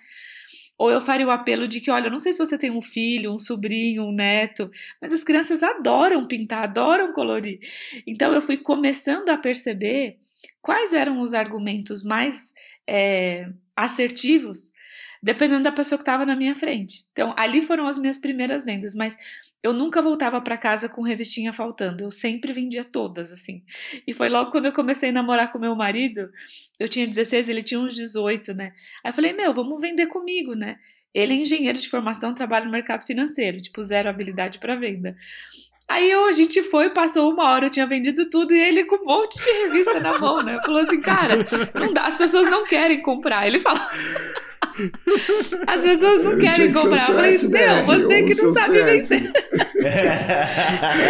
[0.79, 2.81] Ou eu faria o apelo de que, olha, eu não sei se você tem um
[2.81, 4.71] filho, um sobrinho, um neto,
[5.03, 7.59] mas as crianças adoram pintar, adoram colorir.
[8.07, 10.19] Então eu fui começando a perceber
[10.63, 12.55] quais eram os argumentos mais
[12.89, 14.73] é, assertivos,
[15.21, 17.05] dependendo da pessoa que estava na minha frente.
[17.11, 19.17] Então ali foram as minhas primeiras vendas, mas
[19.63, 23.63] eu nunca voltava para casa com revistinha faltando, eu sempre vendia todas, assim.
[24.07, 26.31] E foi logo quando eu comecei a namorar com meu marido,
[26.79, 28.73] eu tinha 16, ele tinha uns 18, né?
[29.05, 30.77] Aí eu falei, meu, vamos vender comigo, né?
[31.13, 35.17] Ele é engenheiro de formação, trabalha no mercado financeiro, tipo, zero habilidade para venda.
[35.89, 38.97] Aí eu, a gente foi, passou uma hora, eu tinha vendido tudo e ele com
[38.97, 40.61] um monte de revista na mão, né?
[40.65, 41.35] Falou assim, cara,
[41.75, 43.47] não dá, as pessoas não querem comprar.
[43.47, 43.83] Ele falou.
[45.67, 46.97] As pessoas não querem que comprar.
[47.09, 49.09] Eu falei, SDR, meu, você que não sabe CS.
[49.09, 49.33] vender.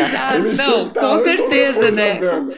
[0.09, 2.15] Exato, não, tá com certeza, né?
[2.15, 2.49] venda.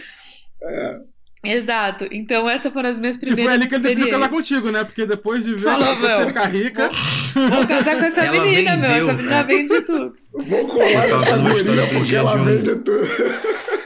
[1.43, 2.07] Exato.
[2.11, 4.85] Então, essas foram as minhas E foi primeiras ali que ele decidiu casar contigo, né?
[4.85, 6.27] Porque depois de ver Falou, você meu.
[6.29, 6.91] ficar rica.
[7.35, 8.89] Vou casar com essa Ela menina, meu.
[8.91, 9.43] vendeu, Essa menina cara.
[9.47, 10.13] vende tudo.
[10.35, 11.07] Vou colar
[11.39, 13.01] guria outro porque ela um- vende tudo.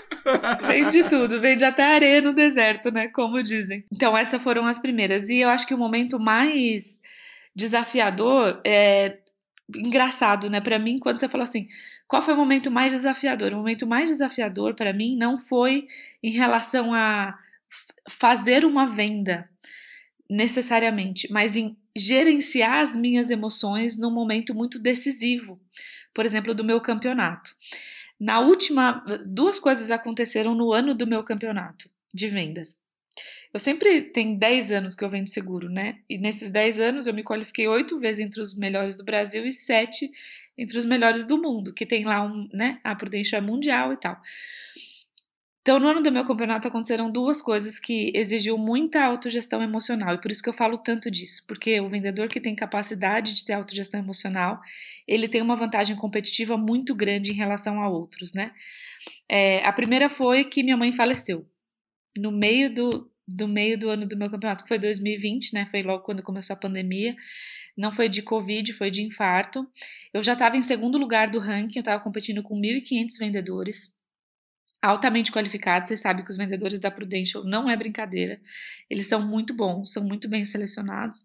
[0.66, 3.08] Vende tudo, vende até areia no deserto, né?
[3.08, 3.84] Como dizem.
[3.92, 5.28] Então, essas foram as primeiras.
[5.28, 6.98] E eu acho que o momento mais
[7.54, 9.18] desafiador é
[9.74, 10.60] engraçado, né?
[10.60, 11.68] Para mim, quando você falou assim,
[12.06, 13.52] qual foi o momento mais desafiador?
[13.52, 15.88] O momento mais desafiador para mim não foi
[16.22, 17.38] em relação a
[18.08, 19.48] fazer uma venda
[20.28, 25.60] necessariamente, mas em gerenciar as minhas emoções num momento muito decisivo,
[26.12, 27.54] por exemplo, do meu campeonato.
[28.18, 32.76] Na última, duas coisas aconteceram no ano do meu campeonato de vendas.
[33.54, 36.00] Eu sempre tenho 10 anos que eu vendo seguro, né?
[36.10, 39.52] E nesses 10 anos eu me qualifiquei oito vezes entre os melhores do Brasil e
[39.52, 40.10] sete
[40.58, 42.80] entre os melhores do mundo, que tem lá um, né?
[42.82, 44.20] A Prudential é mundial e tal.
[45.60, 50.20] Então, no ano do meu campeonato aconteceram duas coisas que exigiu muita autogestão emocional, e
[50.20, 53.54] por isso que eu falo tanto disso, porque o vendedor que tem capacidade de ter
[53.54, 54.60] autogestão emocional,
[55.06, 58.52] ele tem uma vantagem competitiva muito grande em relação a outros, né?
[59.28, 61.48] É, a primeira foi que minha mãe faleceu
[62.16, 65.66] no meio do, do meio do ano do meu campeonato, que foi 2020, né?
[65.66, 67.14] Foi logo quando começou a pandemia.
[67.76, 69.66] Não foi de Covid, foi de infarto.
[70.12, 73.92] Eu já estava em segundo lugar do ranking, eu estava competindo com 1.500 vendedores
[74.80, 75.88] altamente qualificados.
[75.88, 78.40] Você sabe que os vendedores da Prudential não é brincadeira.
[78.88, 81.24] Eles são muito bons, são muito bem selecionados.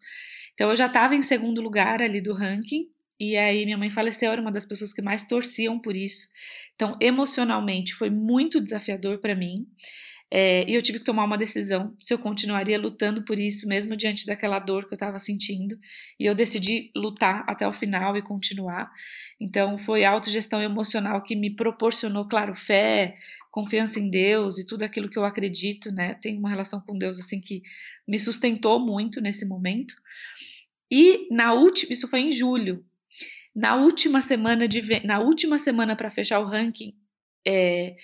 [0.54, 2.90] Então eu já estava em segundo lugar ali do ranking.
[3.20, 6.30] E aí minha mãe faleceu, era uma das pessoas que mais torciam por isso.
[6.74, 9.68] Então, emocionalmente foi muito desafiador para mim.
[10.32, 13.96] É, e eu tive que tomar uma decisão se eu continuaria lutando por isso, mesmo
[13.98, 15.78] diante daquela dor que eu estava sentindo.
[16.20, 18.92] E eu decidi lutar até o final e continuar.
[19.42, 23.18] Então, foi a autogestão emocional que me proporcionou, claro, fé,
[23.50, 26.14] confiança em Deus e tudo aquilo que eu acredito, né?
[26.16, 27.64] Tenho uma relação com Deus assim que
[28.08, 29.96] me sustentou muito nesse momento.
[30.92, 32.86] E na última, isso foi em julho.
[33.56, 36.94] Na última semana de na última semana para fechar o ranking,
[37.46, 37.96] é,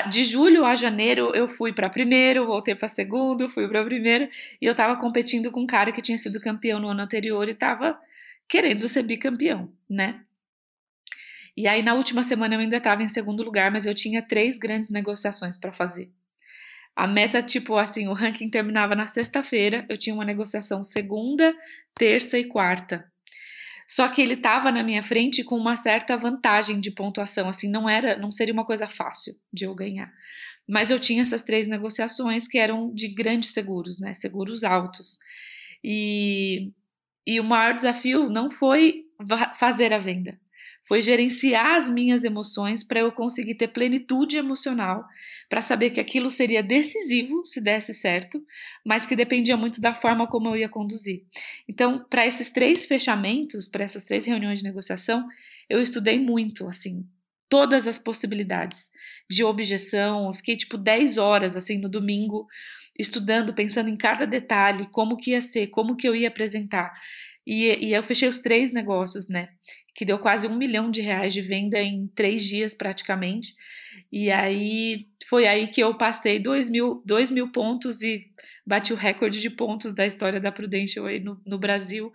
[0.00, 4.26] de julho a janeiro eu fui para primeiro, voltei para segundo, fui para primeiro
[4.60, 7.52] e eu estava competindo com um cara que tinha sido campeão no ano anterior e
[7.52, 8.00] estava
[8.48, 10.20] querendo ser bicampeão, né?
[11.54, 14.58] E aí na última semana eu ainda estava em segundo lugar, mas eu tinha três
[14.58, 16.10] grandes negociações para fazer.
[16.96, 21.54] A meta, tipo assim, o ranking terminava na sexta-feira, eu tinha uma negociação segunda,
[21.94, 23.11] terça e quarta.
[23.88, 27.88] Só que ele estava na minha frente com uma certa vantagem de pontuação, assim, não
[27.88, 30.12] era, não seria uma coisa fácil de eu ganhar.
[30.68, 35.18] Mas eu tinha essas três negociações que eram de grandes seguros, né, seguros altos.
[35.82, 36.70] E,
[37.26, 39.04] e o maior desafio não foi
[39.58, 40.38] fazer a venda,
[40.84, 45.04] foi gerenciar as minhas emoções para eu conseguir ter plenitude emocional,
[45.48, 48.44] para saber que aquilo seria decisivo se desse certo,
[48.84, 51.24] mas que dependia muito da forma como eu ia conduzir.
[51.68, 55.26] Então, para esses três fechamentos, para essas três reuniões de negociação,
[55.68, 57.06] eu estudei muito, assim,
[57.52, 58.90] todas as possibilidades
[59.28, 60.28] de objeção.
[60.28, 62.46] Eu fiquei tipo 10 horas assim no domingo
[62.98, 66.92] estudando, pensando em cada detalhe, como que ia ser, como que eu ia apresentar.
[67.46, 69.50] E, e eu fechei os três negócios, né?
[69.94, 73.54] Que deu quase um milhão de reais de venda em três dias praticamente.
[74.10, 78.30] E aí foi aí que eu passei dois mil, dois mil pontos e
[78.66, 82.12] bati o recorde de pontos da história da Prudential aí no, no Brasil.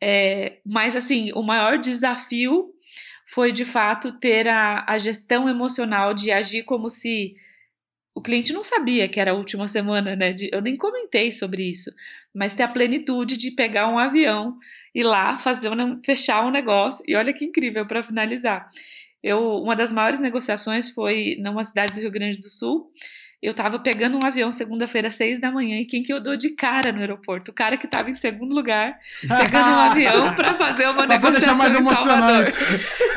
[0.00, 2.72] É, mas assim, o maior desafio
[3.26, 7.36] foi de fato ter a, a gestão emocional de agir como se
[8.18, 10.32] o cliente não sabia que era a última semana, né?
[10.32, 11.90] De, eu nem comentei sobre isso,
[12.34, 14.58] mas ter a plenitude de pegar um avião
[14.92, 17.04] ir lá fazer um, fechar um negócio.
[17.06, 18.68] E olha que incrível para finalizar.
[19.22, 22.90] Eu, uma das maiores negociações foi numa cidade do Rio Grande do Sul.
[23.40, 26.56] Eu tava pegando um avião segunda-feira, seis da manhã, e quem que eu dou de
[26.56, 27.52] cara no aeroporto?
[27.52, 31.54] O cara que tava em segundo lugar, pegando um avião para fazer uma Só negociação
[31.54, 32.46] mais em Salvador.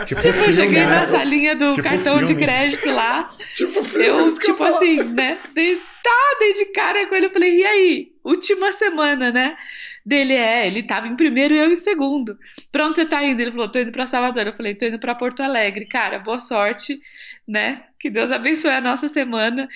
[0.05, 2.27] Tipo, tipo eu cheguei na salinha do tipo cartão filme.
[2.27, 3.31] de crédito lá.
[3.55, 5.37] Tipo filme, eu, tipo assim, né?
[5.53, 7.25] Dei, tá, dei de cara com ele.
[7.25, 8.11] Eu falei, e aí?
[8.23, 9.57] Última semana, né?
[10.05, 12.37] Dele é, ele tava em primeiro e eu em segundo.
[12.71, 13.39] Pra onde você tá indo?
[13.41, 14.47] Ele falou, tô indo pra Salvador.
[14.47, 15.85] Eu falei, tô indo pra Porto Alegre.
[15.85, 16.99] Cara, boa sorte,
[17.47, 17.83] né?
[17.99, 19.67] Que Deus abençoe a nossa semana.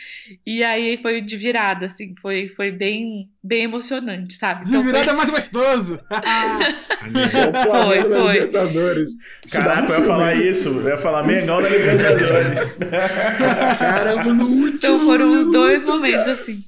[0.46, 4.66] E aí foi de virada, assim, foi, foi bem, bem emocionante, sabe?
[4.68, 5.14] Então, de virada foi...
[5.14, 6.00] é mais gostoso!
[7.64, 8.34] foi, foi.
[8.34, 9.12] Libertadores.
[9.52, 10.70] Caraca, eu ia falar isso.
[10.80, 12.78] Eu ia falar Mengão da Libertadores.
[13.80, 14.68] Caramba, no último.
[14.68, 16.64] Então foram os dois momentos, assim.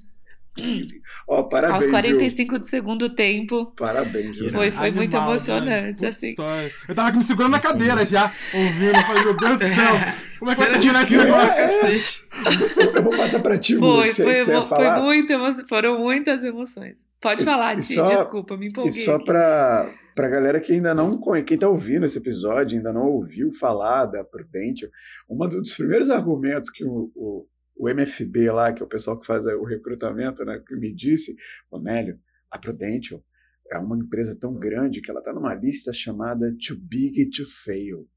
[1.28, 1.84] Ó, parabéns.
[1.84, 2.60] Aos 45 viu?
[2.60, 3.74] do segundo tempo.
[3.76, 4.50] Parabéns, viu?
[4.50, 6.30] Foi, foi Animal, muito emocionante, assim.
[6.30, 6.72] História.
[6.88, 9.02] Eu tava aqui me segurando na cadeira já, ouvindo.
[9.06, 9.94] Falei, meu Deus do céu.
[10.40, 11.60] Como é que eu vou tirar esse negócio?
[11.60, 12.98] É.
[12.98, 15.68] Eu vou passar pra ti, Foi, que foi, você, foi, foi muito emo...
[15.68, 17.06] foram muitas emoções.
[17.20, 18.92] Pode falar, Ti, desculpa, me empolguei.
[18.92, 19.26] E só aqui.
[19.26, 23.52] pra, pra galera que ainda não conhece, quem tá ouvindo esse episódio, ainda não ouviu
[23.52, 24.90] falar da Prudential,
[25.30, 27.46] um dos primeiros argumentos que o, o
[27.88, 31.36] o MFB lá, que é o pessoal que faz o recrutamento, né, que me disse,
[31.72, 32.20] o Nélio,
[32.52, 33.24] a Prudential
[33.72, 38.08] é uma empresa tão grande que ela está numa lista chamada Too Big to Fail.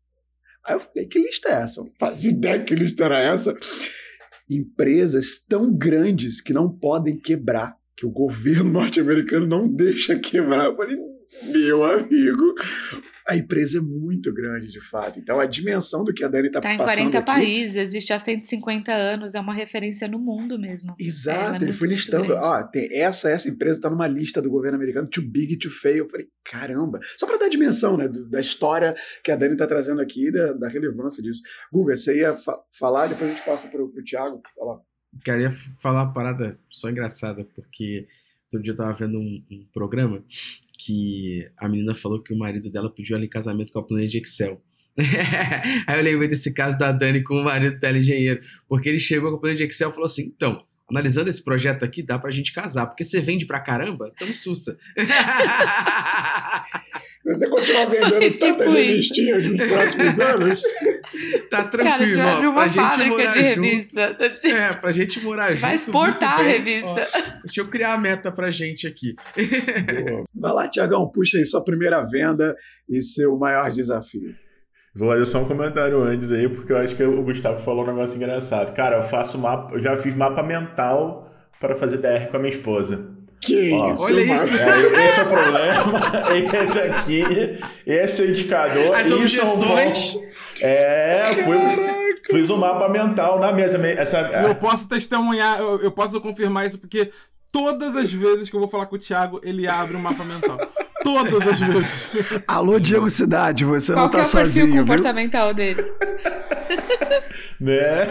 [0.65, 1.83] Aí eu falei, que lista é essa?
[1.99, 3.57] Fazia ideia que lista era essa.
[4.49, 10.67] Empresas tão grandes que não podem quebrar, que o governo norte-americano não deixa quebrar.
[10.67, 10.97] Eu falei,
[11.51, 12.55] meu amigo,
[13.29, 15.19] a empresa é muito grande, de fato.
[15.19, 16.89] Então, a dimensão do que a Dani está tá passando.
[16.89, 20.95] Está em 40 aqui, países, existe há 150 anos, é uma referência no mundo mesmo.
[20.99, 22.35] Exato, é ele foi listando.
[22.35, 26.05] Ah, tem essa, essa empresa está numa lista do governo americano, too big to fail.
[26.05, 27.01] Eu falei, caramba.
[27.19, 30.31] Só para dar a dimensão né, do, da história que a Dani está trazendo aqui,
[30.31, 31.43] da, da relevância disso.
[31.73, 34.81] Guga, você ia fa falar, depois a gente passa para o Thiago falar
[35.25, 38.07] queria falar uma parada só engraçada, porque
[38.51, 40.25] todo dia eu tava vendo um, um programa
[40.83, 44.09] que a menina falou que o marido dela pediu ela em casamento com a planilha
[44.09, 44.63] de Excel.
[45.87, 49.31] Aí eu lembrei desse caso da Dani com o marido dela engenheiro, porque ele chegou
[49.31, 52.31] com a planilha de Excel e falou assim: então, analisando esse projeto aqui, dá pra
[52.31, 54.79] gente casar, porque você vende pra caramba, tamo sussa.
[57.23, 58.77] Você continuar vendendo Tipo tantas isso.
[58.77, 60.63] revistinhas nos próximos anos?
[61.51, 62.51] Tá Cara, a tranquilo, gente abrir ó.
[62.51, 63.61] Pra uma gente fábrica de junto.
[63.63, 64.17] revista.
[64.19, 65.61] A gente É, pra gente morar junto.
[65.61, 66.89] vai exportar a revista.
[66.91, 66.95] Ó,
[67.45, 69.15] deixa eu criar a meta pra gente aqui.
[70.11, 70.25] Boa.
[70.35, 72.55] Vai lá, Tiagão, puxa aí sua primeira venda
[72.89, 74.35] e seu maior desafio.
[74.95, 77.87] Vou fazer só um comentário antes aí, porque eu acho que o Gustavo falou um
[77.87, 78.75] negócio engraçado.
[78.75, 81.31] Cara, eu faço mapa, eu já fiz mapa mental
[81.61, 83.17] para fazer DR com a minha esposa.
[83.41, 84.51] Que Ó, isso, olha Marcos?
[84.51, 84.59] isso.
[84.59, 86.37] É, esse é o problema.
[86.37, 87.25] Entra aqui,
[87.87, 88.95] esse é o indicador.
[88.95, 90.31] As isso é um ponto.
[90.61, 91.57] É, fui,
[92.31, 93.79] fiz um mapa mental na mesa.
[93.87, 97.11] Essa, E eu posso testemunhar, eu, eu posso confirmar isso, porque
[97.51, 100.59] todas as vezes que eu vou falar com o Thiago, ele abre um mapa mental.
[101.03, 102.17] Todas as vezes.
[102.47, 104.81] Alô, Diego Cidade, você Qual não tá é o perfil sozinho, viu?
[104.83, 105.83] comportamental dele?
[107.59, 108.07] né?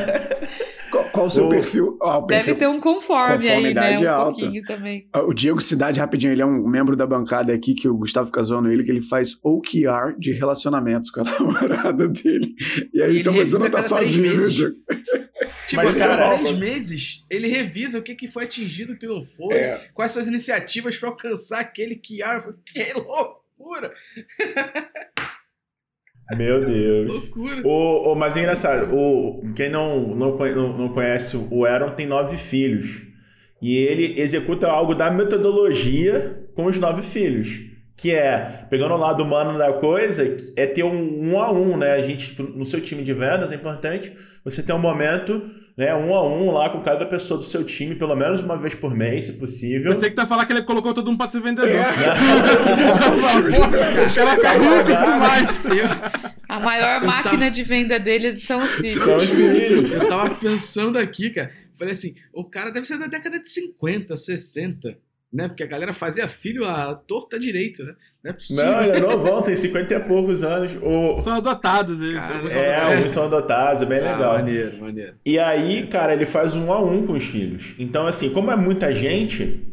[0.91, 1.97] Qual, qual o seu O- perfil?
[2.01, 3.49] Ó, o Deve perfil ter um conforme aí, né?
[3.55, 4.39] Conformidade Um alta.
[4.39, 5.07] pouquinho também.
[5.27, 8.41] O Diego Cidade, rapidinho, ele é um membro da bancada aqui, que o Gustavo fica
[8.41, 12.53] zoando ele, que ele faz OKR de relacionamentos com a namorada dele.
[12.93, 14.49] E aí, Ele então você revisa não tá três sozinho.
[14.49, 14.75] Diego?
[15.67, 18.97] Tipo, Mas, a cada cara, três meses, ele revisa o que, que foi atingido, o
[18.97, 19.87] que não foi, É.
[19.93, 22.17] quais são as iniciativas pra alcançar aquele que
[22.73, 23.93] Que loucura!
[26.35, 27.07] Meu Deus.
[27.07, 27.61] Loucura!
[27.63, 30.37] O, o, mas é engraçado, o, quem não, não,
[30.77, 33.03] não conhece o Aaron tem nove filhos.
[33.61, 37.61] E ele executa algo da metodologia com os nove filhos.
[37.97, 41.91] Que é, pegando o lado humano da coisa, é ter um um a um, né?
[41.91, 44.13] A gente, no seu time de vendas, é importante
[44.45, 45.41] você ter um momento,
[45.77, 48.75] né, um a um lá com cada pessoa do seu time, pelo menos uma vez
[48.75, 49.91] por mês, se possível.
[49.91, 51.69] Eu sei que tu vai falar que ele colocou todo mundo pra ser vendedor.
[51.69, 51.89] É.
[54.19, 55.61] Ela tá rico demais.
[56.47, 58.93] A maior Eu máquina tava- de venda deles são os filhos.
[59.03, 59.91] São os filhos.
[59.91, 61.51] eu tava pensando aqui, cara.
[61.77, 64.97] Falei assim, o cara deve ser da década de 50, 60,
[65.31, 65.47] né?
[65.47, 67.93] Porque a galera fazia filho à torta direito, né?
[68.23, 68.65] Não é possível.
[68.65, 70.75] Não, ele é novão, tem 50 e poucos anos.
[70.81, 72.27] O, São adotados eles.
[72.27, 72.95] Cara, são é, adotados.
[72.95, 74.33] alguns são adotados, é bem Ah, legal.
[74.33, 75.13] maneiro, maneiro.
[75.25, 77.75] E aí, cara, ele faz um a um com os filhos.
[77.79, 79.65] Então, assim, como é muita gente,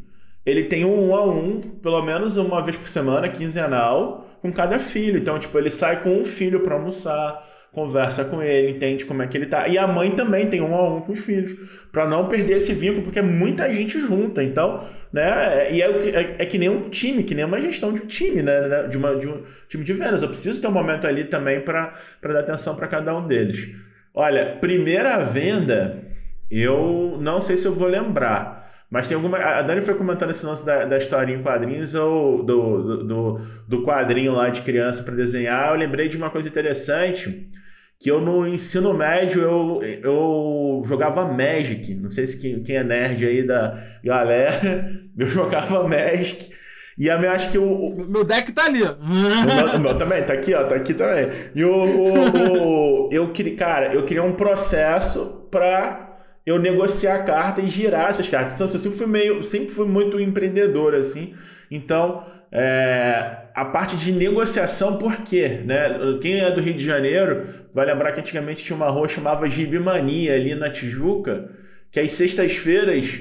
[0.45, 5.19] ele tem um a um, pelo menos uma vez por semana, quinzenal, com cada filho.
[5.19, 7.43] Então, tipo, ele sai com um filho pra almoçar,
[7.77, 9.69] conversa com ele, entende como é que ele tá.
[9.69, 11.55] E a mãe também tem um a um com os filhos,
[11.93, 14.43] Pra não perder esse vínculo, porque é muita gente junta.
[14.43, 14.83] Então,
[15.13, 18.07] né, e é, é, é que nem um time, que nem uma gestão de um
[18.07, 20.23] time, né, né, de, uma, de um time de vendas.
[20.23, 23.69] Eu preciso ter um momento ali também pra dar atenção pra cada um deles.
[24.15, 26.03] Olha, primeira venda,
[26.51, 28.57] eu não sei se eu vou lembrar.
[28.91, 29.37] Mas tem alguma.
[29.39, 33.41] A Dani foi comentando esse lance da, da historinha em quadrinhos ou do, do, do,
[33.69, 35.71] do quadrinho lá de criança para desenhar.
[35.71, 37.51] Eu lembrei de uma coisa interessante.
[37.99, 41.95] Que eu no ensino médio eu, eu jogava Magic.
[41.95, 44.91] Não sei se quem, quem é nerd aí da galera.
[45.19, 46.51] Eu jogava Magic.
[46.99, 48.83] E a minha, acho que o, Meu deck tá ali.
[48.83, 48.93] ó.
[48.95, 51.29] o meu, o meu também, tá aqui, ó, tá aqui também.
[51.55, 57.23] E o, o, o- eu queria, cara, eu queria um processo pra eu negociar a
[57.23, 58.55] carta e girar essas cartas.
[58.55, 61.35] Então, assim, eu sempre fui meio, sempre fui muito empreendedor, assim.
[61.71, 65.63] Então, é, a parte de negociação, por quê?
[65.65, 65.99] Né?
[66.21, 70.35] Quem é do Rio de Janeiro vai lembrar que antigamente tinha uma rua chamava Gibimania
[70.35, 71.51] ali na Tijuca,
[71.91, 73.21] que às sextas-feiras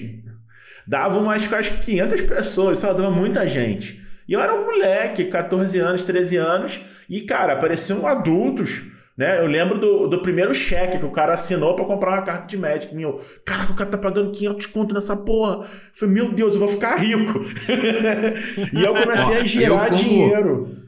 [0.88, 4.02] dava umas quase 500 pessoas, só dava muita gente.
[4.28, 6.80] E eu era um moleque, 14 anos, 13 anos,
[7.10, 8.82] e, cara, apareciam adultos,
[9.18, 9.40] né?
[9.40, 12.58] Eu lembro do, do primeiro cheque que o cara assinou pra comprar uma carta de
[12.58, 12.94] Magic.
[12.94, 15.64] Meu, caraca, o cara tá pagando 500 conto nessa porra.
[15.64, 17.40] Eu falei, meu Deus, eu vou ficar rico.
[18.74, 20.86] e eu comecei a girar como- dinheiro.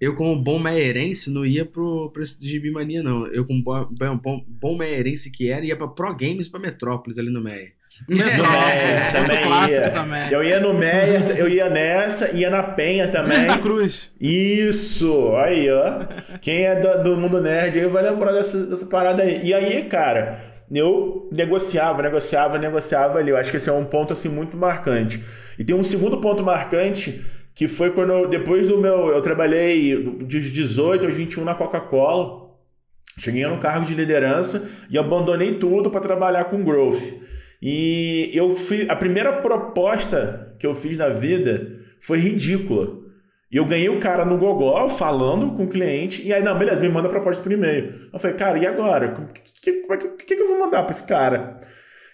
[0.00, 3.26] Eu, como bom meierense, não ia pro, pro Gibi Mania, não.
[3.26, 3.88] Eu, como bom,
[4.22, 7.42] bom, bom meierense que era, ia pra Pro Games pra Metrópolis, ali no
[8.06, 8.36] Meia.
[8.36, 9.90] No Meia, também clássico ia.
[9.90, 10.32] também.
[10.32, 13.42] Eu ia no Meia, eu ia nessa, ia na Penha também.
[13.42, 14.12] Santa Cruz.
[14.20, 16.06] Isso, aí, ó.
[16.40, 19.40] Quem é do, do mundo nerd aí vai lembrar dessa, dessa parada aí.
[19.42, 20.40] E aí, cara,
[20.72, 23.30] eu negociava, negociava, negociava ali.
[23.30, 25.22] Eu acho que esse é um ponto, assim, muito marcante.
[25.58, 29.08] E tem um segundo ponto marcante, que foi quando, eu, depois do meu...
[29.08, 32.48] Eu trabalhei dos 18 aos 21 na Coca-Cola.
[33.18, 37.27] Cheguei no cargo de liderança e abandonei tudo para trabalhar com growth.
[37.60, 38.88] E eu fiz...
[38.88, 42.98] A primeira proposta que eu fiz na vida foi ridícula.
[43.50, 46.26] E eu ganhei o cara no Gogó falando com o cliente.
[46.26, 48.08] E aí, não, beleza, me manda a proposta por e-mail.
[48.12, 49.06] Eu falei, cara, e agora?
[49.06, 51.58] O é que, que, que eu vou mandar pra esse cara?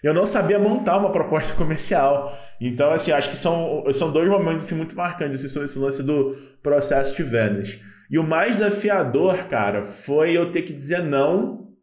[0.05, 2.37] eu não sabia montar uma proposta comercial.
[2.61, 6.03] Então, assim, acho que são, são dois momentos assim, muito marcantes assim, sobre esse lance
[6.03, 7.79] do processo de vendas.
[8.09, 11.73] E o mais desafiador, cara, foi eu ter que dizer não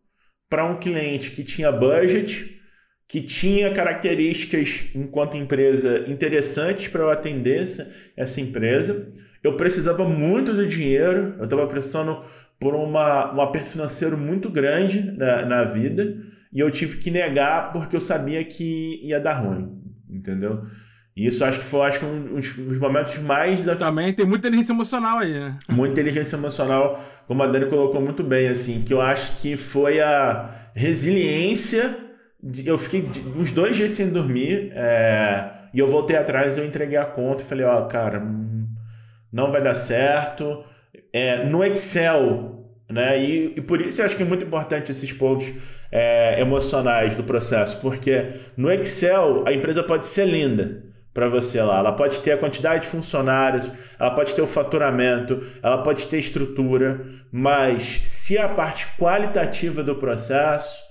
[0.48, 2.51] para um cliente que tinha budget,
[3.12, 7.62] que tinha características enquanto empresa interessantes para eu atender
[8.16, 9.12] essa empresa.
[9.44, 12.24] Eu precisava muito do dinheiro, eu estava passando
[12.58, 16.16] por uma, um aperto financeiro muito grande na, na vida
[16.50, 19.78] e eu tive que negar porque eu sabia que ia dar ruim,
[20.08, 20.64] entendeu?
[21.14, 23.94] E isso acho que foi acho que um dos momentos mais desafiadores.
[23.94, 25.58] Também tem muita inteligência emocional aí, né?
[25.68, 30.00] Muita inteligência emocional, como a Dani colocou muito bem, assim, que eu acho que foi
[30.00, 32.10] a resiliência.
[32.64, 37.04] Eu fiquei uns dois dias sem dormir é, e eu voltei atrás eu entreguei a
[37.04, 38.66] conta e falei, ó, oh, cara, hum,
[39.32, 40.64] não vai dar certo.
[41.12, 42.62] É, no Excel
[42.92, 43.18] né?
[43.24, 45.52] E, e, por isso eu acho que é muito importante esses pontos
[45.90, 51.78] é, emocionais do processo, porque no Excel a empresa pode ser linda para você lá,
[51.78, 56.18] ela pode ter a quantidade de funcionários, ela pode ter o faturamento, ela pode ter
[56.18, 60.82] estrutura, mas se a parte qualitativa do processo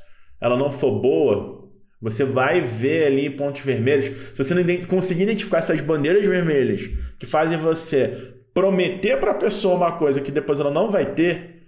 [0.42, 1.70] ela não for boa,
[2.02, 4.06] você vai ver ali pontos vermelhos.
[4.06, 6.90] Se você não conseguir identificar essas bandeiras vermelhas
[7.20, 11.68] que fazem você prometer para a pessoa uma coisa que depois ela não vai ter,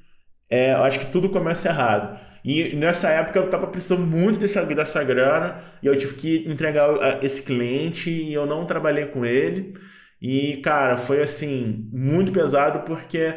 [0.50, 2.20] é, eu acho que tudo começa errado.
[2.44, 7.24] E nessa época eu estava precisando muito dessa, dessa grana e eu tive que entregar
[7.24, 9.74] esse cliente e eu não trabalhei com ele.
[10.22, 13.34] E, cara, foi assim, muito pesado porque,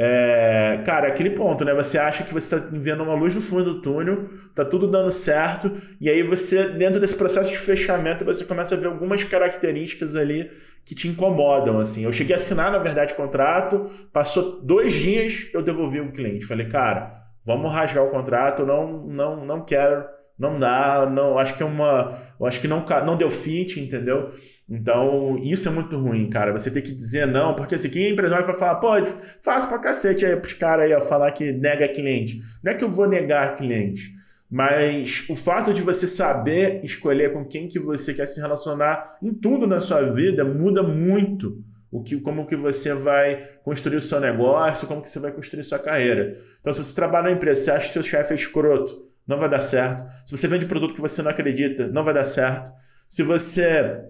[0.00, 1.74] é, cara, aquele ponto, né?
[1.74, 5.10] Você acha que você está vendo uma luz no fundo do túnel, tá tudo dando
[5.10, 10.14] certo, e aí você, dentro desse processo de fechamento, você começa a ver algumas características
[10.14, 10.48] ali
[10.84, 12.04] que te incomodam, assim.
[12.04, 16.44] Eu cheguei a assinar, na verdade, contrato, passou dois dias, eu devolvi o cliente.
[16.44, 20.04] Falei, cara, vamos rasgar o contrato, não, não, não quero,
[20.38, 24.30] não dá, não, acho que é uma, acho que não, não deu fit, entendeu?
[24.68, 26.52] Então, isso é muito ruim, cara.
[26.52, 29.78] Você tem que dizer não, porque assim, quem é empresário vai falar, pode, faça pra
[29.78, 32.40] cacete aí pros caras aí, ó, falar que nega cliente.
[32.62, 34.12] Não é que eu vou negar cliente.
[34.50, 39.32] Mas o fato de você saber escolher com quem que você quer se relacionar em
[39.32, 44.20] tudo na sua vida muda muito o que, como que você vai construir o seu
[44.20, 46.38] negócio, como que você vai construir sua carreira.
[46.60, 49.48] Então, se você trabalha na empresa, você acha que seu chefe é escroto, não vai
[49.48, 50.04] dar certo.
[50.26, 52.70] Se você vende produto que você não acredita, não vai dar certo.
[53.08, 54.02] Se você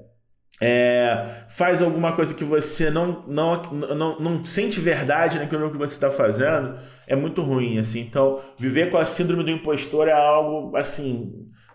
[0.61, 5.95] é, faz alguma coisa que você não, não, não, não sente verdade naquilo que você
[5.95, 6.77] está fazendo,
[7.07, 8.01] é muito ruim, assim.
[8.01, 11.33] Então, viver com a síndrome do impostor é algo, assim,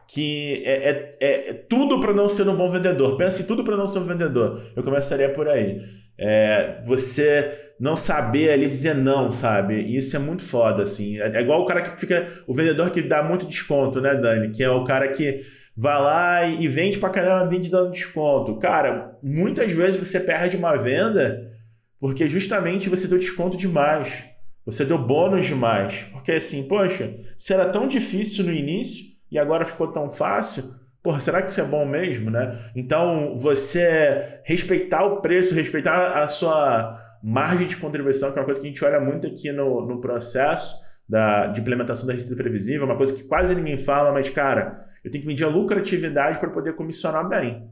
[0.08, 3.16] que é, é, é, tudo para não ser um bom vendedor.
[3.16, 4.62] Pense em tudo para não ser um vendedor.
[4.76, 5.82] Eu começaria por aí.
[6.18, 9.82] É, você não saber ali dizer não, sabe?
[9.96, 11.20] Isso é muito foda, assim.
[11.20, 12.28] É, é igual o cara que fica...
[12.46, 14.52] O vendedor que dá muito desconto, né, Dani?
[14.52, 15.42] Que é o cara que
[15.76, 18.58] vai lá e vende pra caramba, vende dando desconto.
[18.58, 21.52] Cara, muitas vezes você perde uma venda
[22.00, 24.26] porque justamente você deu desconto demais.
[24.66, 26.06] Você deu bônus demais.
[26.12, 30.64] Porque assim, poxa, se era tão difícil no início e agora ficou tão fácil,
[31.02, 32.72] porra, será que isso é bom mesmo, né?
[32.76, 38.60] Então, você respeitar o preço, respeitar a sua margem de contribuição, que é uma coisa
[38.60, 40.76] que a gente olha muito aqui no, no processo
[41.08, 45.12] da, de implementação da receita previsível, uma coisa que quase ninguém fala, mas, cara, eu
[45.12, 47.70] tenho que medir a lucratividade para poder comissionar bem.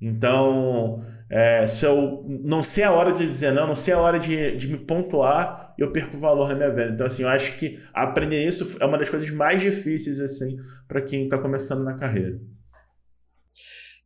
[0.00, 4.18] Então, é, se eu não sei a hora de dizer não, não sei a hora
[4.18, 6.94] de, de me pontuar, eu perco valor na minha venda.
[6.94, 11.02] Então, assim, eu acho que aprender isso é uma das coisas mais difíceis, assim, para
[11.02, 12.38] quem está começando na carreira.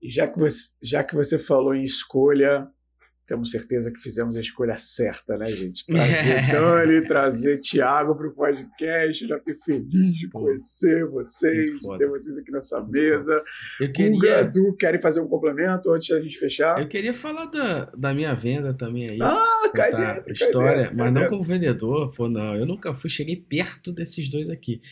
[0.01, 2.66] E já que, você, já que você falou em escolha,
[3.27, 5.86] temos certeza que fizemos a escolha certa, né, gente?
[5.86, 9.23] Trazer Dani, trazer Thiago para o podcast.
[9.23, 13.43] Eu já fiquei feliz de conhecer vocês, de ter vocês aqui nessa mesa.
[13.81, 14.19] Eu queria...
[14.19, 16.81] O Edu, querem fazer um complemento antes da gente fechar?
[16.81, 19.19] Eu queria falar da, da minha venda também aí.
[19.23, 22.57] Ah, cai dentro, História, cai mas não como vendedor, pô, não.
[22.57, 24.82] Eu nunca fui, cheguei perto desses dois aqui.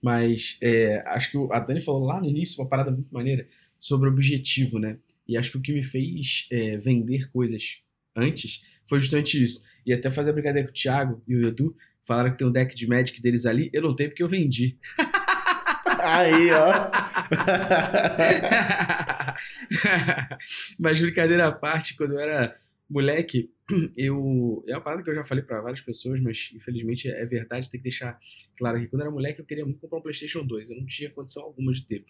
[0.00, 3.46] Mas é, acho que a Dani falou lá no início uma parada muito maneira
[3.78, 4.98] sobre objetivo, né?
[5.30, 7.80] E acho que o que me fez é, vender coisas
[8.16, 9.62] antes foi justamente isso.
[9.86, 12.50] E até fazer a brincadeira com o Thiago e o Edu, falaram que tem um
[12.50, 13.70] deck de Magic deles ali.
[13.72, 14.76] Eu não tenho porque eu vendi.
[16.02, 16.90] Aí, ó.
[20.80, 22.58] Mas brincadeira à parte, quando eu era
[22.88, 23.52] moleque,
[23.96, 24.64] eu.
[24.66, 27.78] É uma parada que eu já falei para várias pessoas, mas infelizmente é verdade, tem
[27.78, 28.18] que deixar
[28.58, 28.88] claro aqui.
[28.88, 30.70] Quando eu era moleque, eu queria muito comprar um PlayStation 2.
[30.70, 32.04] Eu não tinha condição alguma de ter.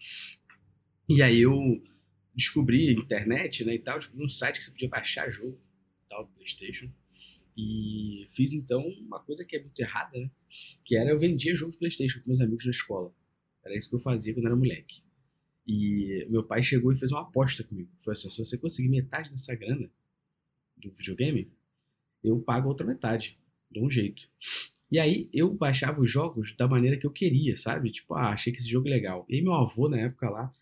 [1.07, 1.79] E aí eu
[2.41, 5.59] descobri internet, né, e tal, descobri um site que você podia baixar jogo,
[6.09, 6.91] tal, do PlayStation.
[7.55, 10.29] E fiz então uma coisa que é muito errada, né?
[10.83, 13.13] Que era eu vendia jogos PlayStation com meus amigos na escola.
[13.63, 15.03] Era isso que eu fazia quando era moleque.
[15.67, 17.89] E meu pai chegou e fez uma aposta comigo.
[17.97, 19.89] Foi assim: se você conseguir metade dessa grana
[20.77, 21.51] do videogame,
[22.23, 23.37] eu pago a outra metade.
[23.69, 24.29] Dou um jeito.
[24.89, 27.91] E aí eu baixava os jogos da maneira que eu queria, sabe?
[27.91, 29.25] Tipo, ah, achei que esse jogo é legal.
[29.29, 30.53] E aí meu avô, na época lá,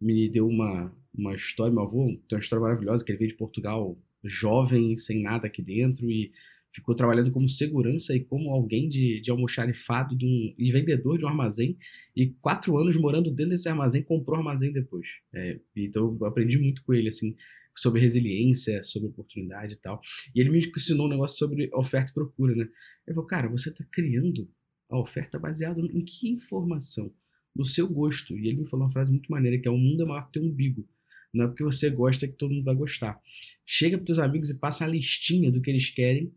[0.00, 1.72] me deu uma, uma história.
[1.72, 5.62] Meu avô tem uma história maravilhosa, que ele veio de Portugal jovem, sem nada aqui
[5.62, 6.32] dentro, e
[6.72, 11.24] ficou trabalhando como segurança e como alguém de, de almoxarifado de um, e vendedor de
[11.24, 11.76] um armazém.
[12.14, 15.06] E quatro anos morando dentro desse armazém, comprou o armazém depois.
[15.34, 17.34] É, então eu aprendi muito com ele, assim,
[17.76, 20.00] sobre resiliência, sobre oportunidade e tal.
[20.34, 22.68] E ele me ensinou um negócio sobre oferta e procura, né?
[23.06, 24.48] Eu falei, cara, você está criando
[24.88, 27.12] a oferta baseada em que informação?
[27.54, 28.38] No seu gosto.
[28.38, 30.34] E ele me falou uma frase muito maneira, que é o mundo é maior que
[30.34, 30.86] teu umbigo.
[31.32, 33.20] Não é porque você gosta que todo mundo vai gostar.
[33.66, 36.32] Chega para teus amigos e passa a listinha do que eles querem,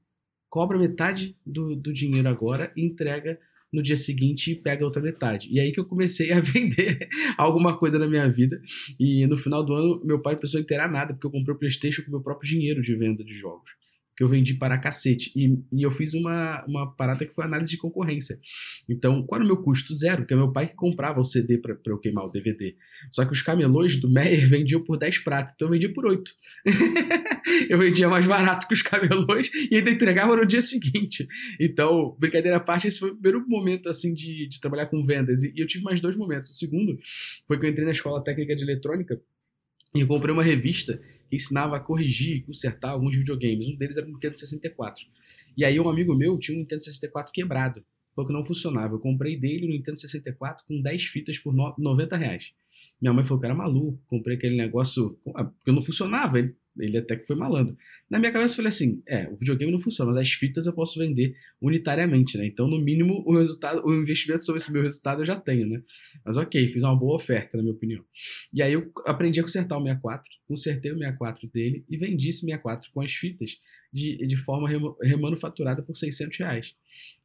[0.50, 3.40] cobra metade do, do dinheiro agora e entrega
[3.72, 5.50] no dia seguinte e pega outra metade.
[5.52, 8.62] E aí que eu comecei a vender alguma coisa na minha vida.
[9.00, 11.58] E no final do ano, meu pai pensou em ter nada, porque eu comprei o
[11.58, 13.83] PlayStation com meu próprio dinheiro de venda de jogos
[14.16, 15.32] que eu vendi para cacete.
[15.36, 18.40] E, e eu fiz uma, uma parada que foi análise de concorrência.
[18.88, 19.94] Então, qual era o meu custo?
[19.94, 22.76] Zero, que é meu pai que comprava o CD para eu queimar o DVD.
[23.12, 26.32] Só que os camelôs do Meyer vendiam por 10 pratos, então eu vendia por 8.
[27.70, 31.28] eu vendia mais barato que os camelôs e ainda entregava no dia seguinte.
[31.60, 35.44] Então, brincadeira à parte, esse foi o primeiro momento assim de, de trabalhar com vendas.
[35.44, 36.52] E, e eu tive mais dois momentos.
[36.52, 36.98] O segundo
[37.48, 39.20] foi que eu entrei na escola técnica de eletrônica
[39.96, 43.68] e eu comprei uma revista que ensinava a corrigir e consertar alguns videogames.
[43.68, 45.06] Um deles era o Nintendo 64.
[45.56, 47.84] E aí um amigo meu tinha um Nintendo 64 quebrado.
[48.16, 48.94] Foi que não funcionava.
[48.94, 52.54] Eu comprei dele o Nintendo 64 com 10 fitas por 90 reais.
[53.02, 54.00] Minha mãe falou que era maluco.
[54.08, 55.18] Comprei aquele negócio.
[55.36, 56.40] Ah, porque não funcionava.
[56.40, 57.78] Ele ele até que foi malandro.
[58.10, 60.74] Na minha cabeça eu falei assim: é, o videogame não funciona, mas as fitas eu
[60.74, 62.46] posso vender unitariamente, né?
[62.46, 65.82] Então, no mínimo, o resultado, o investimento sobre esse meu resultado eu já tenho, né?
[66.26, 68.04] Mas ok, fiz uma boa oferta, na minha opinião.
[68.54, 72.42] E aí eu aprendi a consertar o 64, consertei o 64 dele e vendi esse
[72.42, 73.60] 64 com as fitas
[73.94, 74.68] de, de forma
[75.02, 76.76] remanufaturada por 600 reais.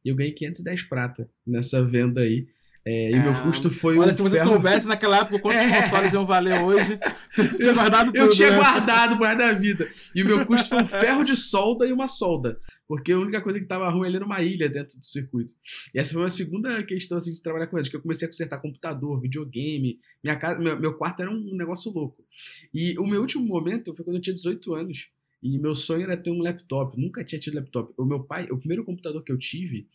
[0.05, 2.47] E eu ganhei 510 prata nessa venda aí.
[2.85, 4.51] É, e o meu ah, custo foi Olha, um se você ferro...
[4.51, 5.81] soubesse naquela época quantos é.
[5.81, 6.99] consoles iam valer hoje,
[7.29, 8.17] você tinha guardado tudo.
[8.17, 8.55] Eu tinha né?
[8.55, 9.87] guardado por da vida.
[10.15, 12.59] E o meu custo foi um ferro de solda e uma solda.
[12.87, 15.53] Porque a única coisa que estava ruim ali era uma ilha dentro do circuito.
[15.93, 18.31] E essa foi uma segunda questão assim, de trabalhar com eles, que eu comecei a
[18.31, 19.99] consertar computador, videogame.
[20.23, 22.25] Minha casa, meu, meu quarto era um negócio louco.
[22.73, 25.07] E o meu último momento foi quando eu tinha 18 anos.
[25.41, 26.99] E meu sonho era ter um laptop.
[26.99, 27.93] Nunca tinha tido laptop.
[27.97, 29.87] O meu pai, o primeiro computador que eu tive,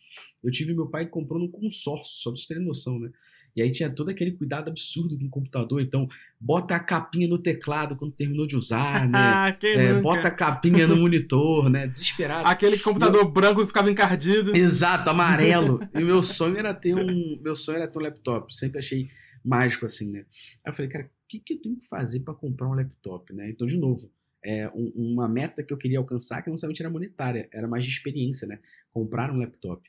[0.42, 3.10] eu tive meu pai comprou num consórcio, só pra vocês terem noção, né?
[3.56, 5.80] E aí tinha todo aquele cuidado absurdo com o computador.
[5.80, 6.08] Então,
[6.40, 9.56] bota a capinha no teclado quando terminou de usar, né?
[9.62, 11.86] é, bota a capinha no monitor, né?
[11.86, 12.48] Desesperado.
[12.48, 13.30] Aquele computador eu...
[13.30, 14.56] branco que ficava encardido.
[14.56, 15.80] Exato, amarelo.
[15.94, 17.38] e meu sonho era ter um.
[17.40, 18.52] Meu sonho era ter um laptop.
[18.52, 19.08] Sempre achei
[19.44, 20.24] mágico assim, né?
[20.64, 23.32] Aí eu falei, cara, o que, que eu tenho que fazer para comprar um laptop,
[23.32, 23.50] né?
[23.50, 24.10] Então, de novo,
[24.44, 27.84] é, um, uma meta que eu queria alcançar que não somente era monetária, era mais
[27.84, 28.58] de experiência, né?
[28.92, 29.82] Comprar um laptop.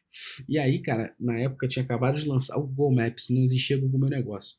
[0.47, 3.77] E aí, cara, na época eu tinha acabado de lançar o Google Maps, não existia
[3.77, 4.57] Google Meu Negócio.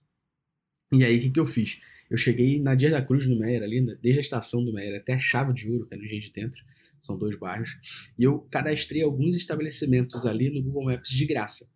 [0.92, 1.80] E aí, o que, que eu fiz?
[2.08, 5.14] Eu cheguei na Dia da Cruz, no Meyer, ali, desde a estação do Meyer até
[5.14, 6.62] a Chave de Ouro, que é no Engenho de Dentro,
[7.00, 7.78] são dois bairros,
[8.18, 11.68] e eu cadastrei alguns estabelecimentos ali no Google Maps de graça.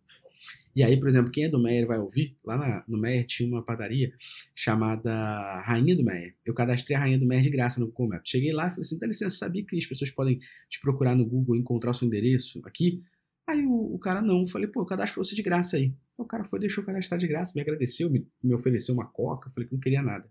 [0.75, 3.47] E aí, por exemplo, quem é do Meyer vai ouvir, lá na, no Meyer tinha
[3.47, 4.13] uma padaria
[4.55, 6.35] chamada Rainha do Meyer.
[6.45, 8.29] Eu cadastrei a Rainha do Meyer de graça no Google Maps.
[8.29, 10.39] Cheguei lá e falei assim, dá licença, sabia que as pessoas podem
[10.69, 13.03] te procurar no Google e encontrar o seu endereço aqui?
[13.47, 15.93] Aí o, o cara não, eu falei, pô, eu cadastro pra você de graça aí.
[16.17, 19.49] O cara foi, deixou eu cadastrar de graça, me agradeceu, me, me ofereceu uma coca,
[19.49, 20.29] eu falei que não queria nada.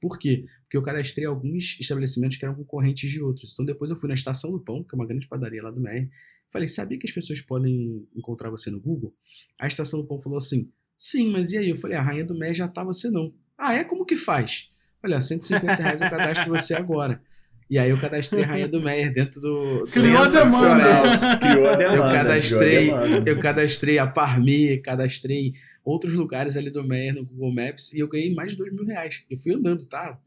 [0.00, 0.46] Por quê?
[0.62, 3.52] Porque eu cadastrei alguns estabelecimentos que eram concorrentes de outros.
[3.52, 5.80] Então depois eu fui na Estação do Pão, que é uma grande padaria lá do
[5.80, 6.08] Meyer,
[6.50, 9.14] Falei, sabia que as pessoas podem encontrar você no Google?
[9.58, 11.70] A Estação do Pão falou assim, sim, mas e aí?
[11.70, 13.32] Eu falei, a Rainha do Mé já tá você não.
[13.56, 13.84] Ah, é?
[13.84, 14.70] Como que faz?
[15.02, 17.22] Olha, 150 reais eu cadastro você agora.
[17.70, 19.84] E aí eu cadastrei a Rainha do Meyer dentro do...
[19.84, 21.38] Criou a demanda.
[21.38, 21.94] Criou a demanda.
[21.94, 22.90] Eu cadastrei,
[23.24, 25.54] eu cadastrei a Parmi, cadastrei
[25.84, 28.84] outros lugares ali do Meyer no Google Maps e eu ganhei mais de dois mil
[28.84, 29.24] reais.
[29.30, 30.20] Eu fui andando, tá?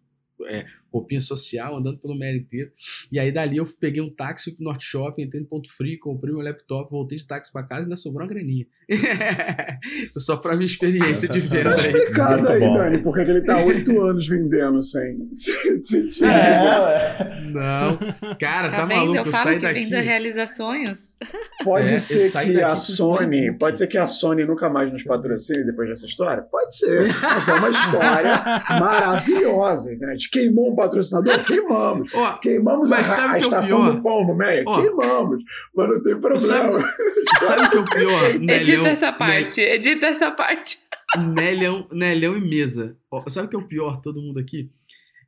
[0.48, 2.72] É, roupinha social, andando pelo Meyer inteiro.
[3.12, 6.34] E aí dali eu peguei um táxi pro Norte Shopping, entrei no ponto frio, comprei
[6.34, 8.68] meu laptop, voltei de táxi para casa e ainda sobrou uma graninha.
[10.12, 11.72] Só pra minha experiência de venda.
[11.72, 16.26] Tá explicado aí, Dani, porque ele tá oito anos vendendo sem sentir.
[16.26, 17.98] É, não,
[18.38, 19.18] cara, tá, tá maluco.
[19.18, 19.84] Eu, eu saí daqui.
[19.86, 21.16] Venda realiza sonhos.
[21.64, 25.64] Pode é, ser que a Sony, pode ser que a Sony nunca mais nos patrocine
[25.64, 26.44] depois dessa história?
[26.44, 28.44] Pode ser, mas é uma história
[28.80, 30.16] maravilhosa, né?
[30.16, 31.46] De queimou um patrocinador?
[31.46, 32.12] Queimamos.
[32.14, 34.64] Oh, queimamos a, a é estação do pão no meio?
[34.68, 35.44] Oh, queimamos.
[35.76, 36.40] Mas não tem problema.
[36.44, 36.82] Sabe,
[37.40, 38.36] sabe o que é o pior?
[38.42, 40.78] Edita essa parte, edita essa parte.
[41.34, 42.98] Nelhão, Nelhão e mesa.
[43.12, 44.72] Ó, sabe o que é o pior, todo mundo aqui?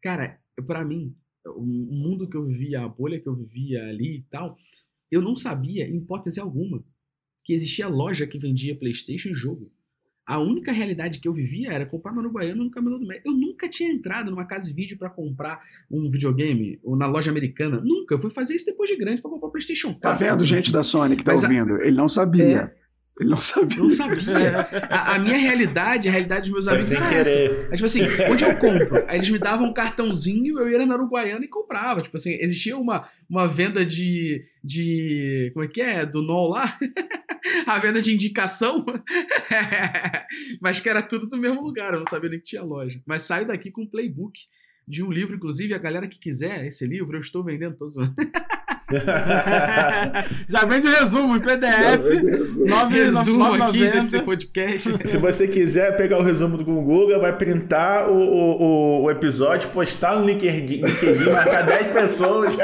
[0.01, 1.15] Cara, pra mim,
[1.45, 4.57] o mundo que eu vivia, a bolha que eu vivia ali e tal,
[5.11, 6.83] eu não sabia, em hipótese alguma,
[7.43, 9.71] que existia loja que vendia Playstation e jogo.
[10.27, 13.21] A única realidade que eu vivia era comprar no Uruguaiano no Camelô do Médio.
[13.25, 15.61] Eu nunca tinha entrado numa casa de vídeo para comprar
[15.91, 17.79] um videogame ou na loja americana.
[17.83, 18.15] Nunca.
[18.15, 19.99] Eu fui fazer isso depois de grande para comprar o PlayStation 4.
[20.01, 21.79] Tá vendo, gente da Sony que tá Mas a- ouvindo?
[21.81, 22.71] Ele não sabia.
[22.81, 22.85] É.
[23.17, 23.77] Ele não sabia.
[23.77, 24.59] Não sabia.
[24.89, 27.29] A, a minha realidade, a realidade dos meus amigos era essa.
[27.31, 27.67] querer.
[27.71, 29.05] É tipo assim, onde eu compro?
[29.07, 32.01] Aí eles me davam um cartãozinho, eu ia na Uruguaiana e comprava.
[32.01, 35.49] Tipo assim, existia uma, uma venda de, de.
[35.53, 36.05] Como é que é?
[36.05, 36.77] Do NOL lá?
[37.65, 38.85] A venda de indicação.
[40.61, 43.01] Mas que era tudo do mesmo lugar, eu não sabia nem que tinha loja.
[43.05, 44.39] Mas saio daqui com um playbook
[44.87, 48.07] de um livro, inclusive, a galera que quiser esse livro, eu estou vendendo todos os
[50.47, 52.57] Já vende o resumo em PDF.
[52.67, 54.95] Nove, Resumo nove, aqui desse podcast.
[55.07, 60.17] Se você quiser pegar o resumo do Google, vai printar o, o, o- episódio, postar
[60.19, 62.55] no LinkedIn, LinkedIn marcar 10 pessoas.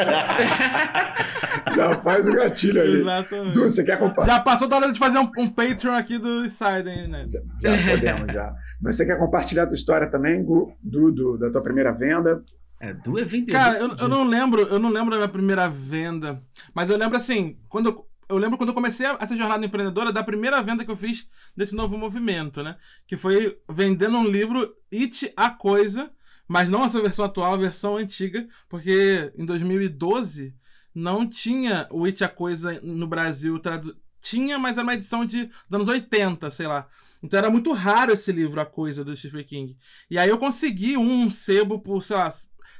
[1.75, 2.93] Já faz o gatilho aí.
[3.01, 3.53] Exatamente.
[3.53, 4.35] Du, você quer compartilhar?
[4.37, 7.25] Já passou da hora de fazer um, um Patreon aqui do Insider, né?
[7.29, 8.53] Já podemos, já.
[8.81, 10.73] Você quer compartilhar a tua história também, Gu?
[10.83, 12.41] Du, do- da tua primeira venda?
[12.81, 13.51] É, do evento.
[13.51, 16.43] Cara, eu, eu não lembro, eu não lembro da minha primeira venda,
[16.73, 20.23] mas eu lembro assim, quando eu, eu lembro quando eu comecei essa jornada empreendedora da
[20.23, 22.77] primeira venda que eu fiz desse novo movimento, né?
[23.05, 26.11] Que foi vendendo um livro It a Coisa,
[26.47, 30.55] mas não essa versão atual, a versão antiga, porque em 2012
[30.93, 33.95] não tinha o It a Coisa no Brasil tradu...
[34.19, 36.87] tinha, mas era uma edição de dos anos 80, sei lá.
[37.23, 39.77] Então era muito raro esse livro, A Coisa, do Stephen King.
[40.09, 42.29] E aí eu consegui um sebo por, sei lá,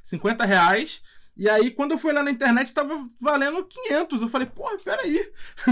[0.04, 1.02] 50 reais.
[1.36, 4.22] E aí, quando eu fui lá na internet, tava valendo 500.
[4.22, 5.32] Eu falei, porra, peraí.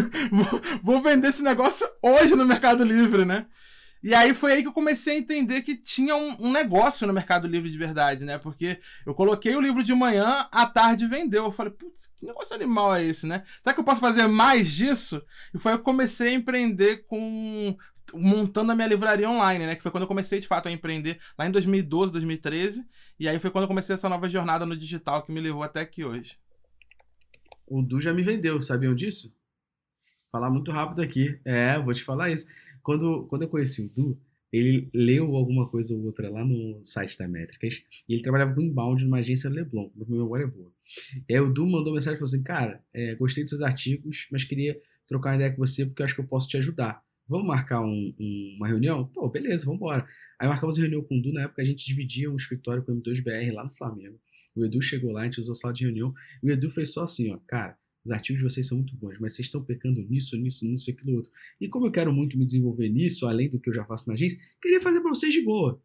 [0.82, 3.46] vou, vender esse negócio hoje no Mercado Livre, né?
[4.02, 7.12] E aí foi aí que eu comecei a entender que tinha um, um negócio no
[7.12, 8.38] Mercado Livre de verdade, né?
[8.38, 11.44] Porque eu coloquei o livro de manhã, à tarde vendeu.
[11.44, 13.44] Eu falei, putz, que negócio animal é esse, né?
[13.62, 15.22] Será que eu posso fazer mais disso?
[15.54, 17.78] E foi aí que eu comecei a empreender com.
[18.14, 19.76] Montando a minha livraria online, né?
[19.76, 22.86] Que foi quando eu comecei de fato a empreender lá em 2012, 2013.
[23.20, 25.82] E aí foi quando eu comecei essa nova jornada no digital que me levou até
[25.82, 26.38] aqui hoje.
[27.68, 29.34] O Du já me vendeu, sabiam disso?
[30.32, 31.40] Falar muito rápido aqui.
[31.46, 32.48] É, vou te falar isso.
[32.82, 34.20] Quando, quando eu conheci o Du,
[34.52, 38.62] ele leu alguma coisa ou outra lá no site da Métricas e ele trabalhava com
[38.62, 40.72] inbound numa agência Leblon, minha memória é boa.
[41.28, 44.28] E aí o Du mandou mensagem e falou assim: Cara, é, gostei dos seus artigos,
[44.32, 47.04] mas queria trocar uma ideia com você porque eu acho que eu posso te ajudar.
[47.30, 49.06] Vamos marcar um- um- uma reunião?
[49.14, 50.08] Pô, beleza, vamos embora.
[50.40, 52.92] Aí marcamos uma reunião com o Du, na época a gente dividia um escritório com
[52.92, 54.20] o M2BR lá no Flamengo.
[54.56, 57.04] O Edu chegou lá, a gente usou sala de reunião, e o Edu fez só
[57.04, 60.36] assim, ó, cara, os artigos de vocês são muito bons, mas vocês estão pecando nisso,
[60.38, 61.32] nisso, nisso e aquilo outro.
[61.62, 64.16] E como eu quero muito me desenvolver nisso, além do que eu já faço na
[64.16, 65.82] agência, queria fazer pra vocês de boa.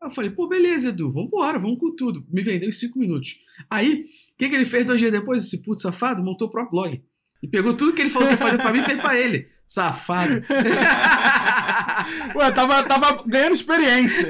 [0.00, 2.24] Aí eu falei, pô, beleza, Edu, vambora, vamos com tudo.
[2.30, 3.40] Me vendeu em cinco minutos.
[3.68, 5.42] Aí, o que, que ele fez dois dias depois?
[5.44, 7.02] Esse puto safado montou o próprio blog.
[7.42, 9.48] E pegou tudo que ele falou que ia fazer pra mim e fez pra ele.
[9.66, 10.42] Safado.
[12.36, 14.28] Ué, tava, tava ganhando experiência.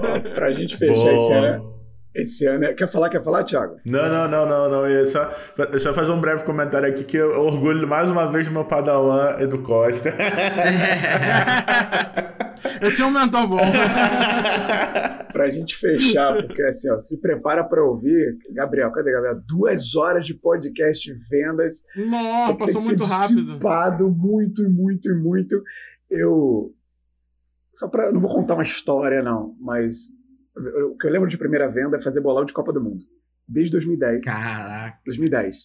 [0.00, 1.79] Ó, pra gente fechar esse ano.
[2.14, 3.76] Esse ano é- Quer falar, quer falar, Thiago?
[3.84, 4.86] Não, não, não, não, não.
[4.86, 5.32] Eu só,
[5.72, 8.64] eu só fazer um breve comentário aqui que eu orgulho mais uma vez do meu
[8.64, 10.12] padawan, Edu Costa.
[12.82, 13.58] Eu tinha um mentor bom.
[15.32, 18.36] Pra gente fechar, porque assim, ó, se prepara pra ouvir.
[18.52, 19.40] Gabriel, cadê Gabriel?
[19.46, 21.84] Duas horas de podcast vendas.
[21.96, 23.44] Nossa, passou que muito rápido.
[23.46, 25.62] dissipado muito, muito e muito.
[26.10, 26.74] Eu.
[27.74, 28.06] Só pra.
[28.06, 30.08] eu Não vou contar uma história, não, mas.
[30.92, 33.04] O que eu lembro de primeira venda é fazer bolão de Copa do Mundo.
[33.48, 34.24] Desde 2010.
[34.24, 34.98] Caraca.
[35.04, 35.56] 2010.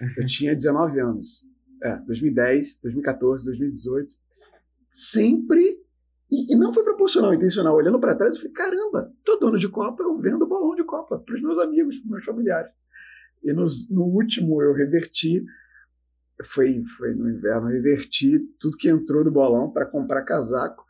[0.18, 1.44] Eu tinha 19 anos.
[1.82, 4.14] É, 2010, 2014, 2018.
[4.90, 5.78] Sempre.
[6.30, 7.74] E, e não foi proporcional, intencional.
[7.76, 11.18] Olhando pra trás, eu falei: caramba, todo ano de Copa eu vendo bolão de Copa
[11.18, 12.72] pros meus amigos, pros meus familiares.
[13.42, 15.44] E nos- no último eu reverti.
[16.42, 20.84] Foi, foi no inverno, eu reverti tudo que entrou do bolão para comprar casaco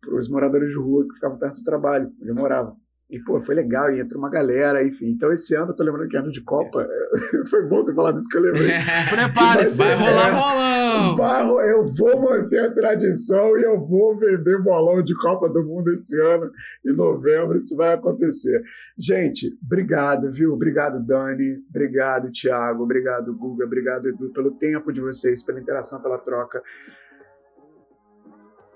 [0.00, 2.74] para os moradores de rua que ficavam perto do trabalho, onde eu morava.
[3.10, 5.08] E, pô, foi legal, e entrou uma galera, enfim.
[5.10, 6.86] Então, esse ano, eu tô lembrando que é ano de Copa.
[7.50, 8.68] foi bom ter falado isso que eu lembrei.
[9.10, 9.78] Prepare-se.
[9.78, 10.30] Vai rolar É.
[10.30, 11.16] bolão!
[11.16, 15.92] Vai, eu vou manter a tradição e eu vou vender bolão de Copa do Mundo
[15.92, 16.52] esse ano,
[16.86, 18.62] em novembro, isso vai acontecer.
[18.96, 20.52] Gente, obrigado, viu?
[20.52, 26.18] Obrigado, Dani, obrigado, Thiago, obrigado, Guga, obrigado, Edu, pelo tempo de vocês, pela interação, pela
[26.18, 26.62] troca.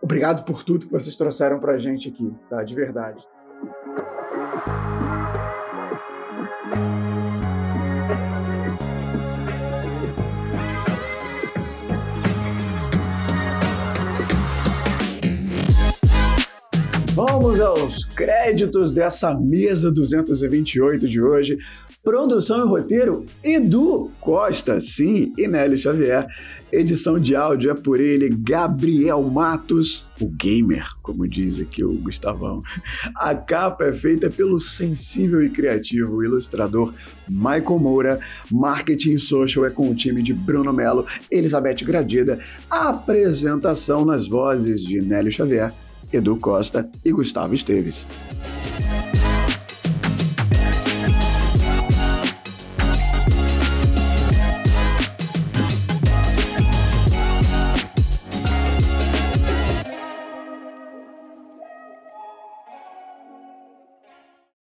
[0.02, 2.62] Obrigado por tudo que vocês trouxeram pra gente aqui, tá?
[2.62, 3.24] De verdade.
[17.14, 21.56] Vamos aos créditos dessa mesa 228 de hoje.
[22.04, 26.26] Produção e roteiro, Edu Costa, sim, e Nélio Xavier.
[26.70, 32.62] Edição de áudio é por ele, Gabriel Matos, o gamer, como diz aqui o Gustavão.
[33.16, 36.92] A capa é feita pelo sensível e criativo ilustrador
[37.26, 38.20] Michael Moura.
[38.50, 42.38] Marketing Social é com o time de Bruno Melo, Elizabeth Gradida.
[42.68, 45.72] A apresentação nas vozes de Nélio Xavier,
[46.12, 48.04] Edu Costa e Gustavo Esteves.